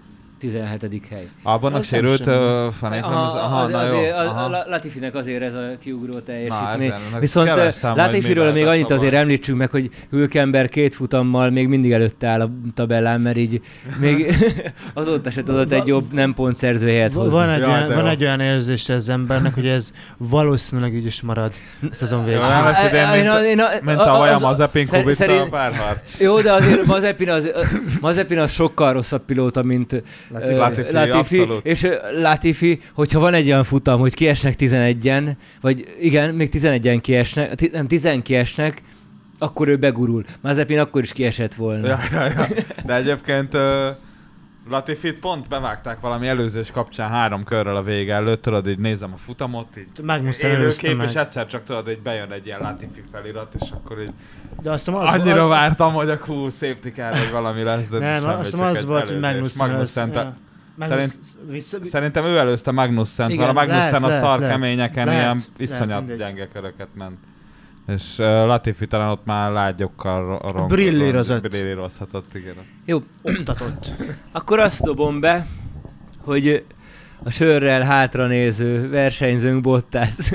17. 0.50 1.02
hely. 1.10 1.28
Az 1.42 1.70
nem 1.70 1.82
sérült 1.82 2.26
uh, 2.26 2.34
fenéklem? 2.80 3.12
Aha, 3.12 3.60
az, 3.60 3.72
azért, 3.72 4.16
az, 4.16 4.26
aha. 4.26 4.44
a 4.44 4.64
Latifinek 4.68 5.14
azért 5.14 5.42
ez 5.42 5.54
a 5.54 5.68
kiugró 5.80 6.18
teljesítmény. 6.18 6.92
Viszont 7.20 7.50
Latifiről 7.82 8.52
még 8.52 8.66
annyit 8.66 8.90
a 8.90 8.94
azért 8.94 9.14
említsünk 9.14 9.58
meg, 9.58 9.70
hogy 9.70 9.90
Hülkenberg 10.10 10.68
két 10.68 10.94
futammal 10.94 11.50
még 11.50 11.68
mindig 11.68 11.92
előtte 11.92 12.26
áll 12.26 12.40
a 12.40 12.50
tabellán, 12.74 13.20
mert 13.20 13.36
így 13.36 13.60
még 13.98 14.34
azóta 14.94 15.30
se 15.30 15.42
tudott 15.42 15.72
egy 15.72 15.86
jobb 15.86 16.12
nem 16.12 16.34
pontszerző 16.34 16.86
helyet 16.86 17.12
Va- 17.12 17.22
hozni. 17.22 17.38
Van 17.38 17.50
egy, 17.50 17.62
olyan, 17.62 17.94
van 17.94 18.06
egy 18.06 18.22
olyan 18.22 18.40
érzése 18.40 18.94
az 18.94 19.08
embernek, 19.08 19.54
hogy 19.54 19.66
ez 19.66 19.92
valószínűleg 20.16 20.94
így 20.94 21.06
is 21.06 21.20
marad 21.22 21.52
a 21.90 21.94
szezon 21.94 22.24
végén. 22.24 22.40
Nem 22.40 22.64
lesz 22.64 22.88
idén, 22.88 23.08
mint, 23.08 23.24
Én 23.24 23.30
a- 23.30 23.44
én 23.44 23.60
a- 23.60 23.84
mint 23.84 23.98
a- 23.98 24.20
a 24.20 24.32
az- 24.34 24.42
Mazepin 24.42 24.86
Kubica 24.86 25.42
a 25.42 25.48
párharc. 25.48 26.20
Jó, 26.20 26.40
de 26.40 26.52
azért 26.52 26.84
Mazepin 26.86 27.30
az, 27.30 27.52
Mazepin 28.00 28.38
az 28.38 28.50
sokkal 28.50 28.92
rosszabb 28.92 29.24
pilóta, 29.24 29.62
mint 29.62 30.02
Latifi. 30.40 30.92
Latifi, 30.92 30.92
Latifi 30.92 31.46
és 31.62 31.88
Latifi, 32.20 32.80
hogyha 32.94 33.20
van 33.20 33.34
egy 33.34 33.46
olyan 33.46 33.64
futam, 33.64 34.00
hogy 34.00 34.14
kiesnek 34.14 34.54
11-en, 34.58 35.32
vagy 35.60 35.84
igen, 36.00 36.34
még 36.34 36.48
11-en 36.52 36.98
kiesnek, 37.02 37.70
nem 37.72 37.86
10 37.86 38.08
kiesnek, 38.22 38.82
akkor 39.38 39.68
ő 39.68 39.76
begurul. 39.76 40.24
Mazepin 40.40 40.78
akkor 40.78 41.02
is 41.02 41.12
kiesett 41.12 41.54
volna. 41.54 41.86
Ja, 41.86 41.98
ja, 42.12 42.24
ja. 42.24 42.46
De 42.86 42.94
egyébként 42.94 43.54
uh, 43.54 43.60
Latifit 44.70 45.18
pont 45.18 45.48
bevágták 45.48 46.00
valami 46.00 46.28
előzős 46.28 46.70
kapcsán 46.70 47.10
három 47.10 47.44
körrel 47.44 47.76
a 47.76 47.82
vége 47.82 48.14
előtt, 48.14 48.42
tudod, 48.42 48.68
így 48.68 48.78
nézem 48.78 49.12
a 49.12 49.16
futamot, 49.16 49.76
így 49.76 50.04
Magnussen 50.04 50.50
előzte 50.50 50.82
élőkép, 50.86 51.02
meg. 51.02 51.08
és 51.14 51.20
egyszer 51.20 51.46
csak 51.46 51.64
tudod, 51.64 51.84
hogy 51.84 51.98
bejön 52.02 52.32
egy 52.32 52.46
ilyen 52.46 52.60
Latifi 52.60 53.02
felirat, 53.12 53.54
és 53.60 53.70
akkor 53.70 54.00
így 54.00 54.10
De 54.62 54.70
azt 54.70 54.88
az, 54.88 54.94
annyira 54.94 55.42
az, 55.42 55.48
vártam, 55.48 55.92
hogy 55.92 56.08
a 56.10 56.16
hú, 56.26 56.48
safety 56.48 56.88
car, 56.94 57.16
hogy 57.18 57.30
valami 57.30 57.62
lesz, 57.62 57.88
de 57.88 57.98
nem, 57.98 58.20
semmi, 58.20 58.32
azt 58.32 58.44
hiszem 58.44 58.60
az 58.60 58.84
volt, 58.84 59.08
hogy 59.08 59.22
előzés. 59.22 59.30
Magnussen 59.32 59.68
Magnussen 59.68 60.02
előzte. 60.02 60.20
te- 60.20 60.26
Ja. 60.26 60.88
Magnussen- 60.88 61.18
vissza- 61.50 61.84
Szerintem 61.84 62.24
ő 62.24 62.36
előzte 62.38 62.70
Magnussen, 62.70 63.32
mert 63.36 63.48
a 63.48 63.52
Magnussen 63.52 64.00
lehet, 64.00 64.02
a 64.02 64.10
szar 64.26 64.38
lehet. 64.38 64.54
keményeken 64.54 65.06
Lehet, 65.06 65.22
ilyen 65.22 65.42
iszonyat 65.56 66.16
gyenge 66.16 66.48
köröket 66.48 66.88
ment. 66.94 67.16
És 67.86 68.02
uh, 68.18 68.26
Latifi 68.26 68.86
talán 68.86 69.10
ott 69.10 69.24
már 69.24 69.52
lágyokkal 69.52 70.38
ro- 70.52 70.68
Brillírozott. 70.68 71.42
Brillírozhatott, 71.48 72.34
igen. 72.34 72.54
Jó, 72.84 73.02
oktatott. 73.22 73.92
akkor 74.32 74.58
azt 74.58 74.82
dobom 74.82 75.20
be, 75.20 75.46
hogy 76.18 76.64
a 77.24 77.30
sörrel 77.30 77.82
hátranéző 77.82 78.88
versenyzőnk 78.88 79.60
Bottas. 79.60 80.32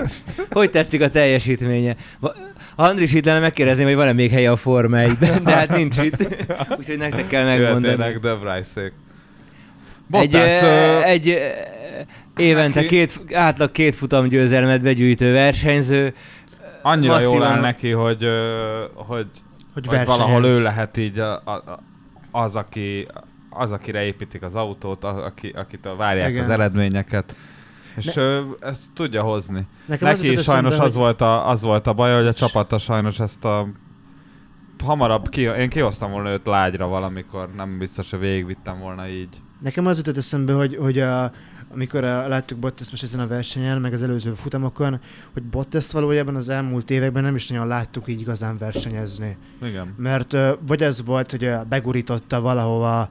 hogy 0.50 0.70
tetszik 0.70 1.02
a 1.02 1.08
teljesítménye? 1.08 1.96
Ha 2.20 2.34
Andris 2.76 3.12
itt 3.12 3.24
lenne, 3.24 3.38
megkérdezném, 3.38 3.86
hogy 3.86 3.94
van-e 3.96 4.12
még 4.12 4.30
helye 4.30 4.50
a 4.50 4.56
Forma 4.56 4.96
1-ben, 5.00 5.44
de 5.44 5.50
hát 5.50 5.76
nincs 5.76 5.98
itt. 5.98 6.46
Úgyhogy 6.78 6.98
nektek 6.98 7.26
kell 7.26 7.44
megmondani. 7.44 7.86
Jöhetnének 7.86 8.20
De 8.20 8.34
Bryce-ék. 8.34 8.92
Egy, 10.10 10.34
ö, 10.34 11.02
egy 11.02 11.38
évente 12.36 12.86
két, 12.86 13.20
átlag 13.32 13.72
két 13.72 13.94
futam 13.94 14.28
győzelmet 14.28 14.82
begyűjtő 14.82 15.32
versenyző. 15.32 16.14
Annyira 16.90 17.20
jól 17.20 17.30
masszívan- 17.32 17.52
áll 17.54 17.60
neki, 17.60 17.90
hogy, 17.90 18.26
hogy, 18.94 19.26
Hogy, 19.74 19.86
hogy 19.86 20.06
valahol 20.06 20.44
ő 20.44 20.62
lehet 20.62 20.96
így 20.96 21.18
a, 21.18 21.32
a, 21.34 21.80
az, 22.30 22.56
aki, 22.56 23.08
az, 23.50 23.72
akire 23.72 24.04
építik 24.04 24.42
az 24.42 24.54
autót, 24.54 25.04
a, 25.04 25.24
aki, 25.24 25.48
akitől 25.48 25.96
várják 25.96 26.30
Igen. 26.30 26.44
az 26.44 26.50
eredményeket. 26.50 27.36
És 27.96 28.14
Ne- 28.14 28.22
ezt 28.60 28.90
tudja 28.94 29.22
hozni. 29.22 29.66
Nekem 29.86 30.08
az 30.08 30.20
Neki 30.20 30.32
is 30.32 30.42
sajnos 30.42 30.72
eszembe, 30.72 30.88
az, 30.88 30.94
volt 30.94 31.20
a, 31.20 31.48
az 31.48 31.62
volt 31.62 31.86
a 31.86 31.92
baj, 31.92 32.14
hogy 32.16 32.26
a 32.26 32.32
csapata 32.32 32.78
sajnos 32.78 33.20
ezt 33.20 33.44
a 33.44 33.66
hamarabb 34.84 35.28
ki, 35.28 35.40
én 35.40 35.68
kihoztam 35.68 36.10
volna 36.10 36.30
őt 36.30 36.46
lágyra 36.46 36.86
valamikor, 36.86 37.48
nem 37.56 37.78
biztos, 37.78 38.10
hogy 38.10 38.20
végigvittem 38.20 38.78
volna 38.78 39.08
így. 39.08 39.40
Nekem 39.62 39.86
az 39.86 39.96
jutott 39.96 40.16
eszembe, 40.16 40.52
hogy, 40.52 40.76
hogy 40.80 40.98
a, 40.98 41.30
amikor 41.72 42.04
a, 42.04 42.28
láttuk 42.28 42.58
Bottas 42.58 42.90
most 42.90 43.02
ezen 43.02 43.20
a 43.20 43.26
versenyen, 43.26 43.80
meg 43.80 43.92
az 43.92 44.02
előző 44.02 44.34
futamokon, 44.34 45.00
hogy 45.32 45.42
Bottas 45.42 45.90
valójában 45.90 46.36
az 46.36 46.48
elmúlt 46.48 46.90
években 46.90 47.22
nem 47.22 47.34
is 47.34 47.46
nagyon 47.46 47.66
láttuk 47.66 48.08
így 48.08 48.20
igazán 48.20 48.58
versenyezni. 48.58 49.36
Igen. 49.62 49.94
Mert 49.96 50.32
ö, 50.32 50.52
vagy 50.66 50.82
ez 50.82 51.04
volt, 51.04 51.30
hogy 51.30 51.44
ö, 51.44 51.60
begurította 51.68 52.40
valahova, 52.40 53.10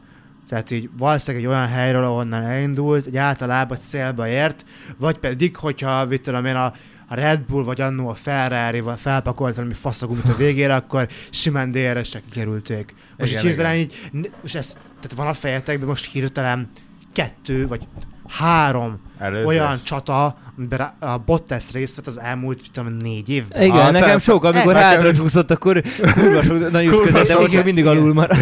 tehát 0.49 0.71
így 0.71 0.89
valószínűleg 0.97 1.45
egy 1.45 1.51
olyan 1.51 1.67
helyről, 1.67 2.03
ahonnan 2.03 2.43
elindult, 2.43 3.05
egy 3.05 3.17
általában 3.17 3.77
célba 3.81 4.27
ért, 4.27 4.65
vagy 4.97 5.17
pedig, 5.17 5.55
hogyha 5.55 6.05
mit 6.05 6.21
tudom 6.21 6.45
én, 6.45 6.55
a, 6.55 6.73
a 7.07 7.15
Red 7.15 7.41
Bull 7.41 7.63
vagy 7.63 7.81
annó 7.81 8.09
a 8.09 8.13
ferrari 8.13 8.83
felpakolt 8.97 9.55
valami 9.55 9.73
faszagumit 9.73 10.29
a 10.29 10.35
végére, 10.35 10.75
akkor 10.75 11.07
simán 11.29 11.71
DRS-re 11.71 12.21
kikerülték. 12.29 12.95
Most 13.17 13.31
Igen, 13.31 13.43
így 13.43 13.49
hirtelen 13.49 13.75
igen. 13.75 13.89
így, 14.13 14.31
most 14.41 14.55
ez, 14.55 14.73
tehát 14.73 15.17
van 15.17 15.27
a 15.27 15.33
fejetekben 15.33 15.87
most 15.87 16.11
hirtelen 16.11 16.69
kettő 17.13 17.67
vagy 17.67 17.87
három 18.27 18.99
Előzés. 19.19 19.45
olyan 19.45 19.79
csata, 19.83 20.37
amiben 20.57 20.93
a- 20.99 21.17
Bottas 21.17 21.71
részt 21.71 21.95
vett 21.95 22.07
az 22.07 22.19
elmúlt, 22.19 22.61
tudom, 22.73 22.93
négy 22.93 23.29
évben. 23.29 23.61
Igen, 23.61 23.77
Ah, 23.77 23.91
nekem 23.91 24.19
sok, 24.19 24.43
amikor 24.43 24.73
nekem- 24.73 24.89
hátra 24.89 25.13
csúszott, 25.13 25.51
akkor 25.51 25.83
kurva 26.13 26.41
sok 26.43 26.71
nagy 26.71 26.89
volt, 26.89 27.11
csak 27.27 27.47
igen, 27.51 27.63
mindig 27.63 27.83
igen. 27.83 27.97
alul 27.97 28.13
maradt. 28.13 28.39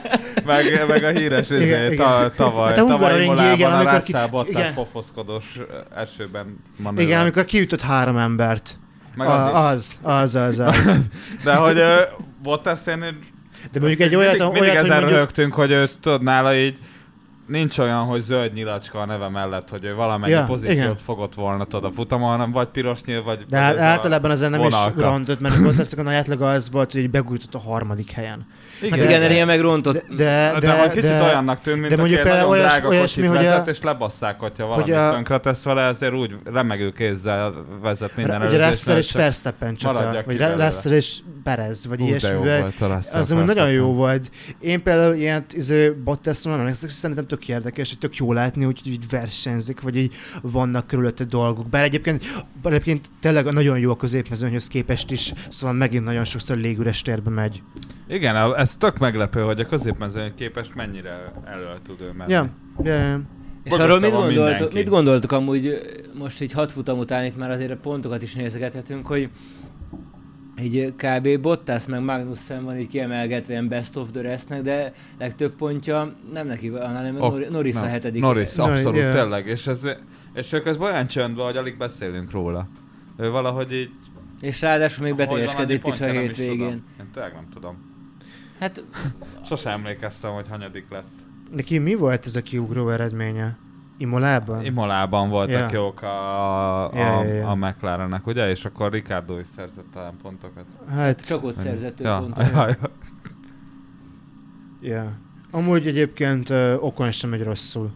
meg, 0.46 0.84
meg 0.88 1.04
a 1.04 1.08
híres 1.08 1.50
Igen, 1.50 1.62
izé, 1.62 1.92
igen. 1.92 1.96
ta, 1.96 2.32
tavaly, 2.36 2.68
Hát 2.68 2.78
a 2.78 2.86
tavaly 2.86 2.96
Hungaroringi, 3.24 3.54
igen, 3.54 3.72
a 3.72 3.94
Russell 3.96 4.26
Bottas 4.26 4.50
igen. 4.50 4.74
pofoszkodós 4.74 5.58
esőben 5.96 6.56
manőver. 6.76 7.04
Igen, 7.04 7.20
amikor 7.20 7.44
kiütött 7.44 7.80
három 7.80 8.16
embert. 8.16 8.78
Meg 9.14 9.26
A, 9.26 9.66
az 9.66 9.98
az, 10.02 10.34
az, 10.34 10.58
az, 10.58 10.58
az. 10.58 10.98
De 11.44 11.54
hogy 11.54 11.76
uh, 11.78 11.84
Bottas 12.42 12.78
én 12.86 12.98
De 13.72 13.80
mondjuk 13.80 14.00
egy 14.00 14.14
olyat, 14.14 14.38
mindig, 14.38 14.52
mindig 14.52 14.62
olyat 14.62 14.74
ezen 14.74 14.82
hogy 14.84 14.90
mondjuk... 14.90 15.10
röhögtünk, 15.10 15.54
hogy 15.54 15.70
ő 15.70 15.84
tudod 16.02 16.22
nála 16.22 16.56
így 16.56 16.76
nincs 17.48 17.78
olyan, 17.78 18.04
hogy 18.04 18.20
zöld 18.20 18.52
nyilacska 18.52 19.00
a 19.00 19.04
neve 19.04 19.28
mellett, 19.28 19.68
hogy 19.68 19.84
ő 19.84 19.94
valamennyi 19.94 20.32
Ja, 20.32 20.44
pozíciót 20.44 20.76
igen. 20.76 20.96
fogott 20.96 21.34
volna 21.34 21.64
tudod 21.64 21.84
a 21.84 21.90
futamon, 21.94 22.28
hanem 22.28 22.52
vagy 22.52 22.68
piros 22.68 23.02
nyíl, 23.02 23.22
vagy... 23.22 23.44
De 23.48 23.56
hát 23.58 23.76
általában 23.76 24.30
ezen 24.30 24.50
nem 24.50 24.60
is 24.60 24.72
vonalka. 24.72 25.02
rontott, 25.02 25.40
mert 25.40 25.56
volt 25.56 25.78
ezt 25.78 25.98
a 25.98 26.02
nagy 26.02 26.14
átlag 26.14 26.42
az 26.42 26.70
volt, 26.70 26.92
hogy 26.92 27.10
begújtott 27.10 27.54
a 27.54 27.58
harmadik 27.58 28.10
helyen. 28.10 28.46
Igen, 28.82 28.98
de- 28.98 29.04
igen 29.04 29.20
de- 29.20 29.32
ilyen 29.32 29.46
megrontott. 29.46 29.94
De, 30.08 30.14
de, 30.16 30.50
De, 30.52 30.58
de, 30.60 30.66
de, 30.66 30.80
hogy 30.80 30.88
kicsit 30.90 31.02
de, 31.02 31.22
olyannak 31.22 31.60
tűnt, 31.60 31.76
mint 31.76 31.88
de 31.88 31.94
de 31.94 32.00
mondjuk 32.00 32.20
aki 32.20 32.28
nagyon 32.30 32.48
olyas- 32.48 32.72
drága 32.72 32.88
olyasmi, 32.88 33.26
hogy 33.26 33.36
a- 33.36 33.42
vezet, 33.42 33.68
és 33.68 33.80
lebasszák, 33.82 34.40
hogyha 34.40 34.66
valami 34.66 34.92
a- 34.92 35.10
tönkre 35.12 35.38
tesz 35.38 35.62
vele, 35.62 35.82
ezért 35.82 36.14
úgy 36.14 36.36
remegő 36.44 36.92
kézzel 36.92 37.64
vezet 37.82 38.16
minden 38.16 38.42
Ugye 38.42 38.68
Russell 38.68 38.96
és 38.96 39.12
Verstappen 39.12 39.76
csata, 39.76 40.22
vagy. 40.24 40.38
Russell 40.38 40.92
és 40.92 41.18
Perez, 41.42 41.86
vagy 41.86 42.00
ilyesmivel. 42.00 42.72
a 42.80 42.98
Az 43.12 43.28
nagyon 43.28 43.70
jó 43.70 43.92
volt. 43.92 44.30
Én 44.60 44.82
például 44.82 45.14
ilyen 45.14 45.44
izé, 45.52 45.88
Bottasról 45.90 46.52
nem 46.52 46.62
emlékszem, 46.62 46.88
szerintem 46.88 47.26
tök 47.26 47.48
érdekes, 47.48 47.88
hogy 47.88 47.98
tök 47.98 48.16
jó 48.16 48.32
látni, 48.32 48.64
hogy 48.64 48.80
így 48.84 49.08
versenyzik, 49.10 49.80
vagy 49.80 49.96
így 49.96 50.14
vannak 50.42 50.86
körülötte 50.86 51.24
dolgok. 51.24 51.68
Bár 51.68 51.82
egyébként, 51.84 52.24
bár 52.62 52.72
egyébként 52.72 53.06
tényleg 53.20 53.52
nagyon 53.52 53.78
jó 53.78 53.90
a 53.90 53.96
középmezőnyhöz 53.96 54.66
képest 54.68 55.10
is, 55.10 55.32
szóval 55.50 55.74
megint 55.76 56.04
nagyon 56.04 56.24
sokszor 56.24 56.56
légüres 56.56 57.02
térbe 57.02 57.30
megy. 57.30 57.62
Igen, 58.08 58.54
ez 58.54 58.76
tök 58.76 58.98
meglepő, 58.98 59.40
hogy 59.42 59.60
a 59.60 59.66
középmezőny 59.66 60.34
képest 60.34 60.74
mennyire 60.74 61.32
elő 61.44 61.66
tud 61.86 62.00
ő 62.00 62.12
menni. 62.16 62.32
Ja, 62.32 62.48
ja, 62.82 62.94
ja. 62.94 63.20
És 63.62 63.70
Mögötte 63.70 63.84
arról 63.84 64.00
mit, 64.00 64.10
van 64.10 64.26
mindenki. 64.26 64.74
mit 64.74 64.88
gondoltok 64.88 65.32
amúgy 65.32 65.78
most 66.18 66.40
így 66.40 66.52
hat 66.52 66.72
futam 66.72 66.98
után 66.98 67.24
itt 67.24 67.36
már 67.36 67.50
azért 67.50 67.70
a 67.70 67.76
pontokat 67.76 68.22
is 68.22 68.34
nézegethetünk, 68.34 69.06
hogy 69.06 69.28
így 70.62 70.94
kb. 70.96 71.40
Bottas 71.40 71.86
meg 71.86 72.02
Magnussen 72.02 72.64
van 72.64 72.78
így 72.78 72.88
kiemelgetve 72.88 73.52
ilyen 73.52 73.68
best 73.68 73.96
of 73.96 74.10
the 74.10 74.20
restnek, 74.20 74.62
de 74.62 74.92
legtöbb 75.18 75.52
pontja 75.52 76.14
nem 76.32 76.46
neki 76.46 76.68
van, 76.68 76.94
hanem 76.96 77.20
Ok, 77.20 77.32
Nor- 77.32 77.50
Norris 77.50 77.76
a 77.76 77.86
hetedik. 77.86 78.22
Norris, 78.22 78.56
abszolút, 78.56 78.98
yeah. 78.98 79.14
tényleg. 79.14 79.46
És, 79.46 79.66
ez, 79.66 79.80
és 80.34 80.52
ő 80.52 80.60
közben 80.60 80.92
olyan 80.92 81.06
csöndben, 81.06 81.44
hogy 81.44 81.56
alig 81.56 81.76
beszélünk 81.76 82.30
róla. 82.30 82.68
Ő 83.16 83.30
valahogy 83.30 83.72
így... 83.72 83.90
És 84.40 84.60
ráadásul 84.60 85.04
még 85.04 85.16
van 85.16 85.26
beteljeskedett 85.26 85.86
is 85.86 86.00
a 86.00 86.06
hétvégén. 86.06 86.84
Én 87.00 87.10
tényleg 87.12 87.32
nem 87.32 87.48
tudom. 87.52 87.87
Hát 88.60 88.84
Sose 89.46 89.70
emlékeztem, 89.70 90.30
hogy 90.30 90.48
hanyadik 90.48 90.86
lett. 90.90 91.08
Neki 91.54 91.78
mi 91.78 91.94
volt 91.94 92.26
ez 92.26 92.36
a 92.36 92.42
kiugró 92.42 92.88
eredménye? 92.88 93.56
Imolában? 93.98 94.64
Imolában 94.64 95.28
voltak 95.28 95.72
Ja. 95.72 95.78
jók 95.78 96.02
a, 96.02 96.84
a, 96.84 96.90
Ja, 96.96 97.24
ja, 97.24 97.32
ja. 97.34 97.48
a 97.48 97.54
McLarennek, 97.54 98.26
ugye? 98.26 98.50
És 98.50 98.64
akkor 98.64 98.92
Ricardo 98.92 99.38
is 99.38 99.46
szerzett 99.56 99.84
talán 99.92 100.14
pontokat. 100.22 100.64
Hát, 100.90 101.20
csak 101.26 101.44
ott 101.44 101.56
szerzett 101.58 102.00
ja, 102.00 102.18
pontot. 102.18 102.44
ja, 102.52 102.66
ja. 102.68 102.76
ja. 104.80 105.12
Amúgy 105.50 105.86
egyébként 105.86 106.48
uh, 106.50 106.74
Okon 106.80 107.10
sem 107.10 107.30
megy 107.30 107.42
rosszul. 107.42 107.90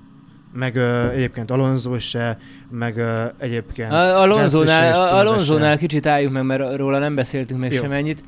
Meg 0.52 0.74
uh, 0.74 1.10
egyébként 1.12 1.50
Alonso 1.50 1.98
se, 1.98 2.38
meg 2.70 2.96
uh, 2.96 3.24
egyébként... 3.38 3.92
A- 3.92 3.94
Gasly 3.94 4.08
se 4.10 4.16
Alonzónál, 4.16 4.82
és 4.82 4.88
a- 4.90 4.92
Tsunoda 5.06 5.16
Alonzónál 5.16 5.72
se. 5.72 5.78
kicsit 5.78 6.06
álljunk 6.06 6.34
meg, 6.34 6.44
mert 6.44 6.76
róla 6.76 6.98
nem 6.98 7.14
beszéltünk 7.14 7.60
még 7.60 7.72
Jó. 7.72 7.82
semennyit. 7.82 8.20
Ö, 8.20 8.24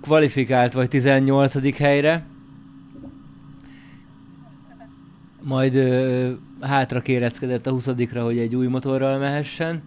Kvalifikált 0.00 0.72
vagy 0.72 0.88
18. 0.88 1.76
helyre. 1.76 2.26
Majd 5.42 5.74
ö, 5.74 6.32
hátra 6.60 7.00
kéreckedett 7.00 7.66
a 7.66 7.70
20 7.70 7.86
hogy 7.86 8.38
egy 8.38 8.56
új 8.56 8.66
motorral 8.66 9.18
mehessen, 9.18 9.82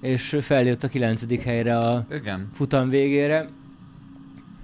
és 0.00 0.36
feljött 0.40 0.84
a 0.84 0.88
9. 0.88 1.42
helyre 1.42 1.78
a 1.78 2.06
Igen. 2.10 2.50
futam 2.52 2.88
végére. 2.88 3.48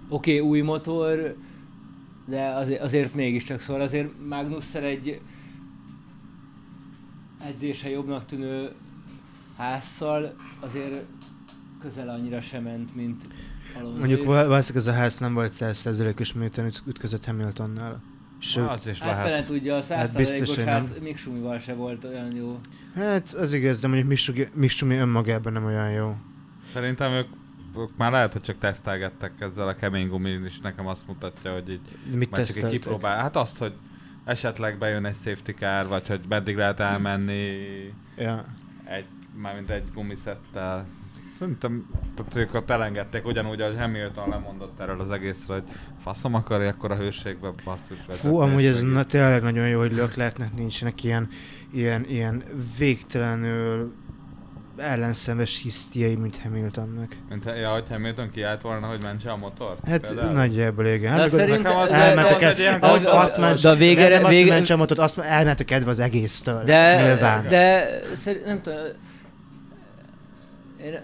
Oké, 0.08 0.36
okay, 0.36 0.48
új 0.50 0.60
motor, 0.60 1.36
de 2.26 2.42
azért, 2.42 2.80
azért 2.80 3.14
mégiscsak 3.14 3.60
szóval 3.60 3.82
azért 3.82 4.08
Magnussen 4.28 4.82
egy 4.82 5.20
edzése 7.46 7.90
jobbnak 7.90 8.24
tűnő 8.24 8.70
házszal 9.56 10.34
azért 10.60 11.04
közel 11.80 12.08
annyira 12.08 12.40
sem 12.40 12.62
ment, 12.62 12.94
mint 12.94 13.28
Alonso. 13.78 13.98
Mondjuk 13.98 14.20
is. 14.20 14.26
val- 14.26 14.46
valószínűleg 14.46 14.86
ez 14.88 14.94
a 14.94 14.98
ház 14.98 15.18
nem 15.18 15.34
volt 15.34 15.52
100%-os, 15.54 16.32
miután 16.32 16.66
üt- 16.66 16.82
ütközött 16.86 17.24
Hamiltonnal. 17.24 18.00
Sőt, 18.38 18.68
Az 18.68 18.86
is 18.86 19.00
Hát 19.00 19.16
fele 19.16 19.30
lehet. 19.30 19.46
tudja, 19.46 19.76
a 19.76 19.82
Hát 19.88 20.16
biztos, 20.16 20.38
100%-os 20.38 20.54
hogy 20.56 20.64
ház 20.64 20.90
nem. 20.92 21.02
még 21.02 21.16
Sumival 21.16 21.58
se 21.58 21.74
volt 21.74 22.04
olyan 22.04 22.34
jó. 22.34 22.58
hát 22.94 23.32
az 23.32 23.52
igaz, 23.52 23.80
de 23.80 23.88
mondjuk 23.88 24.18
Misumi 24.54 24.96
önmagában 24.96 25.52
nem 25.52 25.64
olyan 25.64 25.90
jó. 25.90 26.16
Szerintem 26.72 27.12
ők, 27.12 27.26
ők 27.78 27.96
már 27.96 28.12
lehet, 28.12 28.32
hogy 28.32 28.42
csak 28.42 28.58
tesztelgettek 28.58 29.32
ezzel 29.38 29.68
a 29.68 29.74
kemény 29.74 30.08
gumin, 30.08 30.44
és 30.44 30.60
nekem 30.60 30.86
azt 30.86 31.06
mutatja, 31.06 31.52
hogy 31.52 31.70
így 31.70 31.80
mit 32.14 32.30
már 32.30 32.46
csak 32.46 32.56
egy 32.56 32.66
kipróbál. 32.70 33.20
Hát 33.20 33.36
azt, 33.36 33.58
hogy 33.58 33.72
esetleg 34.24 34.78
bejön 34.78 35.04
egy 35.04 35.14
safety 35.14 35.50
car, 35.50 35.86
vagy 35.86 36.08
hogy 36.08 36.20
meddig 36.28 36.56
lehet 36.56 36.80
elmenni 36.80 37.56
Ja. 38.16 38.44
egy, 38.84 39.04
mármint 39.36 39.70
egy 39.70 39.84
gumiszettel. 39.94 40.86
Szerintem 41.40 41.86
tehát 42.16 42.36
ők 42.36 42.54
ott 42.54 42.70
elengedték 42.70 43.26
ugyanúgy, 43.26 43.60
ahogy 43.60 43.76
Hamilton 43.78 44.28
lemondott 44.28 44.80
erről 44.80 45.00
az 45.00 45.10
egészről, 45.10 45.60
hogy 45.60 45.68
faszom 46.02 46.34
akarja, 46.34 46.68
akkor 46.68 46.90
a 46.90 46.96
hőségbe 46.96 47.52
basszus 47.64 47.98
vezetni. 48.06 48.28
Fú, 48.28 48.38
amúgy 48.38 48.64
ez 48.64 48.82
na, 48.82 49.04
tényleg 49.04 49.42
nagyon 49.42 49.68
jó, 49.68 49.78
hogy 49.78 49.92
Leclercnek 49.96 50.54
nincsenek 50.56 51.04
ilyen, 51.04 51.28
ilyen, 51.72 52.04
ilyen 52.08 52.42
végtelenül 52.78 53.92
ellenszenves 54.76 55.62
hisztiai, 55.62 56.14
mint 56.14 56.40
Hamiltonnak. 56.42 57.16
Mint, 57.28 57.44
ja, 57.44 57.72
hogy 57.72 57.84
Hamilton 57.88 58.30
kiállt 58.30 58.62
volna, 58.62 58.86
hogy 58.86 59.00
mentse 59.02 59.30
a 59.30 59.36
motort? 59.36 59.88
Hát 59.88 60.00
például? 60.00 60.32
nagyjából 60.32 60.86
igen. 60.86 61.14
De 61.14 61.20
Hát, 61.20 61.28
szerintem- 61.28 61.62
Nekem 61.62 61.78
az, 61.78 61.90
elmentek 61.90 62.42
az 62.82 63.04
el, 63.04 63.16
azt 63.18 63.38
ment, 63.38 63.62
de 63.62 63.68
a 63.68 63.74
végére- 63.74 64.08
nem 64.08 64.18
azt, 64.18 64.26
hogy 64.26 64.34
vége- 64.34 64.50
mentse 64.54 64.74
a 64.74 64.76
motot, 64.76 64.98
azt 64.98 65.18
elmentek 65.18 65.66
kedve 65.66 65.90
az 65.90 65.98
egésztől. 65.98 66.64
De, 66.64 67.02
Nyilván. 67.02 67.48
de 67.48 67.86
szerint, 68.14 68.44
nem 68.44 68.62
tudom, 68.62 68.78
én, 70.84 71.00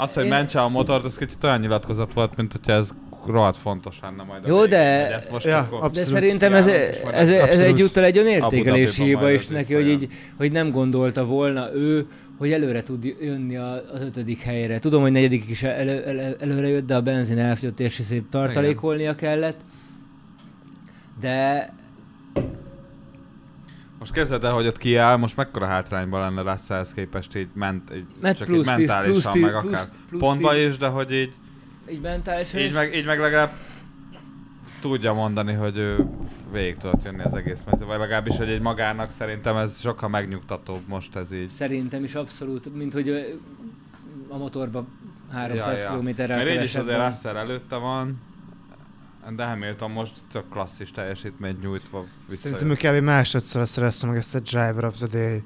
Az, 0.00 0.14
hogy 0.14 0.28
mentse 0.28 0.60
a 0.60 0.68
motort, 0.68 1.04
az 1.04 1.16
kicsit 1.16 1.44
olyan 1.44 1.60
nyilatkozat 1.60 2.14
volt, 2.14 2.36
mint 2.36 2.52
hogyha 2.52 2.72
ez 2.72 2.88
rohadt 3.26 3.56
fontos 3.56 3.98
lenne 4.02 4.22
majd. 4.22 4.46
Jó, 4.46 4.54
végén, 4.54 4.70
de- 4.70 5.14
ezt 5.14 5.30
most 5.30 5.46
Ja, 5.46 5.58
akkor... 5.58 5.78
De 5.78 5.84
Abszolút. 5.84 6.10
szerintem 6.10 6.52
ez, 6.54 6.66
ez, 6.66 6.94
ez 7.12 7.30
abszolút. 7.30 7.60
egyúttal 7.60 8.04
egy 8.04 8.18
olyan 8.18 8.30
értékelési 8.42 9.02
hiba 9.02 9.30
is 9.30 9.46
neki, 9.46 9.74
hogy, 9.74 9.88
így, 9.88 10.08
hogy 10.36 10.52
nem 10.52 10.70
gondolta 10.70 11.24
volna 11.24 11.74
ő, 11.74 12.06
hogy 12.38 12.52
előre 12.52 12.82
tud 12.82 13.04
jönni 13.20 13.56
a, 13.56 13.82
az 13.92 14.00
ötödik 14.00 14.40
helyre. 14.40 14.78
Tudom, 14.78 15.02
hogy 15.02 15.12
negyedik 15.12 15.48
is 15.48 15.62
elő, 15.62 16.04
elő, 16.04 16.36
előre 16.40 16.68
jött, 16.68 16.86
de 16.86 16.94
a 16.94 17.02
benzin 17.02 17.38
elfogyott, 17.38 17.80
és 17.80 17.92
szép 17.92 18.28
tartalékolnia 18.28 19.14
kellett. 19.14 19.58
De 21.20 21.72
Most 24.00 24.12
képzeld 24.12 24.44
el, 24.44 24.52
hogy 24.52 24.66
ott 24.66 24.78
kiáll, 24.78 25.16
most 25.16 25.36
mekkora 25.36 25.66
hátrányban 25.66 26.20
lenne 26.20 26.52
Russellhez 26.52 26.94
képest 26.94 27.36
így 27.36 27.48
ment, 27.54 27.94
így 27.94 28.04
Mert 28.20 28.38
csak 28.38 28.46
plusz 28.46 28.66
így 28.68 28.74
10, 28.74 28.86
mentálisan, 28.86 29.12
plusz 29.12 29.32
10, 29.32 29.42
meg 29.42 29.50
plusz- 29.60 29.74
akár 29.74 29.88
plusz 30.08 30.20
pontba 30.20 30.52
10. 30.52 30.66
is, 30.68 30.76
de 30.76 30.88
hogy 30.88 31.12
így, 31.12 31.32
így 31.90 32.00
mentálisan 32.00 32.60
így, 32.60 32.72
meg, 32.72 32.94
így 32.96 33.04
meg 33.04 33.18
legalább 33.18 33.50
tudja 34.80 35.12
mondani, 35.12 35.52
hogy 35.52 35.76
ő 35.78 36.06
végig 36.52 36.76
tudott 36.76 37.02
jönni 37.04 37.22
az 37.22 37.34
egész 37.34 37.58
mező, 37.70 37.84
vagy 37.84 37.98
legalábbis, 37.98 38.36
hogy 38.36 38.48
egy 38.48 38.60
magának 38.60 39.10
szerintem 39.10 39.56
ez 39.56 39.80
sokkal 39.80 40.08
megnyugtatóbb 40.08 40.80
most 40.86 41.16
ez 41.16 41.32
így. 41.32 41.50
Szerintem 41.50 42.04
is 42.04 42.14
abszolút, 42.14 42.74
mint 42.76 42.92
hogy 42.92 43.38
a 44.28 44.36
motorba 44.36 44.84
300 45.32 45.78
Ja, 45.78 45.84
ja. 45.84 45.90
kilométerrel 45.90 46.36
Mert 46.36 46.50
így 46.50 46.62
is 46.62 46.74
azért. 46.74 47.06
Russell 47.06 47.36
előtte 47.36 47.76
van, 47.76 48.20
de 49.36 49.44
Hamilton 49.44 49.90
most 49.90 50.12
tök 50.32 50.48
klasszis 50.50 50.90
teljesítményt 50.90 51.62
nyújtva 51.62 52.04
Szerintem 52.26 52.70
ő 52.70 52.74
kb. 52.74 53.04
másodszor 53.04 53.68
szerezte 53.68 54.06
meg 54.06 54.16
ezt 54.16 54.34
a 54.34 54.40
Driver 54.40 54.84
of 54.84 54.96
the 54.96 55.06
Day 55.06 55.42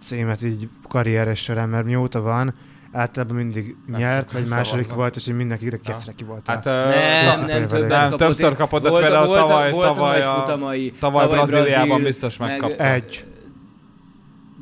címet 0.00 0.42
így 0.42 0.68
karrieres 0.88 1.42
során, 1.42 1.68
mert 1.68 1.84
mióta 1.84 2.20
van, 2.20 2.54
általában 2.92 3.36
mindig 3.36 3.76
Nem 3.86 4.00
nyert, 4.00 4.32
vagy 4.32 4.48
második 4.48 4.92
volt, 4.94 5.16
és 5.16 5.24
mindenki 5.24 5.66
ide 5.66 5.78
Ja. 5.84 5.92
kecre 5.92 6.12
ki 6.12 6.24
volt. 6.24 6.46
Hát, 6.46 6.64
Nem, 6.64 7.38
Többször 7.38 7.46
nem 7.48 7.60
kapott. 7.62 7.68
többet 7.78 7.88
Nem, 7.88 8.02
kapott. 8.10 8.18
többször 8.18 8.54
kapott, 8.56 8.82
de 8.82 8.90
például 8.90 9.26
volt- 9.26 9.40
tavaly- 9.40 9.70
volt 9.72 9.86
tavaly 9.86 10.22
a- 10.22 10.34
futamai, 10.34 10.92
tavaly 10.98 11.26
Brazíliában 11.28 11.86
Brazil, 11.86 12.04
biztos 12.06 12.36
meg- 12.36 12.48
megkapta. 12.48 12.84
Egy. 12.84 13.24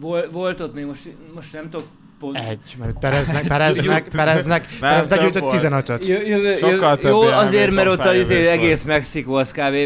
Volt, 0.00 0.30
volt 0.32 0.60
ott 0.60 0.74
még 0.74 0.84
most, 0.86 1.14
most 1.34 1.52
nem 1.52 1.70
tudok 1.70 1.86
pont. 2.18 2.36
Egy, 2.36 2.58
mert 2.78 2.98
Pereznek, 2.98 3.46
Pereznek, 3.46 4.08
Pereznek, 4.08 4.66
Perez 4.80 5.06
begyűjtött 5.06 5.42
volt. 5.42 5.60
15-öt. 5.62 6.06
Jö, 6.06 6.20
jövő, 6.20 6.56
Sokkal 6.56 6.90
jövő, 6.90 7.00
több 7.00 7.10
jó, 7.10 7.20
azért, 7.20 7.70
mert 7.70 7.88
ott 7.88 8.04
az 8.04 8.16
izé, 8.16 8.46
egész 8.46 8.82
Mexikó 8.82 9.34
az 9.34 9.52
kb. 9.52 9.76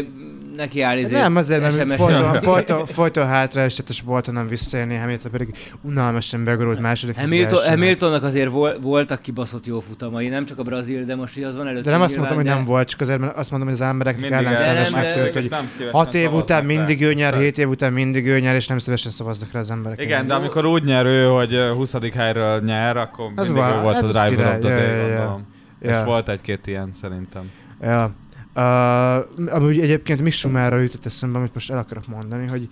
Neki 0.55 0.81
áll 0.81 0.97
izé, 0.97 1.15
Nem, 1.15 1.35
azért, 1.35 1.61
mert 1.61 1.93
folyton, 2.01 2.33
folyton, 2.33 2.85
folyton 2.85 3.27
hátra 3.27 3.61
esett, 3.61 3.89
és 3.89 3.99
folyton 3.99 4.33
nem 4.33 4.47
visszaélni, 4.47 4.95
Hamilton 4.95 5.31
pedig 5.31 5.55
unalmasan 5.81 6.43
begurult 6.43 6.79
második. 6.79 7.15
Hamilton. 7.15 7.69
Hamiltonnak 7.69 8.23
azért 8.23 8.49
vol, 8.49 8.79
voltak 8.81 9.21
kibaszott 9.21 9.65
jó 9.65 9.79
futamai, 9.79 10.27
nem 10.27 10.45
csak 10.45 10.59
a 10.59 10.63
brazil, 10.63 11.03
de 11.03 11.15
most 11.15 11.37
így 11.37 11.43
az 11.43 11.55
van 11.57 11.67
előtt. 11.67 11.83
De 11.83 11.91
nem 11.91 12.01
azt 12.01 12.15
mondtam, 12.15 12.37
hogy 12.37 12.45
nem 12.45 12.65
volt, 12.65 12.87
csak 12.87 13.01
azért, 13.01 13.19
mert 13.19 13.37
azt 13.37 13.49
mondom, 13.49 13.69
hogy 13.69 13.77
az 13.81 13.87
embereknek 13.87 14.29
nem, 14.29 14.43
de- 14.43 14.89
megtölt, 14.93 15.33
hogy 15.33 15.47
nem 15.49 15.69
szívesen 15.77 15.91
6 15.99 16.13
év 16.13 16.33
után 16.33 16.65
mindig 16.65 17.01
ő 17.01 17.13
nyer, 17.13 17.29
Tehát- 17.29 17.45
7 17.45 17.57
év 17.57 17.69
után 17.69 17.93
mindig 17.93 18.27
ő 18.27 18.39
nyer, 18.39 18.55
és 18.55 18.67
nem 18.67 18.79
szívesen 18.79 19.11
szavaznak 19.11 19.51
rá 19.51 19.59
az 19.59 19.71
emberek. 19.71 20.01
Igen, 20.03 20.27
de 20.27 20.33
amikor 20.33 20.65
úgy 20.65 20.83
nyer 20.83 21.05
ő, 21.05 21.25
hogy 21.25 21.53
ö, 21.53 21.73
20. 21.73 21.95
helyről 22.15 22.61
nyer, 22.65 22.97
akkor 22.97 23.25
mindig 23.25 23.51
ő 23.51 23.81
volt 23.81 23.93
hát 23.93 24.03
a 24.03 24.07
az 24.07 24.15
driver 24.15 24.55
of 24.55 24.59
the 24.61 24.69
day. 24.69 25.91
És 25.91 25.95
volt 26.05 26.29
egy-két 26.29 26.67
ilyen 26.67 26.89
szerintem. 27.01 27.51
Ja. 27.81 28.11
Uh, 28.55 29.53
amúgy 29.55 29.79
egyébként 29.79 30.21
Missumára 30.21 30.79
jutott 30.79 31.05
eszembe, 31.05 31.37
amit 31.37 31.53
most 31.53 31.71
el 31.71 31.77
akarok 31.77 32.07
mondani, 32.07 32.47
hogy, 32.47 32.69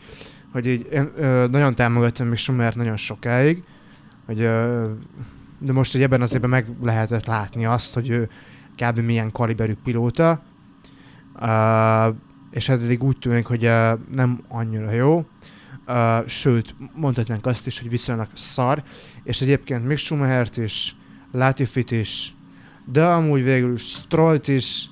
hogy 0.51 0.67
így 0.67 0.87
én, 0.91 1.11
ö, 1.15 1.47
nagyon 1.47 1.75
támogattam 1.75 2.27
még 2.27 2.37
Schumert 2.37 2.75
nagyon 2.75 2.97
sokáig, 2.97 3.63
hogy 4.25 4.41
ö, 4.41 4.85
de 5.57 5.71
most 5.71 5.91
hogy 5.91 6.01
ebben 6.01 6.21
az 6.21 6.33
évben 6.33 6.49
meg 6.49 6.67
lehetett 6.81 7.25
látni 7.25 7.65
azt, 7.65 7.93
hogy 7.93 8.09
ő 8.09 8.29
kb. 8.75 8.99
milyen 8.99 9.31
kaliberű 9.31 9.73
pilóta, 9.83 10.43
uh, 11.35 12.15
és 12.51 12.67
hát 12.67 12.81
eddig 12.81 13.03
úgy 13.03 13.17
tűnik, 13.17 13.45
hogy 13.45 13.65
uh, 13.65 13.99
nem 14.11 14.43
annyira 14.47 14.91
jó, 14.91 15.25
uh, 15.87 16.27
sőt, 16.27 16.75
mondhatnánk 16.93 17.45
azt 17.45 17.67
is, 17.67 17.79
hogy 17.79 17.89
viszonylag 17.89 18.27
szar, 18.33 18.83
és 19.23 19.41
egyébként 19.41 19.87
Mick 19.87 19.99
Schumachert 19.99 20.57
is, 20.57 20.95
Latifit 21.31 21.91
is, 21.91 22.33
de 22.85 23.05
amúgy 23.05 23.43
végül 23.43 23.77
Strollt 23.77 24.47
is, 24.47 24.89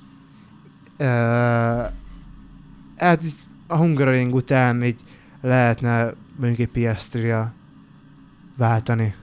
hát 2.96 3.20
a 3.66 3.76
Hungaroring 3.76 4.34
után 4.34 4.82
így 4.82 5.00
lehetne 5.42 6.12
mondjuk 6.36 6.68
egy 6.74 6.82
PS3-ra 6.82 7.44
váltani. 8.56 9.14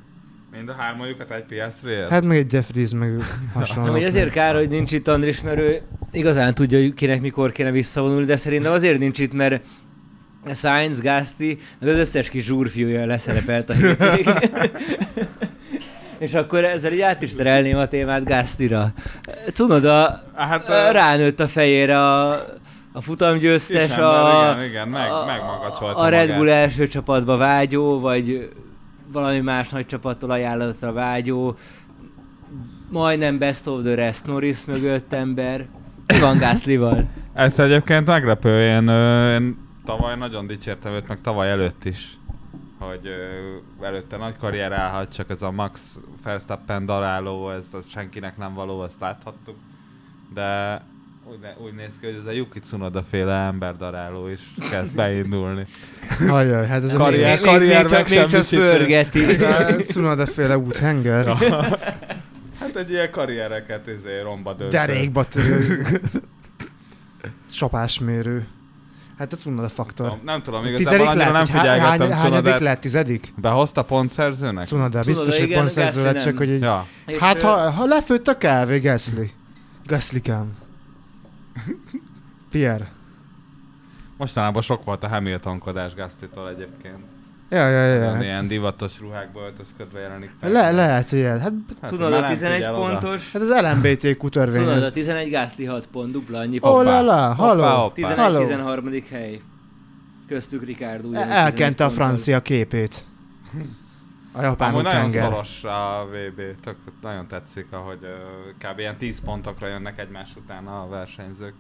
Mind 0.52 0.70
a 0.70 0.74
hármajukat 0.74 1.32
egy 1.32 1.44
PS3-ért? 1.50 2.10
Hát 2.10 2.26
meg 2.26 2.38
egy 2.38 2.54
Jeffries, 2.54 2.94
meg 2.94 3.22
hasonló. 3.54 3.84
Nem, 3.84 3.94
hogy 3.94 4.04
ezért 4.04 4.32
kár, 4.32 4.56
hogy 4.56 4.70
nincs 4.70 4.92
itt 4.92 5.08
Andris, 5.08 5.42
mert 5.42 5.60
ő 5.60 5.82
igazán 6.12 6.54
tudja, 6.54 6.80
hogy 6.80 6.94
kinek 6.94 7.22
mikor 7.22 7.52
kéne 7.52 7.72
visszavonulni, 7.72 8.26
de 8.26 8.38
szerintem 8.38 8.72
azért 8.72 9.00
nincs 9.00 9.20
itt, 9.20 9.34
mert 9.34 9.66
Science, 10.54 11.02
Gasti, 11.02 11.58
meg 11.80 11.90
az 11.90 11.98
összes 11.98 12.30
kis 12.30 12.44
zsúrfiúja 12.44 13.06
leszerepelt 13.06 13.70
a 13.70 13.74
hétvégén. 13.74 14.34
És 16.18 16.34
akkor 16.34 16.64
ezzel 16.64 16.94
így 16.94 17.02
át 17.02 17.22
is 17.22 17.36
terelném 17.36 17.78
a 17.78 17.86
témát 17.86 18.24
Gastira. 18.26 18.92
Cunoda 19.54 20.24
Hát, 20.36 20.68
ránőtt 20.92 21.40
a 21.40 21.48
fejére 21.48 22.00
a, 22.00 22.32
a 22.94 23.02
futamgyőztes, 23.02 23.86
Igen, 23.92 24.00
a, 24.00 24.52
igen, 24.52 24.64
igen, 24.64 24.88
meg- 24.88 25.10
megmagacsolta 25.26 26.00
a 26.00 26.10
Red 26.10 26.28
Bull 26.28 26.38
magát. 26.38 26.56
első 26.56 26.88
csapatba 26.88 27.38
vágyó, 27.38 28.00
vagy 28.00 28.50
valami 29.12 29.40
más 29.40 29.70
nagy 29.70 29.86
csapattól 29.86 30.32
ajánlatra 30.32 30.92
vágyó, 30.92 31.56
majdnem 32.90 33.38
best 33.38 33.68
of 33.68 33.84
the 33.84 33.96
rest 33.96 34.26
Norris 34.26 34.66
mögött 34.66 35.14
ember. 35.14 35.66
Mi 36.08 36.20
van 36.20 36.38
Gaslyval? 36.38 37.06
Ez 37.34 37.60
egyébként 37.60 38.06
meglepő, 38.08 38.62
én, 38.62 38.88
én 39.42 39.58
tavaly 39.86 40.16
nagyon 40.16 40.48
dicsértem 40.48 40.94
őt, 40.94 41.08
meg 41.08 41.22
tavaly 41.22 41.50
előtt 41.50 41.86
is, 41.86 42.18
hogy 42.88 43.10
előtte 43.82 44.18
nagy 44.18 44.38
karrier 44.38 44.72
állhat, 44.72 45.14
csak 45.14 45.30
ez 45.30 45.42
a 45.42 45.52
Max 45.52 45.98
Verstappen 46.24 46.86
daráló, 46.86 47.50
ez 47.52 47.68
az 47.72 47.90
senkinek 47.90 48.38
nem 48.38 48.54
való, 48.54 48.84
ezt 48.84 49.00
láthattuk. 49.00 49.56
De 50.34 50.82
úgy, 51.32 51.40
ne, 51.42 51.66
úgy 51.66 51.74
néz 51.74 51.94
ki, 52.00 52.06
hogy 52.06 52.16
ez 52.20 52.26
a 52.26 52.32
Yuki 52.32 52.60
Tsunoda 52.60 53.04
féle 53.10 53.34
ember 53.34 53.78
daráló 53.78 54.28
is 54.28 54.40
kezd 54.70 54.96
beindulni. 54.96 55.66
Ajaj, 56.28 56.68
hát 56.68 56.84
ez 56.84 56.94
a 56.94 56.98
Karrier- 56.98 57.44
még, 57.44 57.52
még, 57.52 57.60
még 57.60 57.70
karrier 57.70 57.86
csak, 57.86 58.10
még 58.10 58.26
csak 58.26 58.60
pörgeti. 58.60 59.24
Ez 59.26 59.42
a 59.42 59.76
Tsunoda 59.90 60.26
féle 60.26 60.58
úthenger. 60.58 61.26
Hát 62.60 62.76
egy 62.76 62.90
ilyen 62.90 63.12
karriereket 63.12 63.88
izé, 63.88 64.20
romba 64.22 64.54
döntő. 64.54 64.78
Derékba 64.78 65.28
törő. 65.28 65.86
Csapásmérő. 67.54 68.48
Hát 69.18 69.34
a 69.34 69.36
Tsunoda 69.36 69.70
faktor. 69.70 70.08
Nem, 70.08 70.20
nem 70.24 70.42
tudom, 70.42 70.66
igazából 70.66 70.92
Tizedik 70.92 71.08
annyira 71.08 71.26
lett? 71.26 71.34
nem 71.34 71.46
figyelgettem 71.46 72.12
hány, 72.12 72.32
hányadik 72.32 72.58
lett? 72.58 72.80
Tizedik? 72.80 73.34
Behozta 73.36 73.84
pontszerzőnek? 73.84 74.66
Tsunoda, 74.66 75.02
biztos, 75.06 75.38
hogy 75.38 75.54
pontszerző 75.54 76.04
lett, 76.04 76.24
csak 76.24 76.38
hogy 76.38 76.50
így... 76.50 76.62
Ja. 76.62 76.88
Hát 77.20 77.42
ha, 77.42 77.72
ha 77.72 77.86
lefőtt 77.86 78.28
a 78.28 78.38
kávé, 78.38 78.80
Gasly. 78.80 79.32
Gasly 79.86 80.22
Pierre. 82.50 82.92
Mostanában 84.18 84.62
sok 84.62 84.84
volt 84.84 85.04
a 85.04 85.08
Hamiltonkodás 85.08 85.94
Gasztitól 85.94 86.50
egyébként. 86.50 87.17
Ja, 87.50 87.68
ja, 87.70 87.86
ja. 87.86 88.12
Hát, 88.14 88.24
ilyen 88.24 88.48
divatos 88.48 89.00
ruhákba 89.00 89.42
öltözködve 89.42 90.00
jelenik 90.00 90.32
meg. 90.42 90.52
le, 90.52 90.72
lehet, 90.72 91.10
hogy 91.10 91.20
ilyen. 91.20 91.40
Hát, 91.40 91.52
Hát, 91.82 91.90
Cunoda 91.90 92.10
már 92.10 92.22
nem 92.22 92.30
11 92.30 92.56
figyel 92.56 92.76
oda. 92.76 92.88
pontos, 92.88 93.32
hát 93.32 93.42
az 93.42 93.50
LMBTQ 93.50 94.30
törvény. 94.30 94.62
Cunoda 94.64 94.92
11, 94.92 95.30
Gasly 95.32 95.64
6 95.66 95.88
pont, 95.88 96.12
dupla 96.12 96.40
annyi 96.40 96.58
Oh 96.62 96.72
pont. 96.72 96.86
la 96.86 97.02
la, 97.02 97.28
Hoppá, 97.28 97.34
halló. 97.34 97.64
hoppá. 97.64 98.16
Halló. 98.16 98.40
11-13. 98.46 99.04
hely. 99.10 99.42
Köztük 100.28 100.66
Ricardo. 100.66 101.08
ugyanúgy 101.08 101.32
Elkente 101.32 101.84
11 101.86 101.92
a 101.92 101.96
francia 101.96 102.42
képét. 102.42 103.04
A 104.32 104.42
japán 104.42 104.70
Amúgy 104.70 104.84
nagyon 104.84 105.02
tenger. 105.10 105.24
szoros 105.24 105.64
a 105.64 106.08
VB, 106.12 106.42
tök, 106.64 106.76
nagyon 107.02 107.28
tetszik, 107.28 107.68
ahogy 107.72 108.00
kb. 108.58 108.80
ilyen 108.80 108.98
10 108.98 109.20
pontokra 109.22 109.68
jönnek 109.68 110.00
egymás 110.00 110.30
után 110.36 110.68
a 110.68 110.88
versenyzők. 110.90 111.54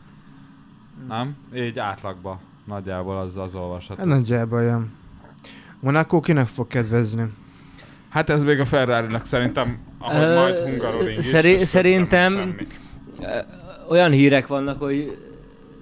Nem? 1.07 1.35
Így 1.55 1.79
átlagba 1.79 2.39
nagyjából 2.65 3.17
az 3.17 3.37
az 3.37 3.55
olvasható. 3.55 3.99
Hát 3.99 4.07
nagyjából 4.09 4.57
olyan. 4.59 4.91
Monaco 5.79 6.19
kinek 6.19 6.47
fog 6.47 6.67
kedvezni? 6.67 7.23
Hát 8.09 8.29
ez 8.29 8.43
még 8.43 8.59
a 8.59 8.65
Ferrari-nak 8.65 9.25
szerintem, 9.25 9.77
ahogy 9.99 10.21
Ö, 10.23 10.33
majd 10.35 10.57
Hungaroring 10.57 11.17
is. 11.17 11.25
szeri- 11.25 11.49
és 11.59 11.67
szerintem- 11.67 12.55
Olyan 13.89 14.11
hírek 14.11 14.47
vannak, 14.47 14.81
hogy 14.81 15.17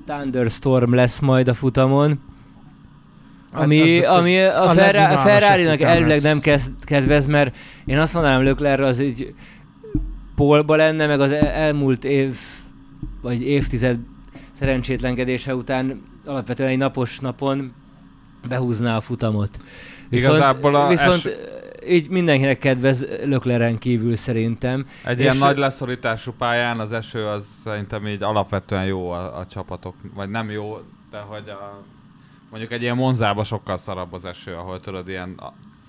Thunderstorm 0.05 0.93
lesz 0.93 1.19
majd 1.19 1.47
a 1.47 1.53
futamon, 1.53 2.19
ami, 3.51 3.95
Hát 4.01 4.05
ami 4.17 4.39
a, 4.39 4.69
a 4.69 4.73
Ferra- 4.73 5.13
a 5.13 5.17
Ferrari-nak 5.17 5.81
elvileg 5.81 6.21
nem 6.21 6.39
kezd, 6.39 6.71
kedvez, 6.83 7.25
mert 7.25 7.55
én 7.85 7.97
azt 7.97 8.13
mondanám 8.13 8.43
Leclerc 8.43 8.81
az 8.81 8.99
így 8.99 9.33
polba 10.35 10.75
lenne, 10.75 11.07
meg 11.07 11.19
az 11.19 11.31
el- 11.31 11.47
elmúlt 11.47 12.05
év, 12.05 12.35
vagy 13.21 13.41
évtized 13.41 13.99
szerencsétlenkedése 14.51 15.55
után 15.55 16.01
alapvetően 16.25 16.69
egy 16.69 16.77
napos 16.77 17.19
napon 17.19 17.73
behúzná 18.47 18.95
a 18.97 19.01
futamot. 19.01 19.49
Igazából 20.09 20.75
a 20.75 20.87
viszont 20.87 21.25
es- 21.25 21.37
így 21.87 22.09
mindenkinek 22.09 22.57
kedvez 22.57 23.05
Lökleren 23.23 23.77
kívül 23.77 24.15
szerintem. 24.15 24.85
Egy 25.03 25.17
És- 25.17 25.23
ilyen 25.23 25.37
nagy 25.37 25.57
leszorítású 25.57 26.31
pályán 26.37 26.79
az 26.79 26.91
eső 26.91 27.25
az 27.25 27.47
szerintem 27.63 28.07
így 28.07 28.23
alapvetően 28.23 28.85
jó 28.85 29.09
a, 29.09 29.37
a 29.37 29.45
csapatok, 29.45 29.95
vagy 30.15 30.29
nem 30.29 30.49
jó, 30.49 30.77
de 31.11 31.17
hogy 31.17 31.49
a, 31.49 31.83
mondjuk 32.49 32.71
egy 32.71 32.81
ilyen 32.81 32.95
Monzába 32.95 33.43
sokkal 33.43 33.77
szarabb 33.77 34.13
az 34.13 34.25
eső, 34.25 34.53
ahol 34.53 34.79
tudod 34.79 35.07
ilyen 35.07 35.39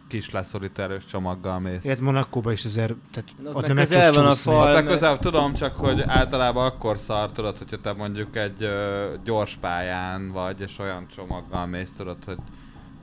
kis 0.09 0.31
leszorító 0.31 0.83
erős 0.83 1.05
csomaggal 1.05 1.61
mész. 1.61 1.85
Ilyet 1.85 2.01
Monakóba 2.01 2.53
is 2.53 2.65
azért, 2.65 2.95
tehát 3.11 3.29
Ott 3.45 3.55
ott, 3.55 3.67
nem 3.67 3.77
közel 3.77 4.13
van 4.13 4.27
a 4.27 4.33
fal. 4.33 4.73
Mert- 4.73 4.87
közel 4.87 5.19
tudom, 5.19 5.55
csak 5.55 5.77
hogy 5.77 6.03
általában 6.07 6.65
akkor 6.67 6.99
szar, 6.99 7.33
tudod, 7.33 7.59
hogyha 7.59 7.81
te 7.81 7.93
mondjuk 7.93 8.37
egy 8.37 8.63
ö, 8.63 9.13
gyors 9.25 9.57
pályán 9.61 10.33
vagy, 10.33 10.61
és 10.61 10.79
olyan 10.79 11.07
csomaggal 11.17 11.67
mész, 11.67 11.93
tudod, 11.93 12.25
hogy 12.25 12.39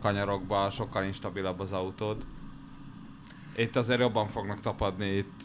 kanyarokba 0.01 0.69
sokkal 0.69 1.03
instabilabb 1.03 1.59
az 1.59 1.71
autód. 1.71 2.17
Itt 3.55 3.75
azért 3.75 3.99
jobban 3.99 4.27
fognak 4.27 4.59
tapadni, 4.59 5.05
itt 5.05 5.41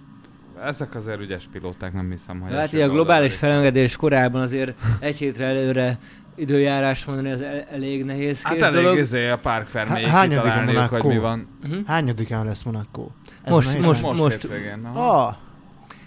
ezek 0.64 0.94
azért 0.94 1.20
ügyes 1.20 1.48
pilóták, 1.52 1.92
nem 1.92 2.10
hiszem, 2.10 2.40
hogy 2.40 2.52
Hát 2.52 2.72
a 2.72 2.88
globális 2.88 3.34
felengedés 3.34 3.96
korában 3.96 4.40
azért 4.40 4.74
egy 5.00 5.16
hétre 5.16 5.44
előre 5.44 5.98
időjárás 6.38 7.04
mondani, 7.04 7.30
az 7.30 7.40
el- 7.40 7.66
elég 7.70 8.04
nehéz 8.04 8.42
Hát 8.42 8.60
elég 8.62 8.82
dolog. 8.82 8.98
izé 8.98 9.28
a 9.28 9.38
park 9.38 9.66
ferméig 9.66 10.06
Há- 10.06 10.28
kitalálniuk, 10.28 10.88
hogy 10.88 11.04
mi 11.04 11.18
van. 11.18 11.48
Uh-huh. 11.64 11.86
Hányadikán 11.86 12.44
lesz 12.46 12.62
Monaco? 12.62 13.08
Ez 13.44 13.52
Most- 13.52 13.78
most- 13.78 14.02
Most, 14.02 14.18
most- 14.18 14.40
hétvégén. 14.40 14.84
Ah, 14.84 15.34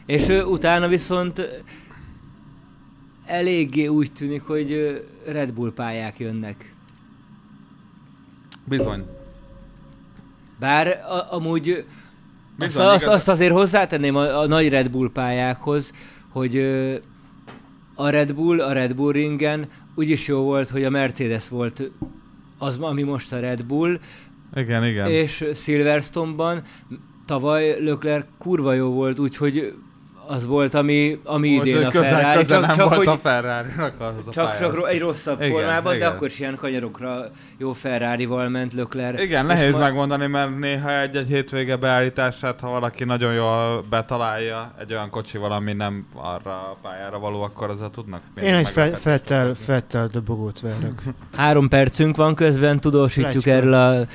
És 0.05 0.27
utána 0.27 0.87
viszont 0.87 1.47
eléggé 3.25 3.87
úgy 3.87 4.11
tűnik, 4.11 4.41
hogy 4.43 5.01
Red 5.27 5.53
Bull 5.53 5.73
pályák 5.73 6.19
jönnek. 6.19 6.73
Bizony. 8.65 9.05
Bár 10.59 10.87
a, 10.87 11.33
amúgy 11.35 11.69
azt, 11.69 11.85
Bizony, 12.57 12.85
azt, 12.85 13.01
igaz- 13.03 13.15
azt 13.15 13.27
azért 13.27 13.51
hozzátenném 13.53 14.15
a, 14.15 14.39
a 14.39 14.47
nagy 14.47 14.69
Red 14.69 14.89
Bull 14.89 15.11
pályákhoz, 15.11 15.91
hogy 16.29 16.57
a 17.95 18.09
Red 18.09 18.33
Bull, 18.33 18.61
a 18.61 18.71
Red 18.73 18.95
Bull 18.95 19.11
ringen 19.11 19.67
úgyis 19.95 20.27
jó 20.27 20.41
volt, 20.41 20.69
hogy 20.69 20.83
a 20.83 20.89
Mercedes 20.89 21.49
volt 21.49 21.91
az, 22.57 22.77
ami 22.77 23.03
most 23.03 23.33
a 23.33 23.39
Red 23.39 23.65
Bull, 23.65 23.99
Igen, 24.55 24.85
igen. 24.85 25.07
és 25.09 25.45
Silverstone-ban 25.53 26.63
tavaly 27.25 27.83
Leclerc 27.83 28.25
kurva 28.37 28.73
jó 28.73 28.91
volt, 28.91 29.19
úgyhogy 29.19 29.73
az 30.27 30.45
volt, 30.45 30.73
ami, 30.73 31.19
ami 31.23 31.53
Volt, 31.55 31.65
idén 31.65 31.85
a 31.85 31.89
közel, 31.89 32.13
Ferrari. 32.13 32.37
közel 32.37 32.57
csak, 32.59 32.67
nem 32.67 32.75
csak, 32.75 32.85
volt 32.85 32.97
hogy, 32.97 33.07
a 33.07 33.19
ferrari 33.29 33.67
az 33.99 34.27
a 34.27 34.31
csak, 34.31 34.59
csak 34.59 34.89
egy 34.89 34.99
rosszabb 34.99 35.41
Igen, 35.41 35.51
formában, 35.51 35.95
igen. 35.95 36.09
de 36.09 36.15
akkor 36.15 36.27
is 36.27 36.39
ilyen 36.39 36.55
kanyarokra 36.55 37.25
jó 37.57 37.73
Ferrari-val 37.73 38.49
ment 38.49 38.73
Leclerc. 38.73 39.21
Igen, 39.21 39.45
nehéz 39.45 39.71
ma- 39.71 39.79
megmondani, 39.79 40.27
mert 40.27 40.59
néha 40.59 40.99
egy-egy 41.01 41.27
hétvége 41.27 41.75
beállítását, 41.75 42.59
ha 42.59 42.69
valaki 42.69 43.03
nagyon 43.03 43.33
jól 43.33 43.85
betalálja 43.89 44.73
egy 44.79 44.93
olyan 44.93 45.09
kocsival, 45.09 45.51
ami 45.51 45.73
nem 45.73 46.05
arra 46.15 46.51
a 46.51 46.77
pályára 46.81 47.19
való, 47.19 47.41
akkor 47.41 47.69
azzal 47.69 47.89
tudnak 47.89 48.21
én 48.41 48.53
egy 48.55 48.69
fe- 48.69 48.99
Fettel. 48.99 49.53
Fettel 49.55 50.07
dobogót 50.07 50.59
verök. 50.59 51.01
Három 51.35 51.67
percünk 51.67 52.15
van 52.15 52.35
közben, 52.35 52.79
tudósítjuk 52.79 53.43
Plecska. 53.43 53.51
erről 53.51 53.73
a 53.73 54.05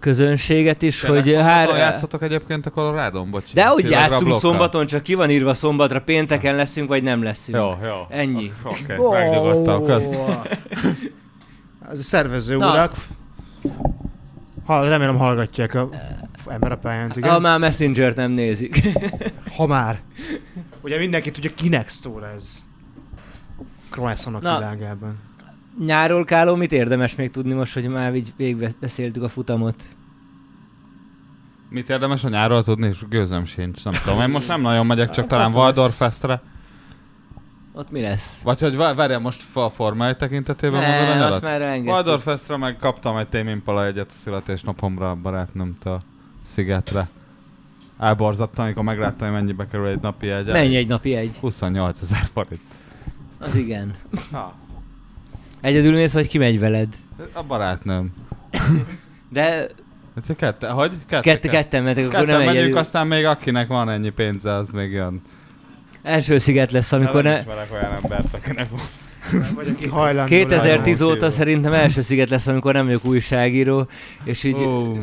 közönséget 0.00 0.82
is, 0.82 1.00
Tényleg 1.00 1.22
hogy 1.22 1.34
hár... 1.34 1.68
játszotok 1.68 2.22
egyébként 2.22 2.66
a 2.66 2.70
Colorado-n, 2.70 3.30
bocsi. 3.30 3.54
De 3.54 3.66
hogy 3.66 3.82
Csillagra 3.84 4.08
játszunk 4.08 4.34
szombaton, 4.34 4.86
csak 4.86 5.02
ki 5.02 5.14
van 5.14 5.30
írva 5.30 5.54
szombatra, 5.54 6.00
pénteken 6.00 6.54
leszünk, 6.54 6.88
vagy 6.88 7.02
nem 7.02 7.22
leszünk. 7.22 7.56
Jó, 7.56 7.86
jó. 7.86 8.06
Ennyi. 8.08 8.52
Oké, 8.62 8.96
okay, 8.96 9.20
megnyugodtam, 9.20 9.84
kösz. 9.84 10.16
Az 11.90 11.98
a 11.98 12.02
szervező 12.02 12.56
Na. 12.56 12.70
urak, 12.70 12.92
Hall, 14.64 14.88
remélem 14.88 15.16
hallgatják 15.16 15.74
a 15.74 15.88
ember 16.46 16.72
a 16.72 16.76
pályán, 16.76 17.12
igen. 17.14 17.30
Ha 17.30 17.38
már 17.38 17.58
Messenger-t 17.58 18.16
nem 18.16 18.30
nézik. 18.30 18.80
Ha 19.56 19.66
már. 19.66 20.00
Ugye 20.80 20.98
mindenki 20.98 21.30
tudja, 21.30 21.50
kinek 21.54 21.88
szól 21.88 22.26
ez. 22.26 22.62
Croissonok 23.90 24.42
Na. 24.42 24.58
világában. 24.58 25.18
Nyáról 25.78 26.24
Káló, 26.24 26.54
mit 26.54 26.72
érdemes 26.72 27.14
még 27.14 27.30
tudni 27.30 27.52
most, 27.52 27.74
hogy 27.74 27.88
már 27.88 28.14
így 28.14 28.32
végigbeszéltük 28.36 29.22
a 29.22 29.28
futamot? 29.28 29.84
Mit 31.68 31.90
érdemes 31.90 32.24
a 32.24 32.28
nyárról 32.28 32.62
tudni? 32.62 32.92
Gőzöm 33.08 33.44
sincs, 33.44 33.84
nem 33.84 33.94
tudom. 34.04 34.20
Én 34.20 34.28
most 34.28 34.48
nem 34.48 34.60
nagyon 34.60 34.86
megyek, 34.86 35.06
csak 35.10 35.16
Hát 35.16 35.28
talán 35.32 35.46
az 35.46 35.54
Waldorf 35.54 35.86
lesz. 35.88 35.96
Festre. 35.96 36.40
Ott 37.72 37.90
mi 37.90 38.00
lesz? 38.00 38.40
Vagy 38.42 38.60
hogy 38.60 38.76
vá- 38.76 38.94
várjál, 38.96 39.18
most 39.18 39.42
a 39.54 39.68
Forma 39.70 40.06
1 40.08 40.16
tekintetében 40.16 40.80
mondod 40.80 41.00
a 41.00 41.08
Ne, 41.08 41.14
nyarat? 41.14 41.32
azt 41.32 41.42
már 41.42 41.60
elengedtük. 41.60 41.92
Waldorf 41.92 42.22
Festre 42.22 42.56
meg 42.56 42.76
kaptam 42.76 43.16
egy 43.16 43.28
Tame 43.28 43.50
Impala 43.50 43.86
egyet 43.86 44.08
a 44.10 44.12
születésnapomra 44.12 45.10
a 45.10 45.14
barátnőmtől 45.14 46.00
szigetre. 46.42 47.08
Elborzattam, 47.98 48.64
amikor 48.64 48.82
megláttam, 48.82 49.28
hogy 49.28 49.36
mennyibe 49.36 49.66
kerül 49.66 49.86
egy 49.86 50.00
napi 50.00 50.28
egy. 50.28 50.46
Mennyi 50.46 50.76
egy 50.76 50.88
napi 50.88 51.14
egy? 51.14 51.36
28 51.36 52.00
ezer 52.02 52.28
forint. 52.32 52.60
Az 53.38 53.54
igen. 53.54 53.94
Ha. 54.32 54.54
Egyedül 55.64 55.92
mész, 55.94 56.12
vagy 56.12 56.28
kimegy 56.28 56.58
veled? 56.58 56.88
A 57.32 57.42
barátnőm. 57.42 58.12
De 59.30 59.66
Hát 60.14 60.36
kette, 60.36 60.68
hogy? 60.68 60.92
Kette, 61.06 61.20
kette, 61.20 61.48
ketten 61.48 61.82
mentek, 61.82 62.06
akkor 62.06 62.26
nem 62.26 62.38
megyünk, 62.38 62.56
egyedül. 62.56 62.76
aztán 62.78 63.06
még 63.06 63.24
akinek 63.24 63.68
van 63.68 63.90
ennyi 63.90 64.10
pénze, 64.10 64.54
az 64.54 64.70
még 64.70 64.92
jön. 64.92 65.22
Első 66.02 66.38
sziget 66.38 66.72
lesz, 66.72 66.92
amikor 66.92 67.22
nem 67.22 67.32
ne... 67.32 67.38
ismerek 67.40 67.72
olyan 67.72 67.92
embert, 68.02 68.34
akinek 68.34 68.70
van. 68.70 68.80
Vagy 69.54 69.68
aki 69.68 69.88
hajlandó. 69.88 70.28
2010 70.34 71.00
Lajos. 71.00 71.16
óta 71.16 71.30
szerintem 71.30 71.72
első 71.72 72.00
sziget 72.00 72.30
lesz, 72.30 72.46
amikor 72.46 72.74
nem 72.74 72.84
vagyok 72.84 73.04
újságíró, 73.04 73.86
és 74.24 74.44
így... 74.44 74.62
Ó, 74.62 74.96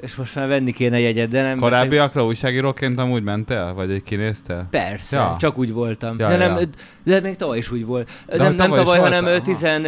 És 0.00 0.14
most 0.14 0.34
már 0.34 0.48
venni 0.48 0.72
kéne 0.72 1.00
jegyet, 1.00 1.28
de 1.28 1.42
nem... 1.42 1.58
beszél- 1.58 1.70
Korábbiakra 1.70 2.24
újságíróként 2.26 2.98
amúgy 2.98 3.22
mentél? 3.22 3.72
Vagy 3.74 3.90
egy 3.90 4.02
kinéztél? 4.02 4.66
Persze, 4.70 5.16
Ja. 5.16 5.36
csak 5.40 5.58
úgy 5.58 5.72
voltam. 5.72 6.18
Ja, 6.18 6.28
de, 6.28 6.36
nem, 6.36 6.56
ja. 6.58 6.60
de 7.04 7.20
még 7.20 7.36
tavaly 7.36 7.58
is 7.58 7.70
úgy 7.70 7.84
volt. 7.84 8.10
De 8.26 8.36
nem, 8.36 8.46
nem 8.46 8.56
tavaly 8.56 8.70
is 8.78 8.84
tavaly, 8.84 8.98
hanem 8.98 9.24
voltál? 9.24 9.40
ö, 9.40 9.44
tizen, 9.44 9.82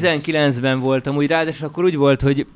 Kilenc. 0.00 0.56
19-ben 0.58 0.80
voltam 0.80 1.16
úgy 1.16 1.26
rád, 1.26 1.46
és 1.46 1.60
akkor 1.62 1.84
úgy 1.84 1.96
volt, 1.96 2.20
hogy 2.22 2.46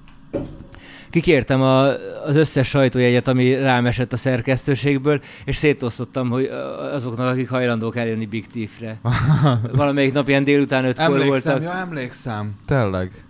kikértem 1.10 1.62
a, 1.62 1.86
az 2.24 2.36
összes 2.36 2.68
sajtójegyet, 2.68 3.28
ami 3.28 3.54
rám 3.54 3.86
esett 3.86 4.12
a 4.12 4.16
szerkesztőségből, 4.16 5.20
és 5.44 5.56
szétosztottam 5.56 6.28
hogy 6.28 6.50
azoknak, 6.92 7.28
akik 7.28 7.48
hajlandók 7.48 7.96
eljönni 7.96 8.26
Big 8.26 8.46
Thief-re. 8.46 8.98
Valamelyik 9.72 10.12
nap 10.12 10.28
ilyen 10.28 10.44
délután 10.44 10.84
ötkor 10.84 11.04
Emlékszem, 11.04 11.28
voltak. 11.28 11.62
ja 11.62 11.78
emlékszem. 11.78 12.54
Tényleg. 12.66 13.24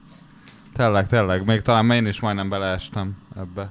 Tényleg, 0.77 1.09
tényleg. 1.09 1.45
Még 1.45 1.62
talán 1.62 1.91
én 1.91 2.07
is 2.07 2.20
majdnem 2.20 2.49
beleestem 2.49 3.16
ebbe. 3.37 3.70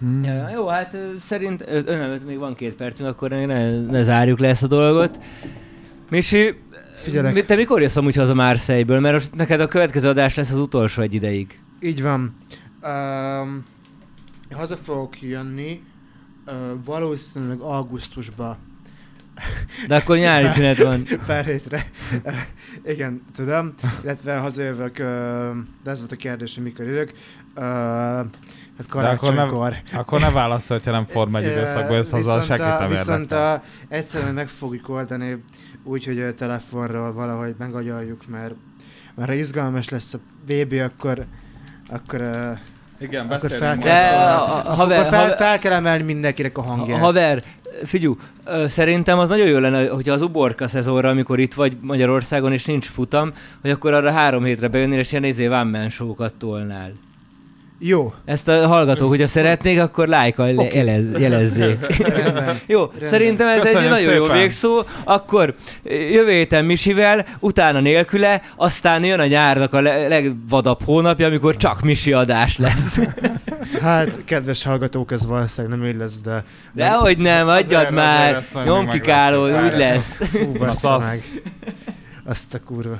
Hmm. 0.00 0.24
Ja, 0.24 0.48
jó, 0.50 0.66
hát 0.66 0.96
szerint, 1.20 1.64
ö, 1.66 1.80
ö, 1.84 1.96
nem, 1.96 2.20
még 2.26 2.38
van 2.38 2.54
két 2.54 2.76
percünk, 2.76 3.08
akkor 3.08 3.30
ne, 3.30 3.80
ne 3.80 4.02
zárjuk 4.02 4.38
le 4.38 4.48
ezt 4.48 4.62
a 4.62 4.66
dolgot. 4.66 5.18
Misi, 6.10 6.60
Figyelek. 6.98 7.44
te 7.46 7.54
mikor 7.54 7.80
jössz 7.80 7.96
amúgy 7.96 8.14
haza 8.16 8.34
Marseille-ből? 8.34 9.00
Mert 9.00 9.14
most 9.14 9.34
neked 9.34 9.60
a 9.60 9.66
következő 9.66 10.08
adás 10.08 10.34
lesz 10.34 10.50
az 10.50 10.58
utolsó 10.58 11.02
egy 11.02 11.14
ideig. 11.14 11.58
Így 11.80 12.02
van. 12.02 12.36
Um, 12.82 13.64
haza 14.50 14.76
fogok 14.76 15.22
jönni 15.22 15.82
uh, 16.46 16.54
valószínűleg 16.84 17.60
augusztusba. 17.60 18.58
De 19.86 19.96
akkor 19.96 20.16
nyári 20.16 20.48
szünet 20.48 20.78
van. 20.78 21.06
Pár 21.26 21.44
hétre. 21.44 21.86
Uh, 22.24 22.32
igen, 22.92 23.22
tudom. 23.36 23.74
Illetve 24.02 24.36
hazajövök, 24.36 24.90
uh, 24.98 25.04
de 25.84 25.90
ez 25.90 25.98
volt 25.98 26.12
a 26.12 26.16
kérdés, 26.16 26.54
hogy 26.54 26.64
mikor 26.64 26.84
jövök. 26.86 27.12
Uh, 27.56 27.64
hát 27.64 28.26
De 28.76 28.84
akkor 28.88 29.02
ne, 29.02 29.16
karácsonykor. 29.16 29.76
akkor 29.92 30.20
ne 30.20 30.30
válaszolj, 30.30 30.80
hogyha 30.80 30.96
nem 30.96 31.06
Form 31.06 31.36
1 31.36 31.44
időszakban 31.44 31.96
jössz 31.96 32.10
haza, 32.10 32.38
Viszont 32.38 32.60
a- 32.60 32.86
Viszont 32.88 33.32
a, 33.32 33.62
egyszerűen 33.88 34.34
meg 34.34 34.48
fogjuk 34.48 34.88
oldani 34.88 35.44
úgy, 35.88 36.04
hogy 36.04 36.18
a 36.20 36.34
telefonról 36.34 37.12
valahogy 37.12 37.54
megagyaljuk, 37.58 38.26
mert, 38.28 38.54
mert 39.14 39.28
ha 39.28 39.34
izgalmas 39.36 39.88
lesz 39.88 40.14
a 40.14 40.18
VB, 40.46 40.72
akkor 40.72 41.24
akkor, 41.90 42.20
uh, 42.20 42.58
Igen, 43.00 43.26
akkor 43.26 43.50
fel 43.50 43.78
kell, 43.78 44.08
De, 44.08 44.14
a- 44.16 44.42
a- 44.56 44.72
haver- 44.74 44.98
akkor 44.98 45.10
fel, 45.10 45.20
haver- 45.20 45.36
fel 45.36 45.58
kell 45.58 45.72
emelni 45.72 46.02
mindenkinek 46.02 46.58
a 46.58 46.62
Ha, 46.62 46.68
hangját. 46.74 46.98
haver, 47.00 47.42
figyú, 47.84 48.16
szerintem 48.66 49.18
az 49.18 49.28
nagyon 49.28 49.46
jó 49.46 49.58
lenne, 49.58 49.88
hogyha 49.88 50.12
az 50.12 50.22
uborka 50.22 50.68
szezonra, 50.68 51.08
amikor 51.08 51.38
itt 51.38 51.54
vagy 51.54 51.76
Magyarországon, 51.80 52.52
és 52.52 52.64
nincs 52.64 52.86
futam, 52.86 53.32
hogy 53.60 53.70
akkor 53.70 53.92
arra 53.92 54.10
három 54.12 54.44
hétre 54.44 54.68
bejönnél, 54.68 54.98
és 54.98 55.10
ilyen 55.12 55.24
izé 55.24 55.48
man 55.48 55.88
show-kat 55.90 56.38
tolnál. 56.38 56.92
Jó, 57.80 58.14
Ezt 58.24 58.48
a 58.48 58.66
hallgatók, 58.66 59.08
hogyha 59.08 59.26
szeretnék, 59.26 59.80
akkor 59.80 60.08
lájkkal 60.08 60.58
okay. 60.58 60.76
jelez, 60.76 61.04
jelezzék. 61.18 61.98
rendben. 61.98 62.58
Jó, 62.66 62.80
Rendben. 62.80 63.08
szerintem 63.08 63.48
ez 63.48 63.60
Köszönjük 63.60 63.82
egy 63.82 63.88
nagyon 63.88 64.14
jó 64.14 64.24
szépen. 64.24 64.38
végszó. 64.38 64.82
Akkor 65.04 65.54
jövő 65.84 66.30
héten 66.30 66.64
Misivel, 66.64 67.26
utána 67.38 67.80
nélküle, 67.80 68.42
aztán 68.56 69.04
jön 69.04 69.20
a 69.20 69.26
nyárnak 69.26 69.72
a 69.72 69.80
le- 69.80 70.08
legvadabb 70.08 70.82
hónapja, 70.84 71.26
amikor 71.26 71.56
csak 71.56 71.80
Misi 71.82 72.12
adás 72.12 72.58
lesz. 72.58 72.98
Hát, 73.82 74.24
kedves 74.24 74.62
hallgatók, 74.62 75.12
ez 75.12 75.26
valószínűleg 75.26 75.78
nem 75.78 75.88
így 75.88 75.96
lesz, 75.96 76.20
de... 76.20 76.44
De 76.72 76.90
hogy 76.90 77.18
nem, 77.18 77.48
adjad 77.48 77.72
Azért- 77.80 77.94
már, 77.94 78.44
nyomkikáló, 78.64 79.44
úgy 79.44 79.76
lesz. 79.76 80.12
Fú, 80.30 80.52
meg. 80.98 81.22
Azt 82.24 82.54
a 82.54 82.58
kurva. 82.66 82.98